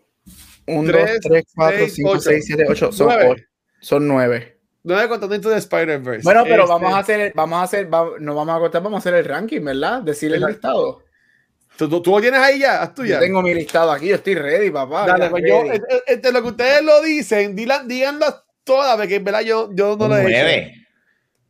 1, 0.67 0.91
2, 0.91 1.09
3, 1.21 1.45
4, 1.55 1.87
5, 1.89 2.19
6, 2.19 2.45
7, 2.45 2.65
8. 2.69 2.91
Son 2.91 3.07
9. 3.07 3.47
Son 3.79 4.07
9. 4.07 4.57
9 4.83 5.09
contando 5.09 5.49
de 5.49 5.57
Spider-Verse. 5.57 6.23
Bueno, 6.23 6.43
pero 6.43 6.63
este... 6.63 6.73
vamos 6.73 6.93
a 6.93 6.99
hacer, 6.99 7.33
vamos 7.35 7.59
a 7.59 7.63
hacer, 7.63 7.89
no 7.89 8.35
vamos 8.35 8.55
a 8.55 8.59
contar, 8.59 8.81
vamos 8.83 8.97
a 8.97 8.99
hacer 8.99 9.13
el 9.15 9.25
ranking, 9.25 9.61
¿verdad? 9.61 10.01
Decir 10.01 10.33
el 10.33 10.41
listado. 10.41 11.03
¿Tú, 11.77 12.01
tú, 12.01 12.11
lo 12.11 12.21
tienes 12.21 12.39
ahí 12.39 12.59
ya? 12.59 12.81
¿Haz 12.81 12.95
tuya? 12.95 13.15
Yo 13.15 13.19
tengo 13.19 13.41
mi 13.41 13.53
listado 13.53 13.91
aquí, 13.91 14.07
yo 14.07 14.15
estoy 14.15 14.35
ready, 14.35 14.71
papá. 14.71 15.05
Dale, 15.05 15.29
pues 15.29 15.43
yo, 15.47 15.63
entre 16.07 16.31
lo 16.31 16.41
que 16.41 16.47
ustedes 16.47 16.81
lo 16.83 17.01
dicen, 17.01 17.55
díganlo 17.55 18.25
todas, 18.63 18.97
porque 18.97 19.15
en 19.15 19.23
verdad 19.23 19.41
yo, 19.41 19.69
yo 19.73 19.95
no 19.95 20.07
lo 20.07 20.17
he 20.17 20.61
hecho. 20.61 20.79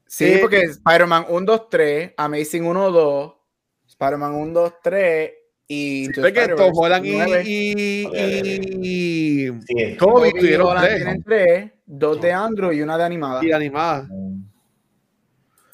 Sí, 0.07 0.25
eh, 0.25 0.37
porque 0.41 0.61
Spider-Man 0.61 1.25
1, 1.29 1.45
2, 1.45 1.69
3, 1.69 2.13
Amazing 2.17 2.65
1, 2.65 2.91
2, 2.91 3.33
Spider-Man 3.87 4.33
1, 4.33 4.53
2, 4.53 4.73
3 4.83 5.31
y... 5.67 6.09
Es 6.09 6.33
que 6.33 6.47
Tom 6.55 6.71
Holland 6.73 7.05
y... 7.05 7.11
y, 7.11 8.07
y, 8.81 9.51
y 9.67 9.97
Kobe 9.97 10.31
tuvieron 10.31 10.77
tres. 10.79 10.95
Tienen 10.95 11.23
tres, 11.23 11.71
dos 11.85 12.21
de 12.21 12.31
Android 12.31 12.77
y 12.77 12.81
una 12.81 12.97
de 12.97 13.03
animada. 13.03 13.43
Y 13.43 13.47
de 13.47 13.53
animada. 13.53 14.07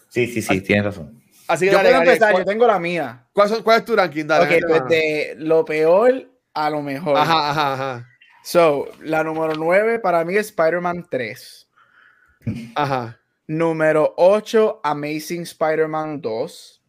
Sí, 0.10 0.28
sí, 0.28 0.42
sí, 0.42 0.62
tienes 0.62 0.86
razón. 0.86 1.22
Así 1.48 1.66
que 1.66 1.72
yo 1.72 1.78
dale, 1.78 1.90
puedo 1.90 2.02
empezar, 2.04 2.32
dale, 2.32 2.40
yo 2.40 2.46
tengo 2.46 2.68
la 2.68 2.80
mía. 2.80 3.28
¿Cuál, 3.34 3.64
cuál 3.64 3.80
es 3.80 3.86
tu 3.86 3.96
ranking? 3.96 4.26
Dale, 4.26 4.58
ok, 4.58 4.64
pues 4.68 4.86
de 4.88 5.36
lo 5.38 5.64
peor 5.66 6.28
a 6.54 6.70
lo 6.70 6.82
mejor. 6.82 7.18
Ajá, 7.18 7.50
ajá, 7.52 7.74
ajá. 7.74 8.10
So, 8.44 8.88
la 9.02 9.24
número 9.24 9.54
9 9.56 10.00
para 10.00 10.26
mí 10.26 10.36
es 10.36 10.48
Spider-Man 10.48 11.08
3. 11.10 11.70
Ajá. 12.76 13.20
Número 13.48 14.14
8, 14.18 14.82
Amazing 14.84 15.42
Spider-Man 15.42 16.22
2. 16.22 16.84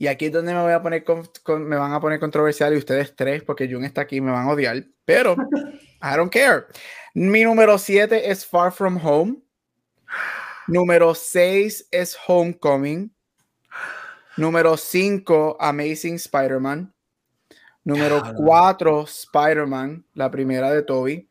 Y 0.00 0.06
aquí 0.06 0.26
es 0.26 0.32
donde 0.32 0.54
me 0.54 0.62
voy 0.62 0.72
a 0.72 0.82
poner 0.82 1.04
con, 1.04 1.28
con, 1.42 1.64
me 1.64 1.76
van 1.76 1.92
a 1.92 2.00
poner 2.00 2.20
controversial 2.20 2.72
y 2.72 2.76
ustedes 2.76 3.16
tres, 3.16 3.42
porque 3.42 3.68
Jun 3.68 3.84
está 3.84 4.02
aquí, 4.02 4.20
me 4.20 4.30
van 4.30 4.46
a 4.46 4.52
odiar. 4.52 4.84
Pero 5.04 5.34
I 6.02 6.16
don't 6.16 6.32
care. 6.32 6.66
Mi 7.14 7.42
número 7.42 7.78
7 7.78 8.30
es 8.30 8.46
Far 8.46 8.72
From 8.72 8.98
Home. 9.04 9.38
Número 10.68 11.14
6 11.14 11.88
es 11.90 12.16
Homecoming. 12.26 13.12
Número 14.36 14.76
5, 14.76 15.56
Amazing 15.58 16.14
Spider-Man. 16.14 16.94
Número 17.82 18.22
4, 18.36 19.02
Spider-Man, 19.02 20.04
la 20.14 20.30
primera 20.30 20.70
de 20.70 20.82
Toby. 20.82 21.28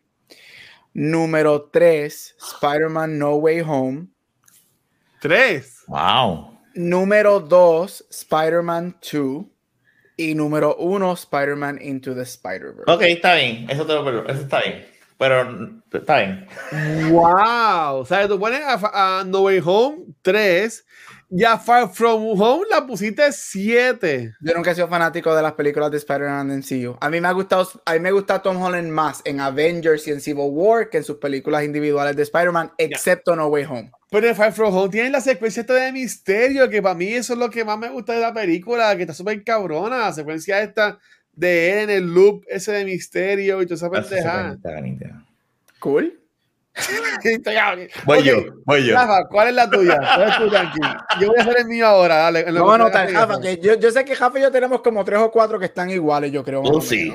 Número 0.98 1.70
3, 1.72 2.38
Spider-Man 2.40 3.20
No 3.20 3.36
Way 3.36 3.62
Home. 3.62 4.08
3. 5.22 5.84
Wow. 5.88 6.58
Número 6.74 7.40
2, 7.40 8.08
Spider-Man 8.10 8.98
2. 9.00 9.46
Y 10.18 10.34
número 10.34 10.76
1, 10.78 11.14
Spider-Man 11.14 11.78
Into 11.84 12.16
the 12.16 12.24
Spider-Verse. 12.24 12.92
Ok, 12.92 13.04
está 13.04 13.36
bien. 13.36 13.70
Eso, 13.70 13.86
te 13.86 13.94
lo, 13.94 14.28
eso 14.28 14.42
está 14.42 14.60
bien. 14.62 14.88
Pero 15.20 15.82
está 15.94 16.18
bien. 16.18 16.48
Wow. 17.12 18.00
O 18.00 18.06
sea, 18.06 18.28
tú 18.28 18.40
pones 18.40 18.62
a, 18.62 19.20
a 19.20 19.24
No 19.24 19.42
Way 19.42 19.62
Home 19.64 19.98
3 20.24 20.84
ya 21.30 21.58
Far 21.58 21.90
From 21.90 22.40
Home 22.40 22.66
la 22.70 22.86
pusiste 22.86 23.32
7. 23.32 24.36
Yo 24.40 24.54
nunca 24.54 24.72
he 24.72 24.76
sido 24.76 24.88
fanático 24.88 25.36
de 25.36 25.42
las 25.42 25.54
películas 25.54 25.92
de 25.92 25.98
Spider-Man 25.98 26.52
en 26.52 26.64
sí. 26.64 26.86
A 27.00 27.10
mí 27.10 27.20
me 27.20 27.28
ha 27.28 27.32
gustado, 27.32 27.70
a 27.86 27.94
mí 27.94 28.00
me 28.00 28.12
gusta 28.12 28.42
Tom 28.42 28.62
Holland 28.62 28.90
más 28.90 29.22
en 29.26 29.40
Avengers 29.40 30.08
y 30.08 30.12
en 30.12 30.22
Civil 30.22 30.48
War 30.50 30.90
que 30.90 30.98
en 30.98 31.04
sus 31.04 31.18
películas 31.18 31.64
individuales 31.64 32.16
de 32.16 32.24
Spider-Man, 32.24 32.72
excepto 32.78 33.36
No 33.36 33.48
Way 33.48 33.66
Home. 33.66 33.92
Pero 34.10 34.28
en 34.28 34.36
Far 34.36 34.54
From 34.54 34.76
Home 34.76 34.90
tiene 34.90 35.10
la 35.10 35.22
secuencia 35.22 35.62
esta 35.62 35.74
de 35.74 35.92
misterio, 35.92 36.70
que 36.70 36.82
para 36.82 36.96
mí 36.96 37.08
eso 37.08 37.34
es 37.34 37.40
lo 37.40 37.50
que 37.50 37.66
más 37.66 37.78
me 37.78 37.90
gusta 37.90 38.14
de 38.14 38.22
la 38.22 38.34
película, 38.34 38.96
que 38.96 39.04
está 39.04 39.14
súper 39.14 39.44
cabrona, 39.44 39.98
la 39.98 40.14
secuencia 40.14 40.62
esta 40.62 40.98
de 41.34 41.72
él 41.72 41.90
en 41.90 41.90
el 41.90 42.14
loop 42.14 42.44
ese 42.48 42.72
de 42.72 42.86
misterio 42.86 43.62
y 43.62 43.66
toda 43.66 43.76
esa 43.76 43.90
pendeja. 43.90 44.58
Cool. 45.80 46.20
voy 48.06 48.24
yo, 48.24 48.36
voy 48.66 48.86
yo. 48.86 48.94
Rafa, 48.94 49.26
¿cuál 49.30 49.50
es 49.50 49.54
la 49.56 49.70
tuya? 49.70 49.98
¿Cuál 49.98 50.30
es 50.30 50.38
tu 50.38 50.50
Yo 51.22 51.28
voy 51.28 51.38
a 51.38 51.42
hacer 51.42 51.58
el 51.60 51.66
mío 51.66 51.88
ahora, 51.88 52.16
dale. 52.18 52.44
Vamos 52.52 52.72
a 52.72 52.76
anotar, 52.76 53.12
Rafa, 53.12 53.42
que 53.42 53.58
yo, 53.58 53.76
yo, 53.76 53.92
sé 53.92 54.06
que 54.06 54.16
Rafa 54.16 54.40
y 54.40 54.42
yo 54.44 54.52
tenemos 54.52 54.82
como 54.82 55.04
tres 55.04 55.20
o 55.20 55.32
cuatro 55.32 55.60
que 55.60 55.66
están 55.66 55.90
iguales, 55.90 56.32
yo 56.32 56.44
creo. 56.44 56.62
We'll 56.62 56.82
see. 56.82 57.14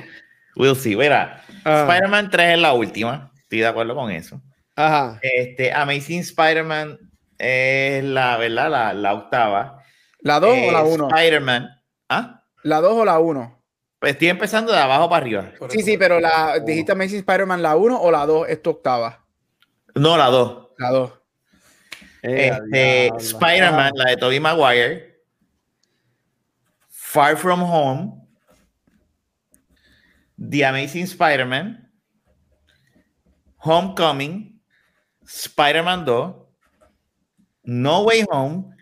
We'll 0.56 0.76
see. 0.76 0.96
Mira, 0.96 1.42
uh. 1.64 1.90
Spider-Man 1.90 2.30
3 2.30 2.54
es 2.54 2.58
la 2.58 2.72
última. 2.72 3.32
Estoy 3.36 3.60
de 3.60 3.66
acuerdo 3.66 3.94
con 3.94 4.10
eso. 4.10 4.40
Ajá. 4.76 5.18
Este, 5.22 5.72
Amazing 5.72 6.20
Spider-Man 6.20 6.98
es 7.38 8.04
la, 8.04 8.36
¿verdad? 8.36 8.70
La, 8.70 8.94
la 8.94 9.14
octava. 9.14 9.82
¿La 10.20 10.40
2 10.40 10.56
eh, 10.56 10.68
o 10.68 10.72
la 10.72 10.82
1? 10.82 11.08
Spider-Man. 11.08 11.68
¿Ah? 12.08 12.44
¿La 12.62 12.80
2 12.80 12.92
o 12.92 13.04
la 13.04 13.18
1? 13.18 13.62
Pues 13.98 14.12
estoy 14.12 14.28
empezando 14.28 14.72
de 14.72 14.78
abajo 14.78 15.08
para 15.08 15.24
arriba. 15.24 15.52
Sí, 15.68 15.82
sí, 15.82 15.96
pero 15.96 16.18
la, 16.18 16.58
dijiste 16.58 16.92
Amazing 16.92 17.18
Spider-Man 17.18 17.62
la 17.62 17.76
1 17.76 18.00
o 18.00 18.10
la 18.10 18.26
2 18.26 18.48
es 18.48 18.60
tu 18.60 18.70
octava. 18.70 19.21
No, 19.94 20.16
la 20.16 20.26
2. 20.26 20.68
La 20.78 20.90
2. 20.90 21.12
Este, 22.22 23.08
Spider-Man, 23.18 23.92
la 23.94 24.10
de 24.10 24.16
Tobey 24.16 24.40
Maguire. 24.40 25.22
Far 26.88 27.36
From 27.36 27.62
Home. 27.62 28.26
The 30.38 30.64
Amazing 30.64 31.04
Spider-Man. 31.04 31.90
Homecoming. 33.56 34.60
Spider-Man 35.26 36.04
2. 36.04 36.48
No 37.64 38.02
Way 38.04 38.24
Home. 38.30 38.74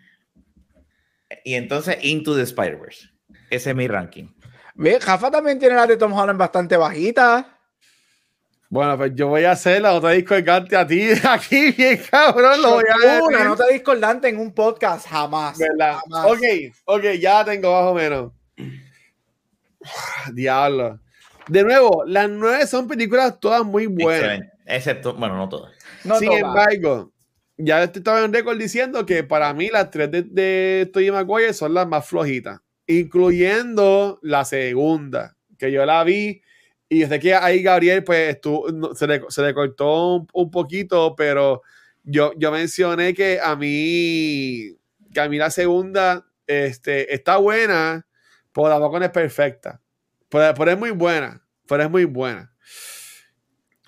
Y 1.43 1.55
entonces 1.55 1.97
Into 2.03 2.35
the 2.35 2.43
Spider-Verse. 2.43 3.09
Ese 3.49 3.71
es 3.71 3.75
mi 3.75 3.87
ranking. 3.87 4.33
Ve, 4.75 4.99
Jafa 4.99 5.29
también 5.29 5.59
tiene 5.59 5.75
la 5.75 5.85
de 5.85 5.97
Tom 5.97 6.13
Holland 6.13 6.39
bastante 6.39 6.77
bajita. 6.77 7.59
Bueno, 8.71 8.97
pues 8.97 9.11
yo 9.15 9.27
voy 9.27 9.43
a 9.43 9.51
hacer 9.51 9.81
la 9.81 9.91
nota 9.91 10.11
discordante 10.11 10.77
a 10.77 10.87
ti, 10.87 11.09
aquí, 11.29 11.73
bien 11.73 11.99
cabrón, 12.09 12.61
lo 12.61 12.75
voy 12.75 12.83
a 12.89 12.95
hacer. 12.95 13.21
Una 13.21 13.43
nota 13.43 13.67
discordante 13.67 14.29
en 14.29 14.39
un 14.39 14.53
podcast, 14.53 15.09
jamás. 15.09 15.57
¿Verdad? 15.59 15.97
Jamás. 16.09 16.31
Ok, 16.31 16.39
ok, 16.85 17.03
ya 17.19 17.43
tengo 17.43 17.69
más 17.69 17.91
o 17.91 17.93
menos. 17.93 18.31
Diablo. 20.33 21.01
De 21.49 21.65
nuevo, 21.65 22.05
las 22.05 22.29
nueve 22.29 22.65
son 22.65 22.87
películas 22.87 23.37
todas 23.41 23.65
muy 23.65 23.87
buenas. 23.87 24.21
Excelente. 24.21 24.53
Excepto, 24.65 25.15
bueno, 25.15 25.35
no 25.35 25.49
todas. 25.49 25.73
No 26.05 26.17
Sin 26.17 26.29
todas. 26.29 26.41
embargo, 26.41 27.11
ya 27.57 27.83
estaba 27.83 28.23
en 28.23 28.31
récord 28.31 28.57
diciendo 28.57 29.05
que 29.05 29.25
para 29.25 29.53
mí 29.53 29.67
las 29.67 29.91
tres 29.91 30.11
de, 30.11 30.23
de 30.23 31.11
Maguire 31.11 31.51
son 31.53 31.73
las 31.73 31.85
más 31.89 32.07
flojitas, 32.07 32.61
incluyendo 32.87 34.17
la 34.21 34.45
segunda, 34.45 35.35
que 35.57 35.73
yo 35.73 35.85
la 35.85 36.05
vi 36.05 36.41
y 36.91 36.99
desde 36.99 37.21
que 37.21 37.33
ahí 37.33 37.63
Gabriel, 37.63 38.03
pues 38.03 38.37
se, 38.95 39.07
le, 39.07 39.21
se 39.29 39.41
le 39.41 39.53
cortó 39.53 40.15
un, 40.17 40.27
un, 40.33 40.51
poquito, 40.51 41.15
pero 41.15 41.61
yo, 42.03 42.33
yo 42.35 42.51
mencioné 42.51 43.13
que 43.13 43.39
a 43.41 43.55
mí, 43.55 44.77
que 45.13 45.21
a 45.21 45.29
mí 45.29 45.37
la 45.37 45.49
segunda 45.51 46.27
este, 46.45 47.13
está 47.13 47.37
buena, 47.37 48.05
pero 48.51 48.67
tampoco 48.67 48.99
no 48.99 49.05
es 49.05 49.11
perfecta. 49.11 49.81
Pero, 50.27 50.53
pero 50.53 50.71
es 50.71 50.77
muy 50.77 50.91
buena, 50.91 51.41
pero 51.65 51.83
es 51.83 51.89
muy 51.89 52.03
buena. 52.03 52.53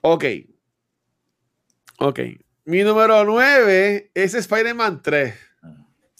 Ok. 0.02 0.24
Ok. 2.00 2.20
Mi 2.64 2.84
número 2.84 3.26
9 3.26 4.12
es 4.14 4.34
Spider-Man 4.34 5.02
3. 5.02 5.36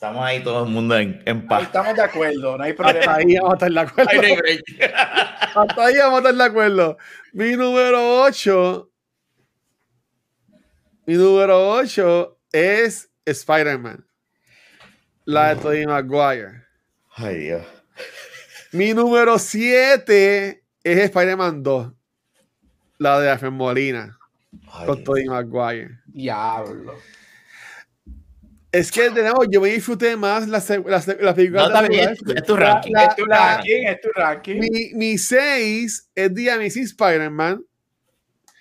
Estamos 0.04 0.26
ahí 0.26 0.44
todo 0.44 0.66
el 0.66 0.70
mundo 0.70 0.98
en, 0.98 1.24
en 1.26 1.48
paz. 1.48 1.64
Estamos 1.64 1.96
de 1.96 2.02
acuerdo, 2.02 2.58
no 2.58 2.64
hay 2.66 2.74
problema. 2.74 3.16
Ahí 3.16 3.36
vamos 3.36 3.52
a 3.52 3.54
estar 3.54 3.72
de 3.72 3.80
acuerdo. 3.80 4.12
Hasta 5.56 5.86
ahí 5.86 5.96
vamos 5.98 6.16
a 6.16 6.18
estar 6.18 6.36
de 6.36 6.44
acuerdo. 6.44 6.98
Mi 7.32 7.56
número 7.56 8.22
8. 8.24 8.92
Mi 11.06 11.14
número 11.14 11.70
8 11.70 12.38
es 12.52 13.10
Spider-Man. 13.24 14.06
La 15.24 15.56
de 15.56 15.62
Tobey 15.62 15.86
Maguire. 15.86 16.66
Ay, 17.16 17.38
Dios. 17.38 17.66
Mi 18.74 18.94
número 18.94 19.40
7 19.40 20.66
es 20.84 21.00
Spider-Man 21.00 21.64
2. 21.64 21.94
La 22.98 23.22
de 23.22 23.30
Alfred 23.30 23.52
Molina. 23.52 24.20
Ay, 24.70 24.86
con 24.86 25.02
Tobey 25.02 25.24
Maguire. 25.28 26.02
Diablo. 26.08 26.94
Es 28.74 28.92
que 28.92 29.12
tenemos, 29.12 29.46
yo 29.52 29.62
me 29.62 29.70
disfruté 29.70 30.18
más 30.18 30.48
las 30.48 30.68
las, 30.68 31.08
las 31.08 31.36
películas. 31.36 31.68
No, 31.68 31.74
también, 31.74 32.10
es, 32.10 32.20
es, 32.36 32.44
tu 32.44 32.56
ranking. 32.56 32.92
La, 32.92 33.04
es 33.04 33.16
tu 33.16 33.26
la, 33.28 33.56
ranking, 33.56 33.86
es 33.86 34.02
tu 34.02 34.10
ranking. 34.16 34.60
Mi 34.96 35.16
6 35.20 36.10
es 36.16 36.34
The 36.34 36.52
Amazing 36.52 36.86
Spider-Man. 36.86 37.64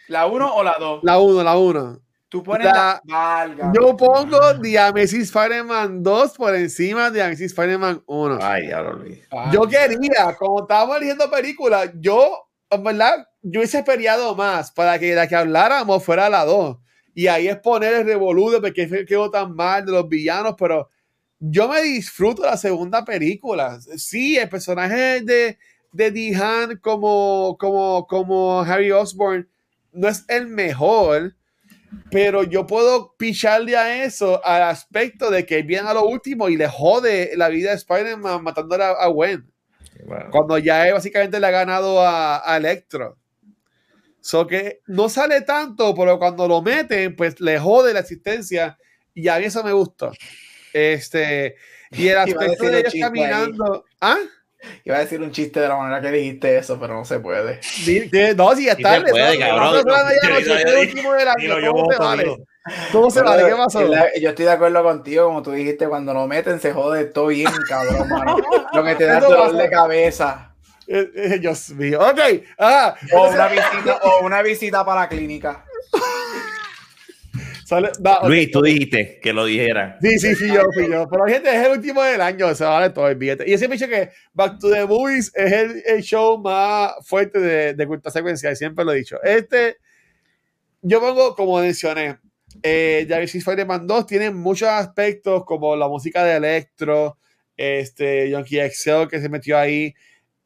¿La 0.08 0.26
1 0.26 0.54
o 0.54 0.62
la 0.62 0.76
2? 0.78 1.00
La 1.02 1.18
1, 1.18 1.42
la 1.42 1.56
1. 1.56 2.00
Tú 2.28 2.42
pones 2.42 2.66
la, 2.66 3.00
la 3.06 3.72
Yo 3.74 3.96
pongo 3.96 4.60
The 4.60 4.78
Amazing 4.78 5.22
Spider-Man 5.22 6.02
2 6.02 6.32
por 6.36 6.54
encima 6.56 7.10
de 7.10 7.18
The 7.18 7.22
Amazing 7.24 7.46
Spider-Man 7.46 8.02
1. 8.04 8.38
Ay, 8.42 8.68
ya 8.68 8.82
lo 8.82 8.90
olvidé. 8.90 9.26
Yo 9.50 9.62
quería, 9.62 10.36
como 10.38 10.60
estábamos 10.60 10.98
eligiendo 10.98 11.30
películas, 11.30 11.90
yo 11.94 12.50
¿verdad? 12.78 13.26
Yo 13.42 13.60
hubiese 13.60 13.78
esperado 13.78 14.34
más 14.34 14.70
para 14.72 14.98
que 14.98 15.14
la 15.14 15.26
que 15.26 15.36
habláramos 15.36 16.04
fuera 16.04 16.28
la 16.28 16.44
2. 16.44 16.76
Y 17.14 17.26
ahí 17.26 17.48
es 17.48 17.58
poner 17.58 17.94
el 17.94 18.06
revolú 18.06 18.50
de 18.50 18.72
que 18.72 19.04
quedó 19.04 19.30
tan 19.30 19.54
mal 19.54 19.84
de 19.84 19.92
los 19.92 20.08
villanos, 20.08 20.54
pero 20.58 20.88
yo 21.38 21.68
me 21.68 21.82
disfruto 21.82 22.42
la 22.42 22.56
segunda 22.56 23.04
película. 23.04 23.78
Sí, 23.96 24.36
el 24.36 24.48
personaje 24.48 25.20
de, 25.22 25.58
de 25.92 26.10
Dehan 26.10 26.78
como, 26.78 27.56
como, 27.58 28.06
como 28.06 28.60
Harry 28.62 28.92
Osborn 28.92 29.48
no 29.92 30.08
es 30.08 30.24
el 30.28 30.46
mejor, 30.46 31.34
pero 32.10 32.44
yo 32.44 32.66
puedo 32.66 33.14
picharle 33.16 33.76
a 33.76 34.04
eso 34.04 34.44
al 34.44 34.62
aspecto 34.62 35.30
de 35.30 35.44
que 35.44 35.62
viene 35.62 35.88
a 35.88 35.94
lo 35.94 36.06
último 36.06 36.48
y 36.48 36.56
le 36.56 36.68
jode 36.68 37.32
la 37.36 37.48
vida 37.48 37.70
de 37.70 37.76
Spider-Man 37.76 38.42
matando 38.42 38.76
a, 38.76 39.06
Gwen. 39.08 39.52
Cuando 40.30 40.58
ya 40.58 40.92
básicamente 40.92 41.38
le 41.38 41.46
ha 41.46 41.50
ganado 41.50 42.00
a, 42.00 42.50
a 42.50 42.56
Electro. 42.56 43.18
So 44.22 44.46
que 44.46 44.80
no 44.86 45.08
sale 45.08 45.42
tanto, 45.42 45.94
pero 45.94 46.18
cuando 46.18 46.46
lo 46.46 46.62
meten, 46.62 47.16
pues 47.16 47.40
le 47.40 47.58
jode 47.58 47.92
la 47.92 48.00
existencia 48.00 48.78
y 49.14 49.28
a 49.28 49.38
mí 49.38 49.46
eso 49.46 49.62
me 49.64 49.72
gusta. 49.72 50.12
Este, 50.72 51.56
y 51.90 52.08
el 52.08 52.18
aspecto 52.18 52.64
de 52.64 52.80
ellos 52.80 52.94
caminando. 52.98 53.84
¿Ah? 54.00 54.18
Iba 54.84 54.96
a 54.96 55.00
decir 55.00 55.20
un 55.20 55.32
chiste 55.32 55.58
de 55.58 55.66
la 55.66 55.76
manera 55.76 56.00
que 56.00 56.12
dijiste 56.12 56.56
eso, 56.56 56.78
pero 56.78 56.94
no 56.94 57.04
se 57.04 57.18
puede. 57.18 57.58
No, 58.36 58.54
si 58.54 58.66
ya 58.66 58.72
está. 58.72 59.04
Se 59.04 59.10
puede, 59.10 59.38
cabrón. 59.38 59.84
¿Cómo 62.92 63.10
se 63.10 63.22
vale? 63.22 63.44
¿Qué 63.44 63.56
pasó? 63.56 63.80
Yo 64.20 64.28
estoy 64.28 64.44
de 64.44 64.52
acuerdo 64.52 64.84
contigo, 64.84 65.26
como 65.26 65.42
tú 65.42 65.50
dijiste, 65.50 65.88
cuando 65.88 66.14
lo 66.14 66.28
meten 66.28 66.60
se 66.60 66.72
jode 66.72 67.06
todo 67.06 67.26
bien, 67.26 67.50
cabrón, 67.68 68.08
mano. 68.08 68.36
Lo 68.72 68.84
que 68.84 68.94
te 68.94 69.04
da 69.04 69.18
dolor 69.18 69.52
de 69.56 69.68
cabeza. 69.68 70.51
Eh, 70.94 71.10
eh, 71.14 71.38
Dios 71.38 71.70
mío. 71.70 72.00
Ok. 72.00 72.20
Ah, 72.58 72.94
o, 73.12 73.30
una 73.30 73.48
visita, 73.48 73.96
o 74.02 74.26
una 74.26 74.42
visita 74.42 74.84
para 74.84 75.02
la 75.02 75.08
clínica. 75.08 75.64
Luis, 78.26 78.50
tú 78.50 78.60
dijiste 78.60 79.18
que 79.22 79.32
lo 79.32 79.46
dijera. 79.46 79.96
Sí, 80.02 80.18
sí, 80.18 80.34
sí, 80.34 80.48
yo, 80.48 80.60
fui 80.74 80.90
yo. 80.90 81.08
Pero 81.08 81.24
gente, 81.24 81.48
es 81.48 81.64
el 81.64 81.72
último 81.72 82.02
del 82.02 82.20
año, 82.20 82.54
se 82.54 82.64
vale 82.64 82.90
todo 82.90 83.08
el 83.08 83.16
billete. 83.16 83.48
Y 83.48 83.54
ese 83.54 83.66
me 83.66 83.76
dicho 83.76 83.88
que 83.88 84.10
Back 84.34 84.58
to 84.58 84.70
the 84.70 84.84
Movies 84.84 85.32
es 85.34 85.52
el, 85.86 86.02
show 86.02 86.36
más 86.38 86.92
fuerte 87.06 87.40
de, 87.40 87.72
de 87.72 87.86
culta 87.86 88.10
secuencial, 88.10 88.54
siempre 88.54 88.84
lo 88.84 88.92
he 88.92 88.96
dicho. 88.96 89.16
Este, 89.22 89.78
yo 90.82 91.00
pongo, 91.00 91.34
como 91.34 91.60
mencioné, 91.60 92.18
eh, 92.62 93.06
Javier 93.08 93.30
Spider-Man 93.32 93.86
2 93.86 94.06
tiene 94.06 94.30
muchos 94.30 94.68
aspectos 94.68 95.44
como 95.46 95.74
la 95.74 95.88
música 95.88 96.24
de 96.24 96.36
Electro, 96.36 97.16
este, 97.56 98.28
Yankee 98.28 98.60
Excel 98.60 99.08
que 99.08 99.20
se 99.20 99.30
metió 99.30 99.56
ahí. 99.56 99.94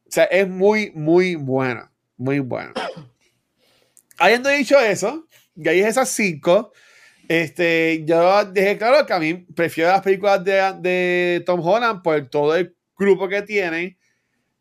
O 0.07 0.11
sea, 0.11 0.25
es 0.25 0.49
muy, 0.49 0.91
muy 0.93 1.35
buena. 1.35 1.91
Muy 2.17 2.39
buena. 2.39 2.73
Habiendo 4.19 4.49
dicho 4.49 4.79
eso, 4.79 5.27
y 5.55 5.69
ahí 5.69 5.81
es 5.81 5.89
esas 5.89 6.09
cinco, 6.09 6.73
este, 7.29 8.05
yo 8.05 8.45
dejé 8.47 8.79
claro 8.79 9.05
que 9.05 9.13
a 9.13 9.19
mí 9.19 9.35
prefiero 9.35 9.91
las 9.91 10.01
películas 10.01 10.43
de, 10.45 10.75
de 10.81 11.43
Tom 11.45 11.61
Holland 11.61 12.03
por 12.03 12.29
todo 12.29 12.55
el 12.57 12.75
grupo 12.97 13.29
que 13.29 13.43
tienen. 13.43 13.97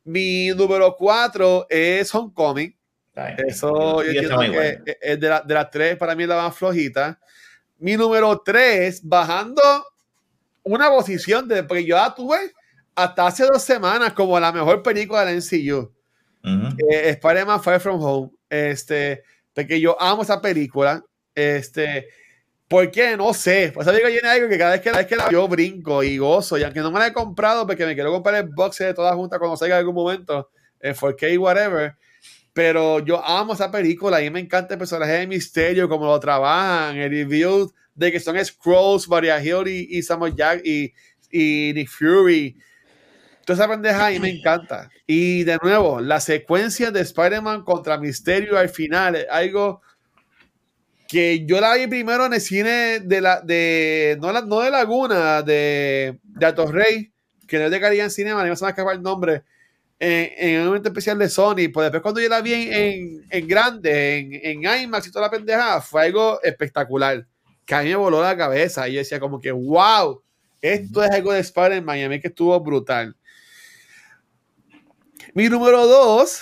Mi 0.04 0.50
número 0.50 0.96
4 0.96 1.68
es 1.70 2.14
Homecoming. 2.14 2.76
Eso 3.48 4.04
yo 4.04 4.12
entiendo 4.12 4.39
que 4.39 4.80
es 5.02 5.20
de, 5.20 5.41
de, 5.46 5.54
las 5.54 5.70
tres, 5.70 5.96
para 5.96 6.16
mí 6.16 6.24
es 6.24 6.30
la 6.30 6.36
más 6.36 6.56
flojita. 6.56 7.20
Mi 7.78 7.96
número 7.96 8.41
3, 8.43 9.02
bajando 9.04 9.62
una 10.64 10.89
posición, 10.89 11.48
de, 11.48 11.64
porque 11.64 11.86
yo 11.86 11.96
la 11.96 12.14
tuve 12.14 12.52
hasta 12.96 13.28
hace 13.28 13.43
dos 13.43 13.62
semanas 13.62 14.14
como 14.14 14.39
la 14.39 14.52
mejor 14.52 14.82
película 14.82 15.26
de 15.26 15.34
la 15.34 15.38
MCU. 15.38 15.93
Eh, 16.43 17.10
Spider-Man 17.10 17.62
Far 17.62 17.80
From 17.80 18.02
Home. 18.02 18.32
Este, 18.50 19.24
porque 19.54 19.80
yo 19.80 20.00
amo 20.02 20.24
esa 20.24 20.41
película. 20.41 21.04
Este, 21.34 22.08
¿Por 22.68 22.89
qué? 22.91 23.18
No 23.18 23.34
sé. 23.34 23.72
Pues 23.74 23.86
digo, 23.88 24.08
tiene 24.08 24.28
algo 24.28 24.48
que 24.48 24.58
cada 24.58 24.72
vez 24.72 24.82
que, 24.82 24.91
la, 24.91 24.98
vez 24.98 25.08
que 25.08 25.16
la 25.16 25.30
yo 25.30 25.48
brinco 25.48 26.04
y 26.04 26.18
gozo. 26.18 26.58
Y 26.58 26.64
aunque 26.64 26.80
no 26.80 26.91
me 26.91 27.00
la 27.00 27.08
he 27.08 27.14
comprado 27.14 27.68
porque 27.68 27.86
me 27.86 27.93
quiero 27.93 28.12
comprar 28.12 28.36
el 28.36 28.50
box 28.50 28.80
de 28.80 28.93
todas 28.93 29.16
juntas 29.16 29.39
cuando 29.39 29.58
salga 29.58 29.76
en 29.76 29.80
algún 29.80 29.96
momento, 29.96 30.50
en 30.80 30.96
4K, 30.96 31.38
whatever. 31.38 31.96
Pero 32.54 33.00
yo 33.00 33.24
amo 33.24 33.54
esa 33.54 33.70
película 33.70 34.22
y 34.24 34.30
me 34.30 34.39
encanta 34.39 34.76
el 34.76 34.80
personaje 34.80 35.12
de 35.12 35.28
Misterio, 35.28 35.89
como 35.89 36.06
lo 36.06 36.20
trabajan, 36.20 36.96
el 36.96 37.10
review 37.10 37.72
de 37.93 38.12
que 38.12 38.20
son 38.20 38.43
Scrolls, 38.43 39.08
Maria 39.10 39.43
Hill 39.43 39.68
y, 39.68 40.02
Samuel 40.02 40.36
Jack 40.36 40.62
y, 40.66 40.93
y 41.32 41.74
Nick 41.74 41.89
Fury. 41.89 42.56
Toda 43.46 43.58
esa 43.58 43.70
pendeja 43.70 44.08
ahí 44.08 44.20
me 44.20 44.30
encanta. 44.30 44.89
Y 45.06 45.43
de 45.43 45.60
nuevo, 45.62 46.02
la 46.02 46.20
secuencia 46.20 46.89
de 46.89 47.02
Spider-Man 47.02 47.64
contra 47.64 48.00
Misterio 48.00 48.58
al 48.58 48.70
final, 48.70 49.26
algo 49.30 49.82
que 51.08 51.46
yo 51.46 51.62
la 51.62 51.76
vi 51.76 51.88
primero 51.88 52.26
en 52.26 52.34
el 52.34 52.41
cine 52.41 53.00
de 53.00 53.22
la 53.22 53.41
de 53.41 54.18
no, 54.20 54.32
la, 54.32 54.41
no 54.41 54.60
de 54.62 54.72
Laguna 54.72 55.41
de, 55.41 56.20
de 56.24 56.46
Alto 56.46 56.72
Rey 56.72 57.12
que 57.48 57.60
no 57.60 57.66
es 57.66 57.72
de 57.72 57.80
Caribbean 57.80 58.10
Cinema 58.10 58.43
no 58.43 58.56
se 58.56 58.66
me 58.66 58.72
escapar 58.72 58.96
el 58.96 59.02
nombre 59.02 59.43
en, 60.00 60.32
en, 60.38 60.62
un 60.62 60.68
momento 60.68 60.89
especial 60.89 61.18
de 61.20 61.30
Sony 61.30 61.70
pues 61.72 61.86
después 61.86 62.02
cuando 62.02 62.22
yo 62.22 62.28
la 62.28 62.41
vi 62.41 62.54
en, 62.54 63.24
en, 63.30 63.48
grande 63.48 64.18
en, 64.18 64.66
en, 64.66 64.82
IMAX 64.84 65.08
y 65.08 65.12
toda 65.12 65.26
la 65.26 65.32
pendeja 65.32 65.80
fue 65.80 66.06
algo 66.06 66.41
espectacular 66.41 67.26
que 67.66 67.76
a 67.76 67.82
mí 67.84 67.89
me 67.89 67.96
voló 67.96 68.22
la 68.22 68.36
cabeza 68.36 68.88
y 68.89 68.93
yo 68.93 69.00
decía 69.00 69.20
como 69.20 69.39
que 69.39 69.52
wow 69.52 70.22
esto 70.60 71.04
es 71.04 71.12
algo 71.12 71.34
de 71.34 71.41
Spider-Man 71.41 71.98
y 72.00 72.04
a 72.04 72.10
mí 72.10 72.20
que 72.20 72.30
estuvo 72.30 72.60
brutal 72.60 73.16
mi 75.36 75.48
número 75.50 75.86
dos 75.86 76.42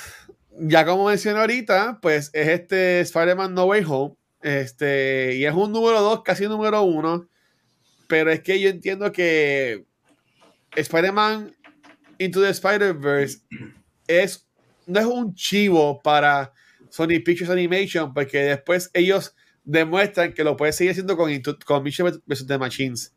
ya 0.58 0.86
como 0.86 1.08
mencioné 1.08 1.40
ahorita 1.42 2.00
pues 2.02 2.30
es 2.32 2.48
este 2.48 3.02
Spider-Man 3.02 3.54
No 3.54 3.66
Way 3.66 3.84
Home 3.86 4.16
este, 4.44 5.36
y 5.38 5.46
es 5.46 5.54
un 5.54 5.72
número 5.72 6.02
2, 6.02 6.22
casi 6.22 6.46
número 6.48 6.84
1. 6.84 7.28
Pero 8.08 8.30
es 8.30 8.42
que 8.42 8.60
yo 8.60 8.70
entiendo 8.70 9.12
que 9.12 9.86
Spider-Man 10.76 11.56
Into 12.20 12.42
the 12.42 12.50
Spider-Verse 12.50 13.40
es, 14.08 14.46
no 14.86 15.00
es 15.00 15.06
un 15.06 15.34
chivo 15.34 16.02
para 16.04 16.52
Sony 16.90 17.24
Pictures 17.26 17.50
Animation, 17.50 18.14
porque 18.14 18.40
después 18.40 18.92
ellos 18.94 19.34
demuestran 19.64 20.34
que 20.34 20.44
lo 20.44 20.58
puede 20.58 20.74
seguir 20.74 20.92
haciendo 20.92 21.16
con, 21.16 21.32
con 21.66 21.84
Mission 21.84 22.22
vs. 22.26 22.46
The 22.46 22.58
Machines. 22.58 23.16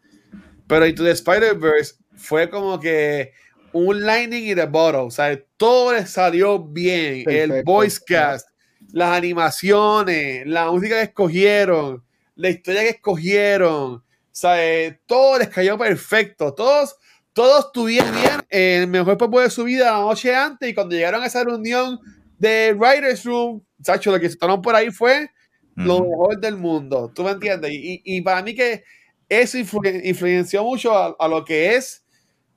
Pero 0.68 0.87
Into 0.87 1.03
the 1.03 1.11
Spider-Verse 1.11 1.97
fue 2.14 2.49
como 2.49 2.79
que 2.79 3.33
un 3.72 4.04
lightning 4.04 4.48
in 4.48 4.56
the 4.56 4.66
bottle. 4.66 5.02
O 5.02 5.10
sea, 5.10 5.38
todo 5.56 5.92
le 5.92 6.06
salió 6.06 6.58
bien. 6.58 7.24
El 7.28 7.62
voice 7.62 8.00
cast, 8.06 8.48
las 8.92 9.16
animaciones, 9.16 10.46
la 10.46 10.70
música 10.70 10.96
que 10.96 11.02
escogieron, 11.02 12.04
la 12.34 12.50
historia 12.50 12.82
que 12.82 12.90
escogieron, 12.90 14.02
¿sabes? 14.30 14.98
todo 15.06 15.38
les 15.38 15.48
cayó 15.48 15.78
perfecto, 15.78 16.52
todos, 16.52 16.96
todos 17.32 17.72
tuvieron 17.72 18.12
bien 18.12 18.42
el 18.50 18.86
mejor 18.86 19.16
papel 19.16 19.44
de 19.44 19.50
su 19.50 19.64
vida 19.64 19.92
la 19.92 20.00
noche 20.00 20.34
antes 20.34 20.68
y 20.68 20.74
cuando 20.74 20.94
llegaron 20.94 21.22
a 21.22 21.26
esa 21.26 21.42
reunión 21.42 21.98
de 22.38 22.74
Writers 22.78 23.24
Room, 23.24 23.64
Sacho, 23.82 24.10
lo 24.10 24.20
que 24.20 24.26
se 24.26 24.34
estaban 24.34 24.60
por 24.60 24.74
ahí 24.74 24.90
fue 24.90 25.30
lo 25.74 26.00
mejor 26.00 26.40
del 26.40 26.56
mundo, 26.56 27.10
¿tú 27.14 27.22
me 27.22 27.30
entiendes? 27.32 27.70
Y, 27.70 28.00
y 28.04 28.22
para 28.22 28.42
mí 28.42 28.54
que 28.54 28.82
eso 29.28 29.58
influenció 29.58 30.64
mucho 30.64 30.94
a, 30.94 31.28
lo 31.28 31.44
que 31.44 31.74
es 31.74 32.04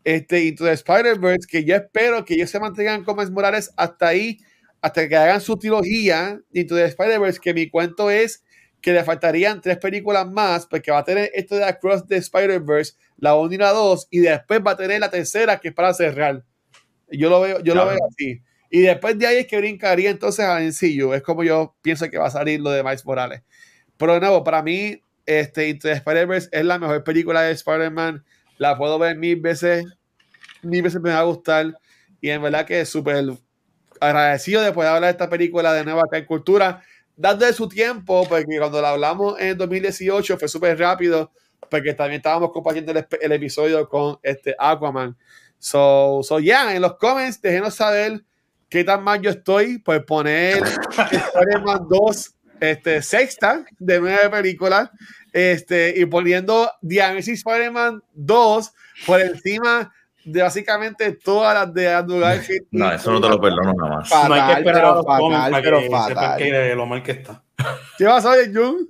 este 0.03 0.45
Into 0.45 0.65
the 0.65 0.71
Spider-Verse, 0.71 1.47
que 1.47 1.63
yo 1.63 1.75
espero 1.75 2.25
que 2.25 2.35
ellos 2.35 2.49
se 2.49 2.59
mantengan 2.59 3.03
como 3.03 3.23
Morales 3.25 3.71
hasta 3.77 4.07
ahí 4.07 4.39
hasta 4.81 5.07
que 5.09 5.15
hagan 5.15 5.41
su 5.41 5.57
trilogía 5.57 6.39
Into 6.53 6.75
the 6.75 6.85
Spider-Verse, 6.85 7.39
que 7.39 7.53
mi 7.53 7.69
cuento 7.69 8.09
es 8.09 8.43
que 8.81 8.93
le 8.93 9.03
faltarían 9.03 9.61
tres 9.61 9.77
películas 9.77 10.29
más, 10.29 10.65
porque 10.65 10.91
va 10.91 10.99
a 10.99 11.03
tener 11.03 11.29
esto 11.33 11.55
de 11.55 11.65
Across 11.65 12.07
the 12.07 12.15
Spider-Verse, 12.15 12.93
la 13.17 13.35
1 13.35 13.53
y 13.53 13.57
la 13.57 13.71
2, 13.71 14.07
y 14.09 14.19
después 14.19 14.61
va 14.65 14.71
a 14.71 14.77
tener 14.77 15.01
la 15.01 15.09
tercera, 15.09 15.59
que 15.59 15.69
es 15.69 15.73
para 15.73 15.93
cerrar. 15.93 16.43
Yo 17.11 17.29
lo 17.29 17.41
veo, 17.41 17.61
yo 17.61 17.75
lo 17.75 17.85
veo 17.85 17.97
así. 18.09 18.41
Y 18.69 18.81
después 18.81 19.17
de 19.17 19.27
ahí 19.27 19.37
es 19.37 19.47
que 19.47 19.57
brincaría 19.57 20.09
entonces 20.09 20.45
a 20.45 20.59
sencillo. 20.59 21.13
Es 21.13 21.23
como 21.23 21.43
yo 21.43 21.75
pienso 21.81 22.09
que 22.09 22.17
va 22.17 22.27
a 22.27 22.31
salir 22.31 22.61
lo 22.61 22.69
de 22.69 22.83
Miles 22.83 23.05
Morales. 23.05 23.41
Pero 23.97 24.13
de 24.13 24.19
nuevo, 24.19 24.43
para 24.43 24.61
mí, 24.61 25.01
este, 25.25 25.69
Into 25.69 25.87
the 25.87 25.93
Spider-Verse 25.93 26.49
es 26.51 26.65
la 26.65 26.77
mejor 26.77 27.03
película 27.03 27.41
de 27.41 27.51
Spider-Man. 27.51 28.23
La 28.59 28.77
puedo 28.77 28.99
ver 28.99 29.17
mil 29.17 29.39
veces. 29.41 29.85
Mil 30.61 30.83
veces 30.83 31.01
me 31.01 31.09
va 31.09 31.19
a 31.19 31.23
gustar. 31.23 31.73
Y 32.21 32.29
en 32.29 32.41
verdad 32.41 32.65
que 32.65 32.81
es 32.81 32.89
súper 32.89 33.25
agradecido 33.99 34.61
de 34.61 34.73
poder 34.73 34.89
hablar 34.89 35.07
de 35.07 35.11
esta 35.11 35.29
película 35.29 35.73
de 35.73 35.85
nuevo 35.85 36.01
acá 36.01 36.17
en 36.17 36.25
Cultura, 36.25 36.83
de 37.15 37.53
su 37.53 37.67
tiempo, 37.69 38.25
porque 38.27 38.57
cuando 38.57 38.81
la 38.81 38.91
hablamos 38.91 39.39
en 39.39 39.57
2018 39.57 40.37
fue 40.37 40.47
súper 40.47 40.77
rápido, 40.77 41.31
porque 41.69 41.93
también 41.93 42.19
estábamos 42.19 42.51
compartiendo 42.51 42.91
el, 42.91 43.31
episodio 43.31 43.87
con 43.87 44.19
este 44.23 44.55
Aquaman. 44.59 45.17
So, 45.57 46.21
so 46.23 46.39
yeah, 46.39 46.75
en 46.75 46.81
los 46.81 46.97
comments 46.97 47.41
déjenos 47.41 47.75
saber 47.75 48.23
qué 48.69 48.83
tan 48.83 49.03
mal 49.03 49.21
yo 49.21 49.29
estoy 49.29 49.79
por 49.79 50.05
poner 50.05 50.57
Spider-Man 50.91 51.87
2 51.89 52.35
este, 52.59 53.01
sexta 53.01 53.65
de 53.77 53.99
nueve 53.99 54.29
películas 54.29 54.89
este, 55.33 55.93
y 55.97 56.05
poniendo 56.05 56.71
The 56.87 57.01
Amazing 57.01 57.35
Spider-Man 57.35 58.03
2 58.13 58.73
por 59.05 59.21
encima 59.21 59.91
de 60.25 60.41
básicamente 60.41 61.11
todas 61.13 61.53
las 61.53 61.73
de 61.73 61.93
Andrew 61.93 62.19
Garfield. 62.19 62.67
No, 62.71 62.91
eso 62.91 63.11
no 63.11 63.21
te 63.21 63.29
lo 63.29 63.39
perdono 63.39 63.73
nada 63.73 63.97
más. 63.97 64.09
no 64.09 64.33
hay 64.33 64.41
que 64.41 64.47
Fatal, 64.47 64.57
esperar 64.57 64.85
a 64.85 64.95
los 64.95 65.05
comments 65.05 65.37
fatal, 65.37 65.51
para 65.51 65.63
pero 65.63 65.77
que 65.77 65.83
sepan 65.85 66.13
fatal. 66.13 66.37
que 66.37 66.75
lo 66.75 66.85
mal 66.85 67.03
que 67.03 67.11
está. 67.11 67.43
¿Qué 67.97 68.05
pasó, 68.05 68.31
Jun? 68.53 68.89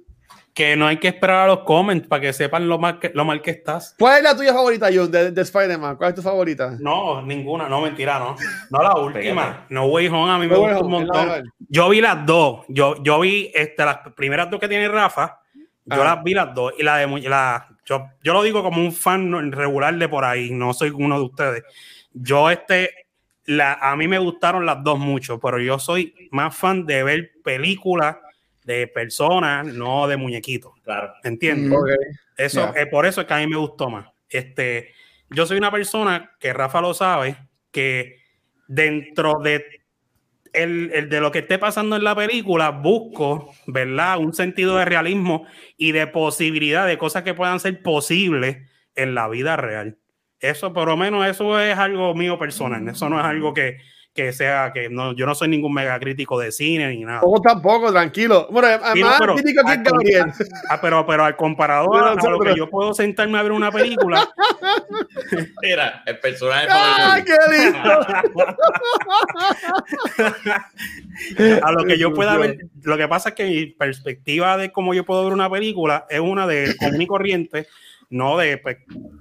Que 0.53 0.75
no 0.75 0.87
hay 0.87 0.97
que 0.97 1.07
esperar 1.07 1.45
a 1.45 1.47
los 1.47 1.59
comments 1.59 2.07
para 2.07 2.21
que 2.21 2.33
sepan 2.33 2.67
lo 2.67 2.79
mal 2.79 2.99
que, 2.99 3.11
lo 3.13 3.23
mal 3.23 3.41
que 3.41 3.51
estás. 3.51 3.95
¿Cuál 3.97 4.17
es 4.17 4.23
la 4.23 4.35
tuya 4.35 4.53
favorita, 4.53 4.89
Jun, 4.91 5.09
de, 5.09 5.31
de 5.31 5.41
Spider-Man? 5.41 5.95
¿Cuál 5.95 6.09
es 6.09 6.15
tu 6.15 6.21
favorita? 6.21 6.75
No, 6.79 7.21
ninguna, 7.21 7.69
no, 7.69 7.79
mentira, 7.81 8.19
no. 8.19 8.35
No 8.69 8.83
la 8.83 8.95
última. 8.95 9.65
No 9.69 9.85
Way 9.85 10.07
Home, 10.07 10.31
a 10.31 10.37
mí 10.37 10.47
me 10.47 10.53
No 10.53 10.59
gusta 10.59 10.79
un 10.79 10.91
montón. 10.91 11.43
Yo 11.59 11.89
vi 11.89 12.01
las 12.01 12.25
dos. 12.25 12.65
Yo, 12.67 13.01
yo 13.01 13.19
vi 13.21 13.51
este, 13.53 13.85
las 13.85 13.99
primeras 14.17 14.49
dos 14.49 14.59
que 14.59 14.67
tiene 14.67 14.89
Rafa. 14.89 15.39
Yo 15.89 16.01
Ah. 16.01 16.15
las 16.15 16.23
vi 16.23 16.33
las 16.33 16.53
dos. 16.53 16.73
Y 16.77 16.83
la 16.83 16.97
de 16.97 17.07
Mu- 17.07 17.17
la, 17.19 17.67
yo, 17.85 18.07
yo 18.23 18.33
lo 18.33 18.43
digo 18.43 18.61
como 18.63 18.81
un 18.81 18.91
fan 18.93 19.51
regular 19.51 19.95
de 19.97 20.07
por 20.09 20.23
ahí. 20.25 20.51
No 20.51 20.73
soy 20.73 20.89
uno 20.91 21.17
de 21.19 21.25
ustedes. 21.25 21.63
Yo, 22.13 22.49
este, 22.49 22.91
la, 23.45 23.73
a 23.73 23.95
mí 23.95 24.07
me 24.07 24.19
gustaron 24.19 24.65
las 24.65 24.83
dos 24.83 24.99
mucho, 24.99 25.39
pero 25.39 25.59
yo 25.59 25.79
soy 25.79 26.13
más 26.31 26.55
fan 26.55 26.85
de 26.85 27.03
ver 27.03 27.31
películas 27.43 28.17
de 28.63 28.87
personas, 28.87 29.65
no 29.65 30.07
de 30.07 30.17
muñequitos. 30.17 30.73
Claro. 30.83 31.13
¿Entiendes? 31.23 31.69
Mm. 31.71 31.85
Eso, 32.37 32.73
eh, 32.75 32.85
por 32.85 33.05
eso 33.05 33.21
es 33.21 33.27
que 33.27 33.33
a 33.33 33.37
mí 33.37 33.47
me 33.47 33.57
gustó 33.57 33.89
más. 33.89 34.07
Este, 34.29 34.93
yo 35.31 35.45
soy 35.45 35.57
una 35.57 35.71
persona 35.71 36.31
que 36.39 36.53
Rafa 36.53 36.79
lo 36.81 36.93
sabe, 36.93 37.35
que 37.71 38.17
dentro 38.67 39.39
de, 39.43 39.78
el, 40.63 41.09
de 41.09 41.21
lo 41.21 41.31
que 41.31 41.39
esté 41.39 41.57
pasando 41.57 41.95
en 41.95 42.03
la 42.03 42.15
película, 42.15 42.69
busco, 42.69 43.53
¿verdad? 43.67 44.19
Un 44.19 44.33
sentido 44.33 44.77
de 44.77 44.85
realismo 44.85 45.45
y 45.77 45.91
de 45.91 46.07
posibilidad 46.07 46.85
de 46.85 46.97
cosas 46.97 47.23
que 47.23 47.33
puedan 47.33 47.59
ser 47.59 47.81
posibles 47.81 48.57
en 48.95 49.15
la 49.15 49.27
vida 49.27 49.55
real. 49.57 49.97
Eso, 50.39 50.73
por 50.73 50.87
lo 50.87 50.97
menos, 50.97 51.27
eso 51.27 51.59
es 51.59 51.77
algo 51.77 52.13
mío 52.15 52.39
personal. 52.39 52.87
Eso 52.87 53.09
no 53.09 53.19
es 53.19 53.25
algo 53.25 53.53
que, 53.53 53.77
que 54.23 54.33
sea, 54.33 54.71
que 54.73 54.89
no, 54.89 55.13
yo 55.13 55.25
no 55.25 55.33
soy 55.35 55.47
ningún 55.47 55.73
mega 55.73 55.99
crítico 55.99 56.39
de 56.39 56.51
cine 56.51 56.89
ni 56.89 57.01
nada. 57.05 57.21
Tampoco 57.21 57.41
tampoco, 57.41 57.91
tranquilo. 57.91 58.47
Bueno, 58.51 58.67
además, 58.67 58.93
Sí, 58.93 59.01
no, 59.01 59.09
pero- 59.19 59.35
crítico 59.35 59.63
que 59.65 59.77
Gabriel. 59.83 60.25
Ah, 60.69 60.79
pero, 60.81 61.05
pero 61.05 61.23
al 61.25 61.35
comparado 61.35 61.89
Pero 61.91 62.05
a, 62.05 62.11
a 62.11 62.29
lo 62.29 62.39
que 62.39 62.55
yo 62.55 62.69
puedo 62.69 62.93
sentarme 62.93 63.37
a 63.37 63.43
ver 63.43 63.51
una 63.51 63.71
película, 63.71 64.29
Mira, 65.61 66.03
el 66.05 66.19
personaje 66.19 66.67
¡Ay, 66.69 67.23
favorito. 67.23 67.33
qué 67.47 67.57
lindo! 67.57 68.05
a 71.65 71.71
lo 71.71 71.83
que 71.85 71.97
yo 71.97 72.13
pueda 72.13 72.37
ver, 72.37 72.57
lo 72.83 72.97
que 72.97 73.07
pasa 73.07 73.29
es 73.29 73.35
que 73.35 73.45
mi 73.45 73.65
perspectiva 73.67 74.57
de 74.57 74.71
cómo 74.71 74.93
yo 74.93 75.05
puedo 75.05 75.23
ver 75.23 75.33
una 75.33 75.49
película 75.49 76.05
es 76.09 76.19
una 76.19 76.47
de 76.47 76.75
común 76.77 77.01
y 77.01 77.07
corriente, 77.07 77.67
no 78.09 78.37
de, 78.37 78.57
pues, 78.57 78.77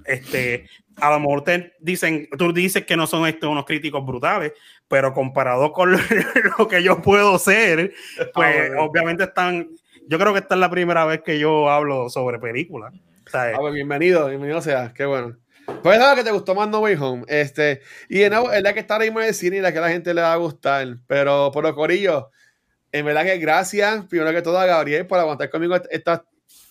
este, 0.06 0.66
a 0.96 1.10
lo 1.10 1.20
mejor 1.20 1.44
te 1.44 1.74
dicen, 1.80 2.28
tú 2.38 2.52
dices 2.52 2.84
que 2.84 2.96
no 2.96 3.06
son 3.06 3.26
estos 3.26 3.50
unos 3.50 3.64
críticos 3.66 4.04
brutales, 4.04 4.52
pero 4.88 5.12
comparado 5.12 5.72
con 5.72 5.92
lo, 6.58 6.68
que 6.68 6.82
yo 6.82 7.00
puedo 7.02 7.38
ser, 7.38 7.92
pues 8.34 8.70
Ah, 8.74 8.80
obviamente 8.82 9.24
están, 9.24 9.68
yo 10.06 10.18
creo 10.18 10.32
que 10.32 10.40
esta 10.40 10.54
es 10.54 10.60
la 10.60 10.70
primera 10.70 11.04
vez 11.04 11.20
que 11.22 11.38
yo 11.38 11.70
hablo 11.70 12.08
sobre 12.08 12.38
películas. 12.38 12.94
Ah, 13.32 13.52
pues 13.58 13.74
bienvenido, 13.74 14.28
bienvenido 14.28 14.60
sea, 14.62 14.92
qué 14.94 15.04
bueno. 15.04 15.36
Pues 15.82 15.98
nada, 15.98 16.16
que 16.16 16.24
te 16.24 16.30
gustó 16.30 16.54
más 16.54 16.66
No 16.68 16.80
Way 16.80 16.96
Home. 16.98 17.24
Este, 17.28 17.82
y 18.08 18.20
de 18.20 18.30
nuevo, 18.30 18.50
es 18.50 18.62
la 18.62 18.72
que 18.72 18.80
está 18.80 18.94
ahora 18.94 19.04
mismo 19.04 19.20
en 19.20 19.26
el 19.28 19.34
cine 19.34 19.58
y 19.58 19.60
la 19.60 19.70
que 19.70 19.76
a 19.78 19.82
la 19.82 19.90
gente 19.90 20.14
le 20.14 20.22
va 20.22 20.32
a 20.32 20.36
gustar. 20.36 20.86
Pero 21.06 21.50
por 21.52 21.62
lo 21.62 21.74
corillo, 21.74 22.30
en 22.90 23.04
verdad 23.04 23.24
que 23.24 23.36
gracias, 23.36 24.06
primero 24.06 24.32
que 24.32 24.40
todo 24.40 24.58
a 24.58 24.64
Gabriel 24.64 25.06
por 25.06 25.18
aguantar 25.18 25.50
conmigo 25.50 25.76
est- 25.76 25.84
estas 25.90 26.22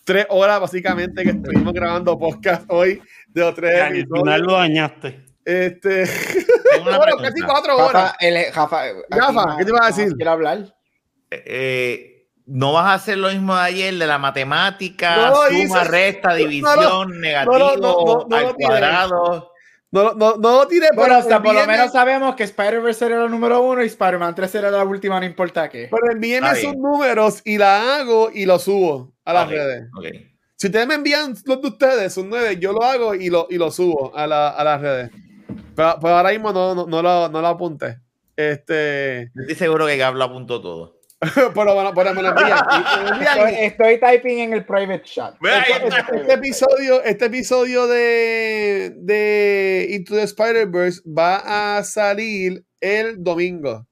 tres 0.02 0.26
horas 0.30 0.58
básicamente 0.60 1.22
que 1.22 1.30
estuvimos 1.30 1.72
grabando 1.72 2.18
podcast 2.18 2.64
hoy 2.68 3.00
de 3.28 3.40
los 3.40 3.54
tres 3.54 3.80
al 3.80 3.94
final 3.94 4.40
lo 4.42 4.54
dañaste. 4.54 5.20
Este, 5.44 6.04
una 6.82 6.96
bueno, 6.98 7.02
pregunta. 7.16 7.28
casi 7.30 7.42
cuatro 7.42 7.76
horas. 7.76 8.12
Rafa, 8.12 8.16
el, 8.20 8.44
Rafa, 9.10 9.32
más- 9.32 9.56
¿qué 9.58 9.64
te 9.64 9.70
ibas 9.70 9.82
a 9.82 9.86
decir? 9.86 10.14
Quiero 10.16 10.30
hablar. 10.30 10.74
Eh, 11.30 12.26
no 12.46 12.72
vas 12.72 12.86
a 12.86 12.94
hacer 12.94 13.18
lo 13.18 13.28
mismo 13.28 13.54
de 13.54 13.60
ayer 13.62 13.94
de 13.94 14.06
la 14.06 14.18
matemática, 14.18 15.16
No 15.16 15.34
suma, 15.46 15.50
hice. 15.50 15.84
resta, 15.84 16.28
No 16.30 16.34
división, 16.36 17.20
negativo, 17.20 17.58
no, 17.58 17.76
no, 17.76 18.04
no, 18.04 18.26
no 18.28 18.36
al 18.36 18.54
cuadrado. 18.54 19.52
No, 19.90 20.12
no, 20.12 20.36
no 20.36 20.52
lo 20.58 20.68
tiré, 20.68 20.88
Bueno, 20.94 21.14
hasta 21.16 21.42
por 21.42 21.54
lo 21.54 21.66
menos 21.66 21.92
sabemos 21.92 22.34
que 22.36 22.44
Spider-Verse 22.44 23.06
era 23.06 23.20
la 23.20 23.28
número 23.28 23.62
uno 23.62 23.82
y 23.82 23.86
Spider-Man 23.86 24.34
3 24.34 24.54
era 24.56 24.70
la 24.70 24.84
última, 24.84 25.18
no 25.18 25.24
importa 25.24 25.68
qué. 25.70 25.88
Pero 25.90 26.12
envíenme 26.12 26.54
sus 26.56 26.74
números 26.76 27.40
y 27.44 27.56
la 27.56 27.96
hago 27.96 28.30
y 28.32 28.44
lo 28.44 28.58
subo 28.58 29.14
a 29.24 29.32
las 29.32 29.44
Ok, 29.46 29.50
redes. 29.52 29.84
ok. 29.96 30.04
Si 30.56 30.66
ustedes 30.66 30.86
me 30.86 30.94
envían 30.94 31.34
los 31.46 31.62
de 31.62 31.68
ustedes, 31.68 32.12
sus 32.12 32.26
nueve, 32.26 32.58
yo 32.58 32.72
lo 32.72 32.82
hago 32.82 33.14
y 33.14 33.30
lo, 33.30 33.46
y 33.48 33.56
lo 33.56 33.70
subo 33.70 34.14
a, 34.14 34.26
la- 34.26 34.50
a 34.50 34.64
las 34.64 34.80
redes. 34.80 35.10
Pero, 35.78 35.96
pero 36.00 36.16
ahora 36.16 36.30
mismo 36.30 36.52
no, 36.52 36.74
no, 36.74 36.86
no 36.88 37.02
lo, 37.02 37.28
no 37.28 37.40
lo 37.40 37.46
apunté. 37.46 38.00
Este, 38.34 39.30
Yo 39.32 39.42
estoy 39.42 39.54
seguro 39.54 39.86
que 39.86 39.96
Gab 39.96 40.16
lo 40.16 40.24
apuntó 40.24 40.60
todo. 40.60 40.98
pero 41.54 41.72
bueno, 41.72 42.14
me 42.14 42.22
lo 42.22 42.30
envían. 42.30 42.58
Envían 43.12 43.48
Estoy, 43.54 44.00
typing 44.00 44.40
en 44.40 44.52
el 44.54 44.64
private 44.64 45.04
chat. 45.04 45.36
Este, 45.40 46.16
este 46.16 46.32
episodio, 46.32 47.00
este 47.04 47.26
episodio 47.26 47.86
de, 47.86 48.92
de 48.96 49.86
Into 49.90 50.16
the 50.16 50.24
Spider-Verse 50.24 51.02
va 51.06 51.76
a 51.76 51.84
salir 51.84 52.64
el 52.80 53.22
domingo. 53.22 53.86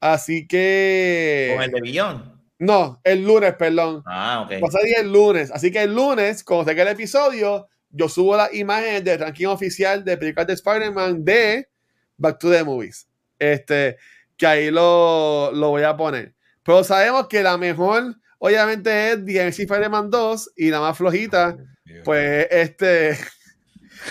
Así 0.00 0.46
que. 0.46 1.52
Con 1.54 1.62
el 1.62 1.72
de 1.72 1.80
Billón. 1.82 2.42
No, 2.58 3.02
el 3.04 3.22
lunes, 3.22 3.52
perdón. 3.56 4.02
Ah, 4.06 4.46
ok. 4.46 4.62
Va 4.64 4.68
a 4.68 4.70
salir 4.70 4.94
el 4.98 5.12
lunes. 5.12 5.50
Así 5.50 5.70
que 5.70 5.82
el 5.82 5.94
lunes, 5.94 6.42
cuando 6.42 6.72
se 6.72 6.80
el 6.80 6.88
episodio, 6.88 7.68
yo 7.92 8.08
subo 8.08 8.36
las 8.36 8.52
imágenes 8.54 9.04
del 9.04 9.20
ranking 9.20 9.46
oficial 9.46 10.04
de 10.04 10.16
películas 10.16 10.46
de 10.46 10.54
Spider-Man 10.54 11.24
de 11.24 11.68
Back 12.16 12.38
to 12.38 12.50
the 12.50 12.64
Movies. 12.64 13.06
Este, 13.38 13.96
que 14.36 14.46
ahí 14.46 14.70
lo, 14.70 15.52
lo 15.52 15.68
voy 15.70 15.82
a 15.82 15.96
poner. 15.96 16.34
Pero 16.64 16.82
sabemos 16.84 17.28
que 17.28 17.42
la 17.42 17.58
mejor, 17.58 18.16
obviamente, 18.38 19.12
es 19.12 19.24
The 19.24 19.42
Amazing 19.42 19.64
Spider-Man 19.64 20.10
2 20.10 20.52
y 20.56 20.70
la 20.70 20.80
más 20.80 20.96
flojita, 20.96 21.56
pues, 22.04 22.48
este. 22.50 23.18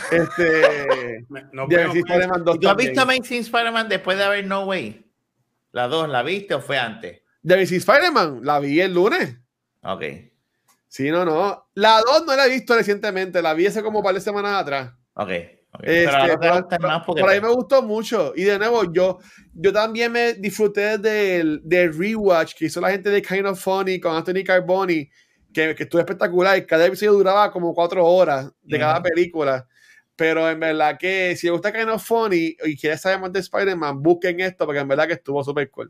Este. 0.09 1.25
No. 1.51 1.67
Spider-Man 1.67 2.45
2. 2.45 2.55
¿Y 2.55 2.59
¿Tú 2.59 2.69
has 2.69 2.77
visto 2.77 3.01
Amazing 3.01 3.41
Spider-Man 3.41 3.89
después 3.89 4.17
de 4.17 4.23
haber 4.23 4.47
No 4.47 4.63
Way? 4.63 5.05
¿La 5.73 5.89
dos 5.89 6.07
la 6.07 6.23
viste 6.23 6.53
o 6.53 6.61
fue 6.61 6.77
antes? 6.77 7.21
The 7.45 7.55
Amazing 7.55 7.79
Spider-Man, 7.79 8.39
la 8.43 8.59
vi 8.61 8.79
el 8.79 8.93
lunes. 8.93 9.36
Ok. 9.84 10.03
Sí, 10.91 11.09
no, 11.09 11.23
no. 11.23 11.69
La 11.75 12.01
2 12.05 12.25
no 12.27 12.35
la 12.35 12.47
he 12.47 12.49
visto 12.49 12.75
recientemente, 12.75 13.41
la 13.41 13.53
vi 13.53 13.65
hace 13.65 13.81
como 13.81 13.99
un 13.99 14.03
par 14.03 14.13
de 14.13 14.19
semanas 14.19 14.61
atrás. 14.61 14.91
Ok. 15.13 15.29
ok. 15.71 15.83
Este. 15.83 16.37
Por 17.05 17.29
ahí 17.29 17.39
me 17.39 17.47
gustó 17.47 17.81
mucho. 17.81 18.33
Y 18.35 18.43
de 18.43 18.59
nuevo, 18.59 18.91
yo, 18.91 19.19
yo 19.53 19.71
también 19.71 20.11
me 20.11 20.33
disfruté 20.33 20.97
del, 20.97 21.61
del 21.63 21.97
rewatch 21.97 22.55
que 22.55 22.65
hizo 22.65 22.81
la 22.81 22.91
gente 22.91 23.09
de 23.09 23.21
Kind 23.21 23.45
of 23.45 23.57
Funny 23.57 24.01
con 24.01 24.13
Anthony 24.13 24.43
Carboni, 24.45 25.09
que, 25.53 25.73
que 25.75 25.83
estuvo 25.83 26.01
espectacular. 26.01 26.65
Cada 26.65 26.87
episodio 26.87 27.13
duraba 27.13 27.49
como 27.53 27.73
cuatro 27.73 28.05
horas 28.05 28.51
de 28.61 28.77
cada 28.77 29.01
película. 29.01 29.65
Pero 30.17 30.49
en 30.49 30.59
verdad 30.59 30.97
que 30.99 31.37
si 31.37 31.47
les 31.47 31.53
gusta 31.53 31.71
Kind 31.71 31.89
of 31.89 32.05
Funny 32.05 32.57
y 32.65 32.75
quieres 32.75 32.99
saber 32.99 33.21
más 33.21 33.31
de 33.31 33.39
Spider-Man, 33.39 34.03
busquen 34.03 34.41
esto 34.41 34.65
porque 34.65 34.81
en 34.81 34.89
verdad 34.89 35.07
que 35.07 35.13
estuvo 35.13 35.41
súper 35.41 35.71
cool. 35.71 35.89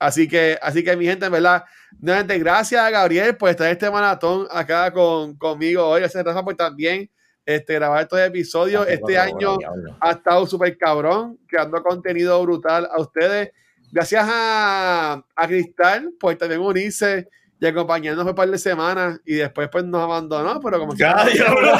Así 0.00 0.26
que, 0.26 0.58
así 0.62 0.82
que 0.82 0.96
mi 0.96 1.04
gente, 1.04 1.26
en 1.26 1.32
verdad, 1.32 1.62
nuevamente, 2.00 2.38
gracias 2.38 2.82
a 2.82 2.88
Gabriel 2.90 3.36
por 3.36 3.50
estar 3.50 3.70
este 3.70 3.88
maratón 3.90 4.48
acá 4.50 4.90
con, 4.92 5.36
conmigo 5.36 5.86
hoy. 5.86 6.00
Gracias, 6.00 6.24
Rafa, 6.24 6.42
por 6.42 6.54
también 6.56 7.08
este, 7.44 7.74
grabar 7.74 8.00
estos 8.02 8.18
episodios. 8.18 8.88
Este 8.88 9.18
año 9.18 9.58
ha 10.00 10.10
estado 10.12 10.46
súper 10.46 10.76
cabrón, 10.78 11.38
creando 11.46 11.82
contenido 11.82 12.40
brutal 12.42 12.88
a 12.90 12.98
ustedes. 13.00 13.50
Gracias 13.92 14.24
a, 14.26 15.22
a 15.36 15.46
Cristal 15.46 16.12
por 16.18 16.34
también 16.36 16.60
unirse 16.62 17.28
y 17.60 17.66
acompañarnos 17.66 18.24
por 18.24 18.30
un 18.30 18.36
par 18.36 18.48
de 18.48 18.56
semanas 18.56 19.20
y 19.26 19.34
después 19.34 19.68
pues 19.70 19.84
nos 19.84 20.00
abandonó, 20.02 20.60
pero 20.60 20.78
como 20.78 20.94
Ya, 20.94 21.26
que- 21.26 21.32
diablo. 21.32 21.72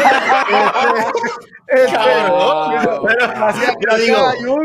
Este, 1.68 1.84
este, 1.84 1.92
Cabrón. 1.96 3.02
pero 3.06 3.28
gracias, 3.28 3.66
Yo 3.68 3.78
gracias 3.80 4.06
digo- 4.42 4.62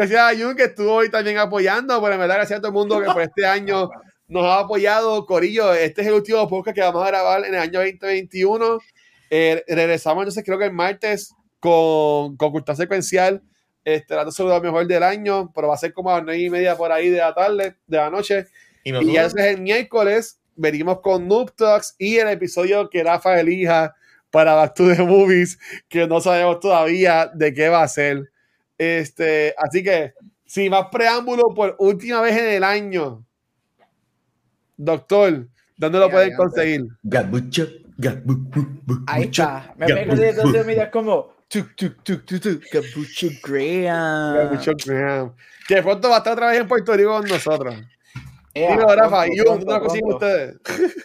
gracias 0.00 0.20
a 0.20 0.34
Jun 0.34 0.56
que 0.56 0.64
estuvo 0.64 0.94
hoy 0.94 1.10
también 1.10 1.36
apoyando, 1.36 2.00
pero 2.00 2.14
en 2.14 2.20
verdad 2.20 2.36
gracias 2.36 2.58
a 2.58 2.62
todo 2.62 2.68
el 2.68 2.74
mundo 2.74 3.00
que 3.00 3.06
por 3.06 3.20
este 3.20 3.44
año 3.44 3.90
nos 4.28 4.44
ha 4.44 4.60
apoyado. 4.60 5.26
Corillo, 5.26 5.74
este 5.74 6.00
es 6.00 6.08
el 6.08 6.14
último 6.14 6.48
podcast 6.48 6.74
que 6.74 6.80
vamos 6.80 7.04
a 7.04 7.08
grabar 7.08 7.44
en 7.44 7.54
el 7.54 7.60
año 7.60 7.80
2021. 7.80 8.78
Eh, 9.28 9.62
regresamos 9.68 10.22
entonces 10.22 10.42
creo 10.42 10.58
que 10.58 10.64
el 10.64 10.72
martes 10.72 11.34
con, 11.58 12.36
con 12.38 12.50
Cultura 12.50 12.74
Secuencial, 12.74 13.42
este, 13.84 14.14
dándose 14.14 14.42
lo 14.42 14.58
mejor 14.62 14.86
del 14.86 15.02
año, 15.02 15.52
pero 15.54 15.68
va 15.68 15.74
a 15.74 15.78
ser 15.78 15.92
como 15.92 16.10
a 16.10 16.16
las 16.16 16.24
nueve 16.24 16.40
y 16.40 16.48
media 16.48 16.76
por 16.76 16.90
ahí 16.92 17.10
de 17.10 17.18
la 17.18 17.34
tarde, 17.34 17.76
de 17.86 17.96
la 17.98 18.08
noche. 18.08 18.46
Y 18.84 18.90
Y 18.90 19.12
ya 19.12 19.24
entonces 19.24 19.54
el 19.54 19.60
miércoles 19.60 20.40
venimos 20.56 21.00
con 21.00 21.28
Noob 21.28 21.54
Talks 21.54 21.94
y 21.98 22.16
el 22.16 22.28
episodio 22.28 22.88
que 22.88 23.04
Rafa 23.04 23.38
elija 23.38 23.94
para 24.30 24.54
Back 24.54 24.74
to 24.74 24.94
the 24.94 25.02
Movies, 25.02 25.58
que 25.88 26.06
no 26.06 26.22
sabemos 26.22 26.60
todavía 26.60 27.30
de 27.34 27.52
qué 27.52 27.68
va 27.68 27.82
a 27.82 27.88
ser. 27.88 28.30
Este, 28.80 29.54
así 29.58 29.82
que, 29.82 30.14
sin 30.46 30.70
más 30.70 30.86
preámbulo, 30.90 31.54
por 31.54 31.76
última 31.78 32.22
vez 32.22 32.34
en 32.34 32.54
el 32.54 32.64
año, 32.64 33.22
doctor, 34.74 35.46
¿dónde 35.76 35.98
lo 35.98 36.10
pueden 36.10 36.34
conseguir? 36.34 36.86
Gabucho, 37.02 37.68
Ahí 39.06 39.24
está. 39.24 39.74
Me 39.76 39.86
pego 39.86 40.50
de 40.50 40.64
media 40.64 40.90
como 40.90 41.34
Tuk, 41.50 41.74
tuk, 41.76 42.02
tuk, 42.02 42.24
tuk, 42.24 42.40
tuk. 42.40 42.62
Capucho 42.70 43.28
Graham. 43.42 44.48
Capucho 44.48 44.72
Graham. 44.86 45.34
Que 45.68 45.82
pronto 45.82 46.08
va 46.08 46.14
a 46.14 46.18
estar 46.18 46.32
otra 46.32 46.46
vez 46.46 46.60
en 46.60 46.68
Puerto 46.68 46.96
Rico 46.96 47.10
con 47.10 47.28
nosotros. 47.28 47.74
Ea, 48.52 48.76
Rafa, 48.76 49.24
pronto, 49.24 49.32
¿y 49.32 49.36
dónde 49.38 49.66
consiguen 49.80 50.12
ustedes? 50.12 50.56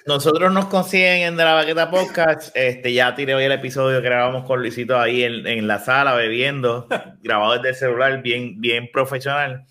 Nosotros 0.08 0.52
nos 0.52 0.66
consiguen 0.66 1.22
en 1.22 1.38
De 1.38 1.44
la 1.44 1.54
Baqueta 1.54 1.92
Podcast. 1.92 2.56
Este, 2.56 2.92
ya 2.92 3.14
tiré 3.14 3.36
hoy 3.36 3.44
el 3.44 3.52
episodio 3.52 4.02
que 4.02 4.06
grabamos 4.08 4.46
con 4.46 4.62
Luisito 4.62 5.00
ahí 5.00 5.24
en, 5.24 5.46
en 5.46 5.68
la 5.68 5.78
sala 5.80 6.16
bebiendo, 6.16 6.88
grabado 7.22 7.54
desde 7.54 7.70
el 7.70 7.76
celular, 7.76 8.22
bien, 8.24 8.60
bien 8.60 8.90
profesional. 8.92 9.66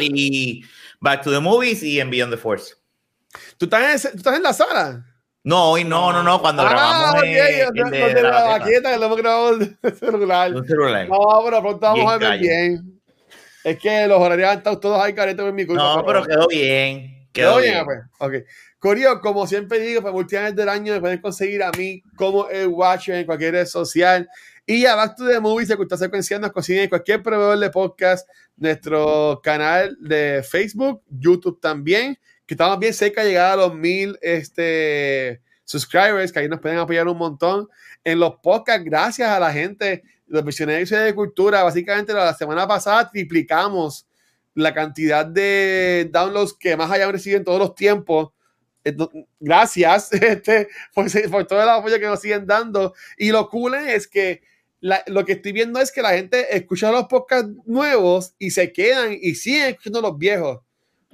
Y 0.00 0.64
Back 1.00 1.22
to 1.22 1.30
the 1.30 1.40
Movies 1.40 1.82
y 1.82 2.00
en 2.00 2.08
Beyond 2.10 2.32
the 2.32 2.38
Force. 2.38 2.74
¿Tú 3.58 3.66
estás 3.66 3.82
en, 3.84 3.90
ese- 3.90 4.10
tú 4.12 4.16
estás 4.18 4.36
en 4.36 4.42
la 4.42 4.52
sala? 4.54 5.04
No, 5.44 5.72
hoy 5.72 5.84
no, 5.84 6.12
no, 6.12 6.22
no, 6.22 6.40
cuando 6.40 6.62
ah, 6.62 6.70
grabamos 6.70 7.20
ok, 7.20 7.24
en- 7.26 7.36
en 7.36 7.74
donde- 7.74 7.98
de- 7.98 8.14
de 8.14 8.22
la 8.22 8.30
la 8.30 8.36
baqueta. 8.44 8.58
baqueta, 8.58 8.92
que 8.92 8.98
lo 8.98 9.04
hemos 9.06 9.18
grabado 9.18 9.54
en 9.60 9.78
el 9.82 9.94
celular. 9.96 10.54
Un 10.54 10.66
celular. 10.66 11.08
No, 11.08 11.18
pero 11.44 11.60
pronto 11.60 11.78
vamos 11.80 11.98
Bien 11.98 12.08
a 12.08 12.16
ver 12.16 12.28
callo. 12.28 12.40
bien. 12.40 12.95
Es 13.66 13.80
que 13.80 14.06
los 14.06 14.20
horarios 14.20 14.48
han 14.48 14.58
estado 14.58 14.78
todos 14.78 15.02
ahí 15.02 15.12
caretos 15.12 15.48
en 15.48 15.54
mi 15.56 15.66
culpa. 15.66 15.96
No, 15.96 16.06
pero 16.06 16.24
quedó 16.24 16.46
bien. 16.46 17.28
Quedó 17.32 17.58
bien, 17.58 17.72
bien. 17.72 17.84
pues. 17.84 17.98
Ok. 18.20 18.46
Corio, 18.78 19.20
como 19.20 19.44
siempre 19.48 19.80
digo, 19.80 20.00
para 20.02 20.14
última 20.14 20.42
vez 20.42 20.54
del 20.54 20.68
año 20.68 20.92
me 20.92 21.00
pueden 21.00 21.20
conseguir 21.20 21.64
a 21.64 21.72
mí 21.72 22.00
como 22.14 22.48
el 22.48 22.68
Watcher 22.68 23.16
en 23.16 23.26
cualquier 23.26 23.54
red 23.54 23.66
social. 23.66 24.28
Y 24.66 24.86
a 24.86 24.94
Back 24.94 25.16
to 25.16 25.26
the 25.26 25.40
Movies, 25.40 25.74
que 25.74 25.82
está 25.82 25.96
secuenciando, 25.96 26.52
consiguen 26.52 26.84
en 26.84 26.88
cualquier 26.88 27.24
proveedor 27.24 27.58
de 27.58 27.68
podcast, 27.70 28.28
nuestro 28.56 29.40
canal 29.42 29.96
de 30.00 30.44
Facebook, 30.48 31.02
YouTube 31.10 31.60
también, 31.60 32.16
que 32.46 32.54
estamos 32.54 32.78
bien 32.78 32.94
cerca 32.94 33.24
de 33.24 33.30
llegar 33.30 33.54
a 33.54 33.56
los 33.56 33.74
mil 33.74 34.16
este, 34.22 35.40
subscribers, 35.64 36.30
que 36.30 36.38
ahí 36.38 36.48
nos 36.48 36.60
pueden 36.60 36.78
apoyar 36.78 37.08
un 37.08 37.18
montón. 37.18 37.68
En 38.04 38.20
los 38.20 38.36
podcasts, 38.36 38.84
gracias 38.84 39.28
a 39.28 39.40
la 39.40 39.52
gente, 39.52 40.04
los 40.26 40.44
visionarios 40.44 40.90
de 40.90 41.14
cultura, 41.14 41.62
básicamente 41.62 42.12
la 42.12 42.34
semana 42.34 42.66
pasada 42.66 43.08
triplicamos 43.10 44.06
la 44.54 44.72
cantidad 44.74 45.24
de 45.26 46.08
downloads 46.12 46.54
que 46.54 46.76
más 46.76 46.90
hayan 46.90 47.12
recibido 47.12 47.38
en 47.38 47.44
todos 47.44 47.58
los 47.58 47.74
tiempos. 47.74 48.30
Gracias 49.40 50.12
este, 50.12 50.68
por, 50.94 51.06
por 51.30 51.44
todo 51.46 51.62
el 51.62 51.68
apoyo 51.68 51.98
que 51.98 52.06
nos 52.06 52.20
siguen 52.20 52.46
dando. 52.46 52.94
Y 53.18 53.30
lo 53.30 53.48
cool 53.48 53.74
es 53.74 54.06
que 54.08 54.42
la- 54.80 55.02
lo 55.06 55.24
que 55.24 55.32
estoy 55.32 55.52
viendo 55.52 55.80
es 55.80 55.90
que 55.90 56.02
la 56.02 56.10
gente 56.12 56.54
escucha 56.56 56.90
los 56.92 57.06
podcasts 57.06 57.50
nuevos 57.64 58.34
y 58.38 58.50
se 58.50 58.72
quedan 58.72 59.16
y 59.20 59.34
siguen 59.34 59.70
escuchando 59.70 60.00
los 60.00 60.16
viejos. 60.18 60.60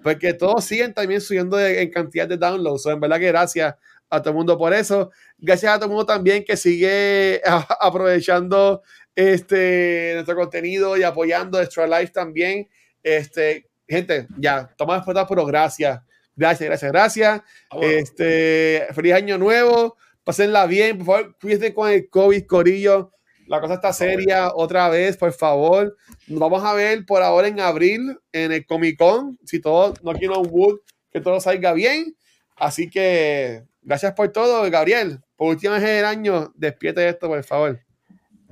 Porque 0.02 0.34
todos 0.34 0.64
siguen 0.64 0.92
también 0.94 1.20
subiendo 1.20 1.56
de- 1.56 1.82
en 1.82 1.90
cantidad 1.90 2.28
de 2.28 2.36
downloads. 2.36 2.82
So, 2.82 2.90
en 2.90 3.00
verdad 3.00 3.18
que 3.18 3.28
gracias 3.28 3.74
a 4.10 4.20
todo 4.20 4.30
el 4.30 4.36
mundo 4.36 4.58
por 4.58 4.74
eso. 4.74 5.10
Gracias 5.38 5.72
a 5.72 5.76
todo 5.76 5.86
el 5.86 5.90
mundo 5.92 6.06
también 6.06 6.44
que 6.44 6.56
sigue 6.56 7.40
a- 7.46 7.66
aprovechando 7.80 8.82
este, 9.14 10.12
nuestro 10.14 10.36
contenido 10.36 10.96
y 10.96 11.02
apoyando 11.02 11.60
Extra 11.60 11.86
Life 11.86 12.12
también. 12.12 12.68
Este, 13.02 13.68
gente, 13.86 14.26
ya, 14.38 14.72
toma 14.76 14.96
después, 14.96 15.16
pero 15.28 15.46
gracias. 15.46 16.00
Gracias, 16.34 16.68
gracias, 16.68 16.92
gracias. 16.92 17.42
Este, 17.80 18.86
feliz 18.94 19.14
año 19.14 19.38
nuevo. 19.38 19.96
Pásenla 20.24 20.66
bien, 20.66 20.98
por 20.98 21.06
favor, 21.06 21.36
cuídense 21.40 21.74
con 21.74 21.90
el 21.90 22.08
COVID, 22.08 22.46
Corillo. 22.46 23.12
La 23.48 23.60
cosa 23.60 23.74
está 23.74 23.92
seria 23.92 24.54
otra 24.54 24.88
vez, 24.88 25.16
por 25.16 25.32
favor. 25.32 25.96
Nos 26.28 26.38
vamos 26.38 26.64
a 26.64 26.72
ver 26.74 27.04
por 27.04 27.22
ahora 27.22 27.48
en 27.48 27.60
abril 27.60 28.18
en 28.32 28.52
el 28.52 28.64
Comic 28.64 28.96
Con. 28.96 29.38
Si 29.44 29.60
todo 29.60 29.94
no 30.02 30.12
quiero 30.14 30.40
un 30.40 30.48
wood, 30.50 30.78
que 31.10 31.20
todo 31.20 31.40
salga 31.40 31.72
bien. 31.72 32.16
Así 32.56 32.88
que 32.88 33.64
gracias 33.82 34.12
por 34.14 34.28
todo, 34.28 34.70
Gabriel. 34.70 35.20
Por 35.36 35.48
última 35.48 35.74
vez 35.74 35.82
en 35.82 35.96
el 35.98 36.04
año, 36.04 36.52
despierte 36.54 37.06
esto, 37.08 37.26
por 37.26 37.42
favor. 37.42 37.80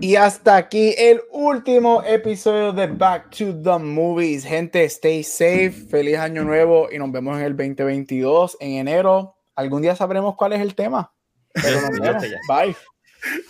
Y 0.03 0.17
hasta 0.17 0.57
aquí 0.57 0.95
el 0.97 1.21
último 1.31 2.03
episodio 2.03 2.73
de 2.73 2.87
Back 2.87 3.37
to 3.37 3.63
the 3.63 3.79
Movies. 3.79 4.45
Gente, 4.45 4.83
stay 4.85 5.23
safe, 5.23 5.73
feliz 5.73 6.17
año 6.17 6.43
nuevo 6.43 6.89
y 6.91 6.99
nos 6.99 7.13
vemos 7.13 7.39
en 7.39 7.45
el 7.45 7.55
2022 7.55 8.57
en 8.61 8.73
enero. 8.73 9.37
Algún 9.55 9.83
día 9.83 9.95
sabremos 9.95 10.37
cuál 10.37 10.55
es 10.55 10.61
el 10.61 10.75
tema. 10.75 11.13
Pero 11.53 11.83
nos 11.83 12.01
vemos. 12.01 12.25
Bye. 12.49 12.75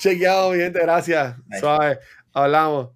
Chequeado, 0.01 0.51
mi 0.51 0.59
gente, 0.59 0.81
gracias. 0.81 1.37
Bye. 1.47 1.61
Suave, 1.61 1.99
hablamos. 2.33 2.89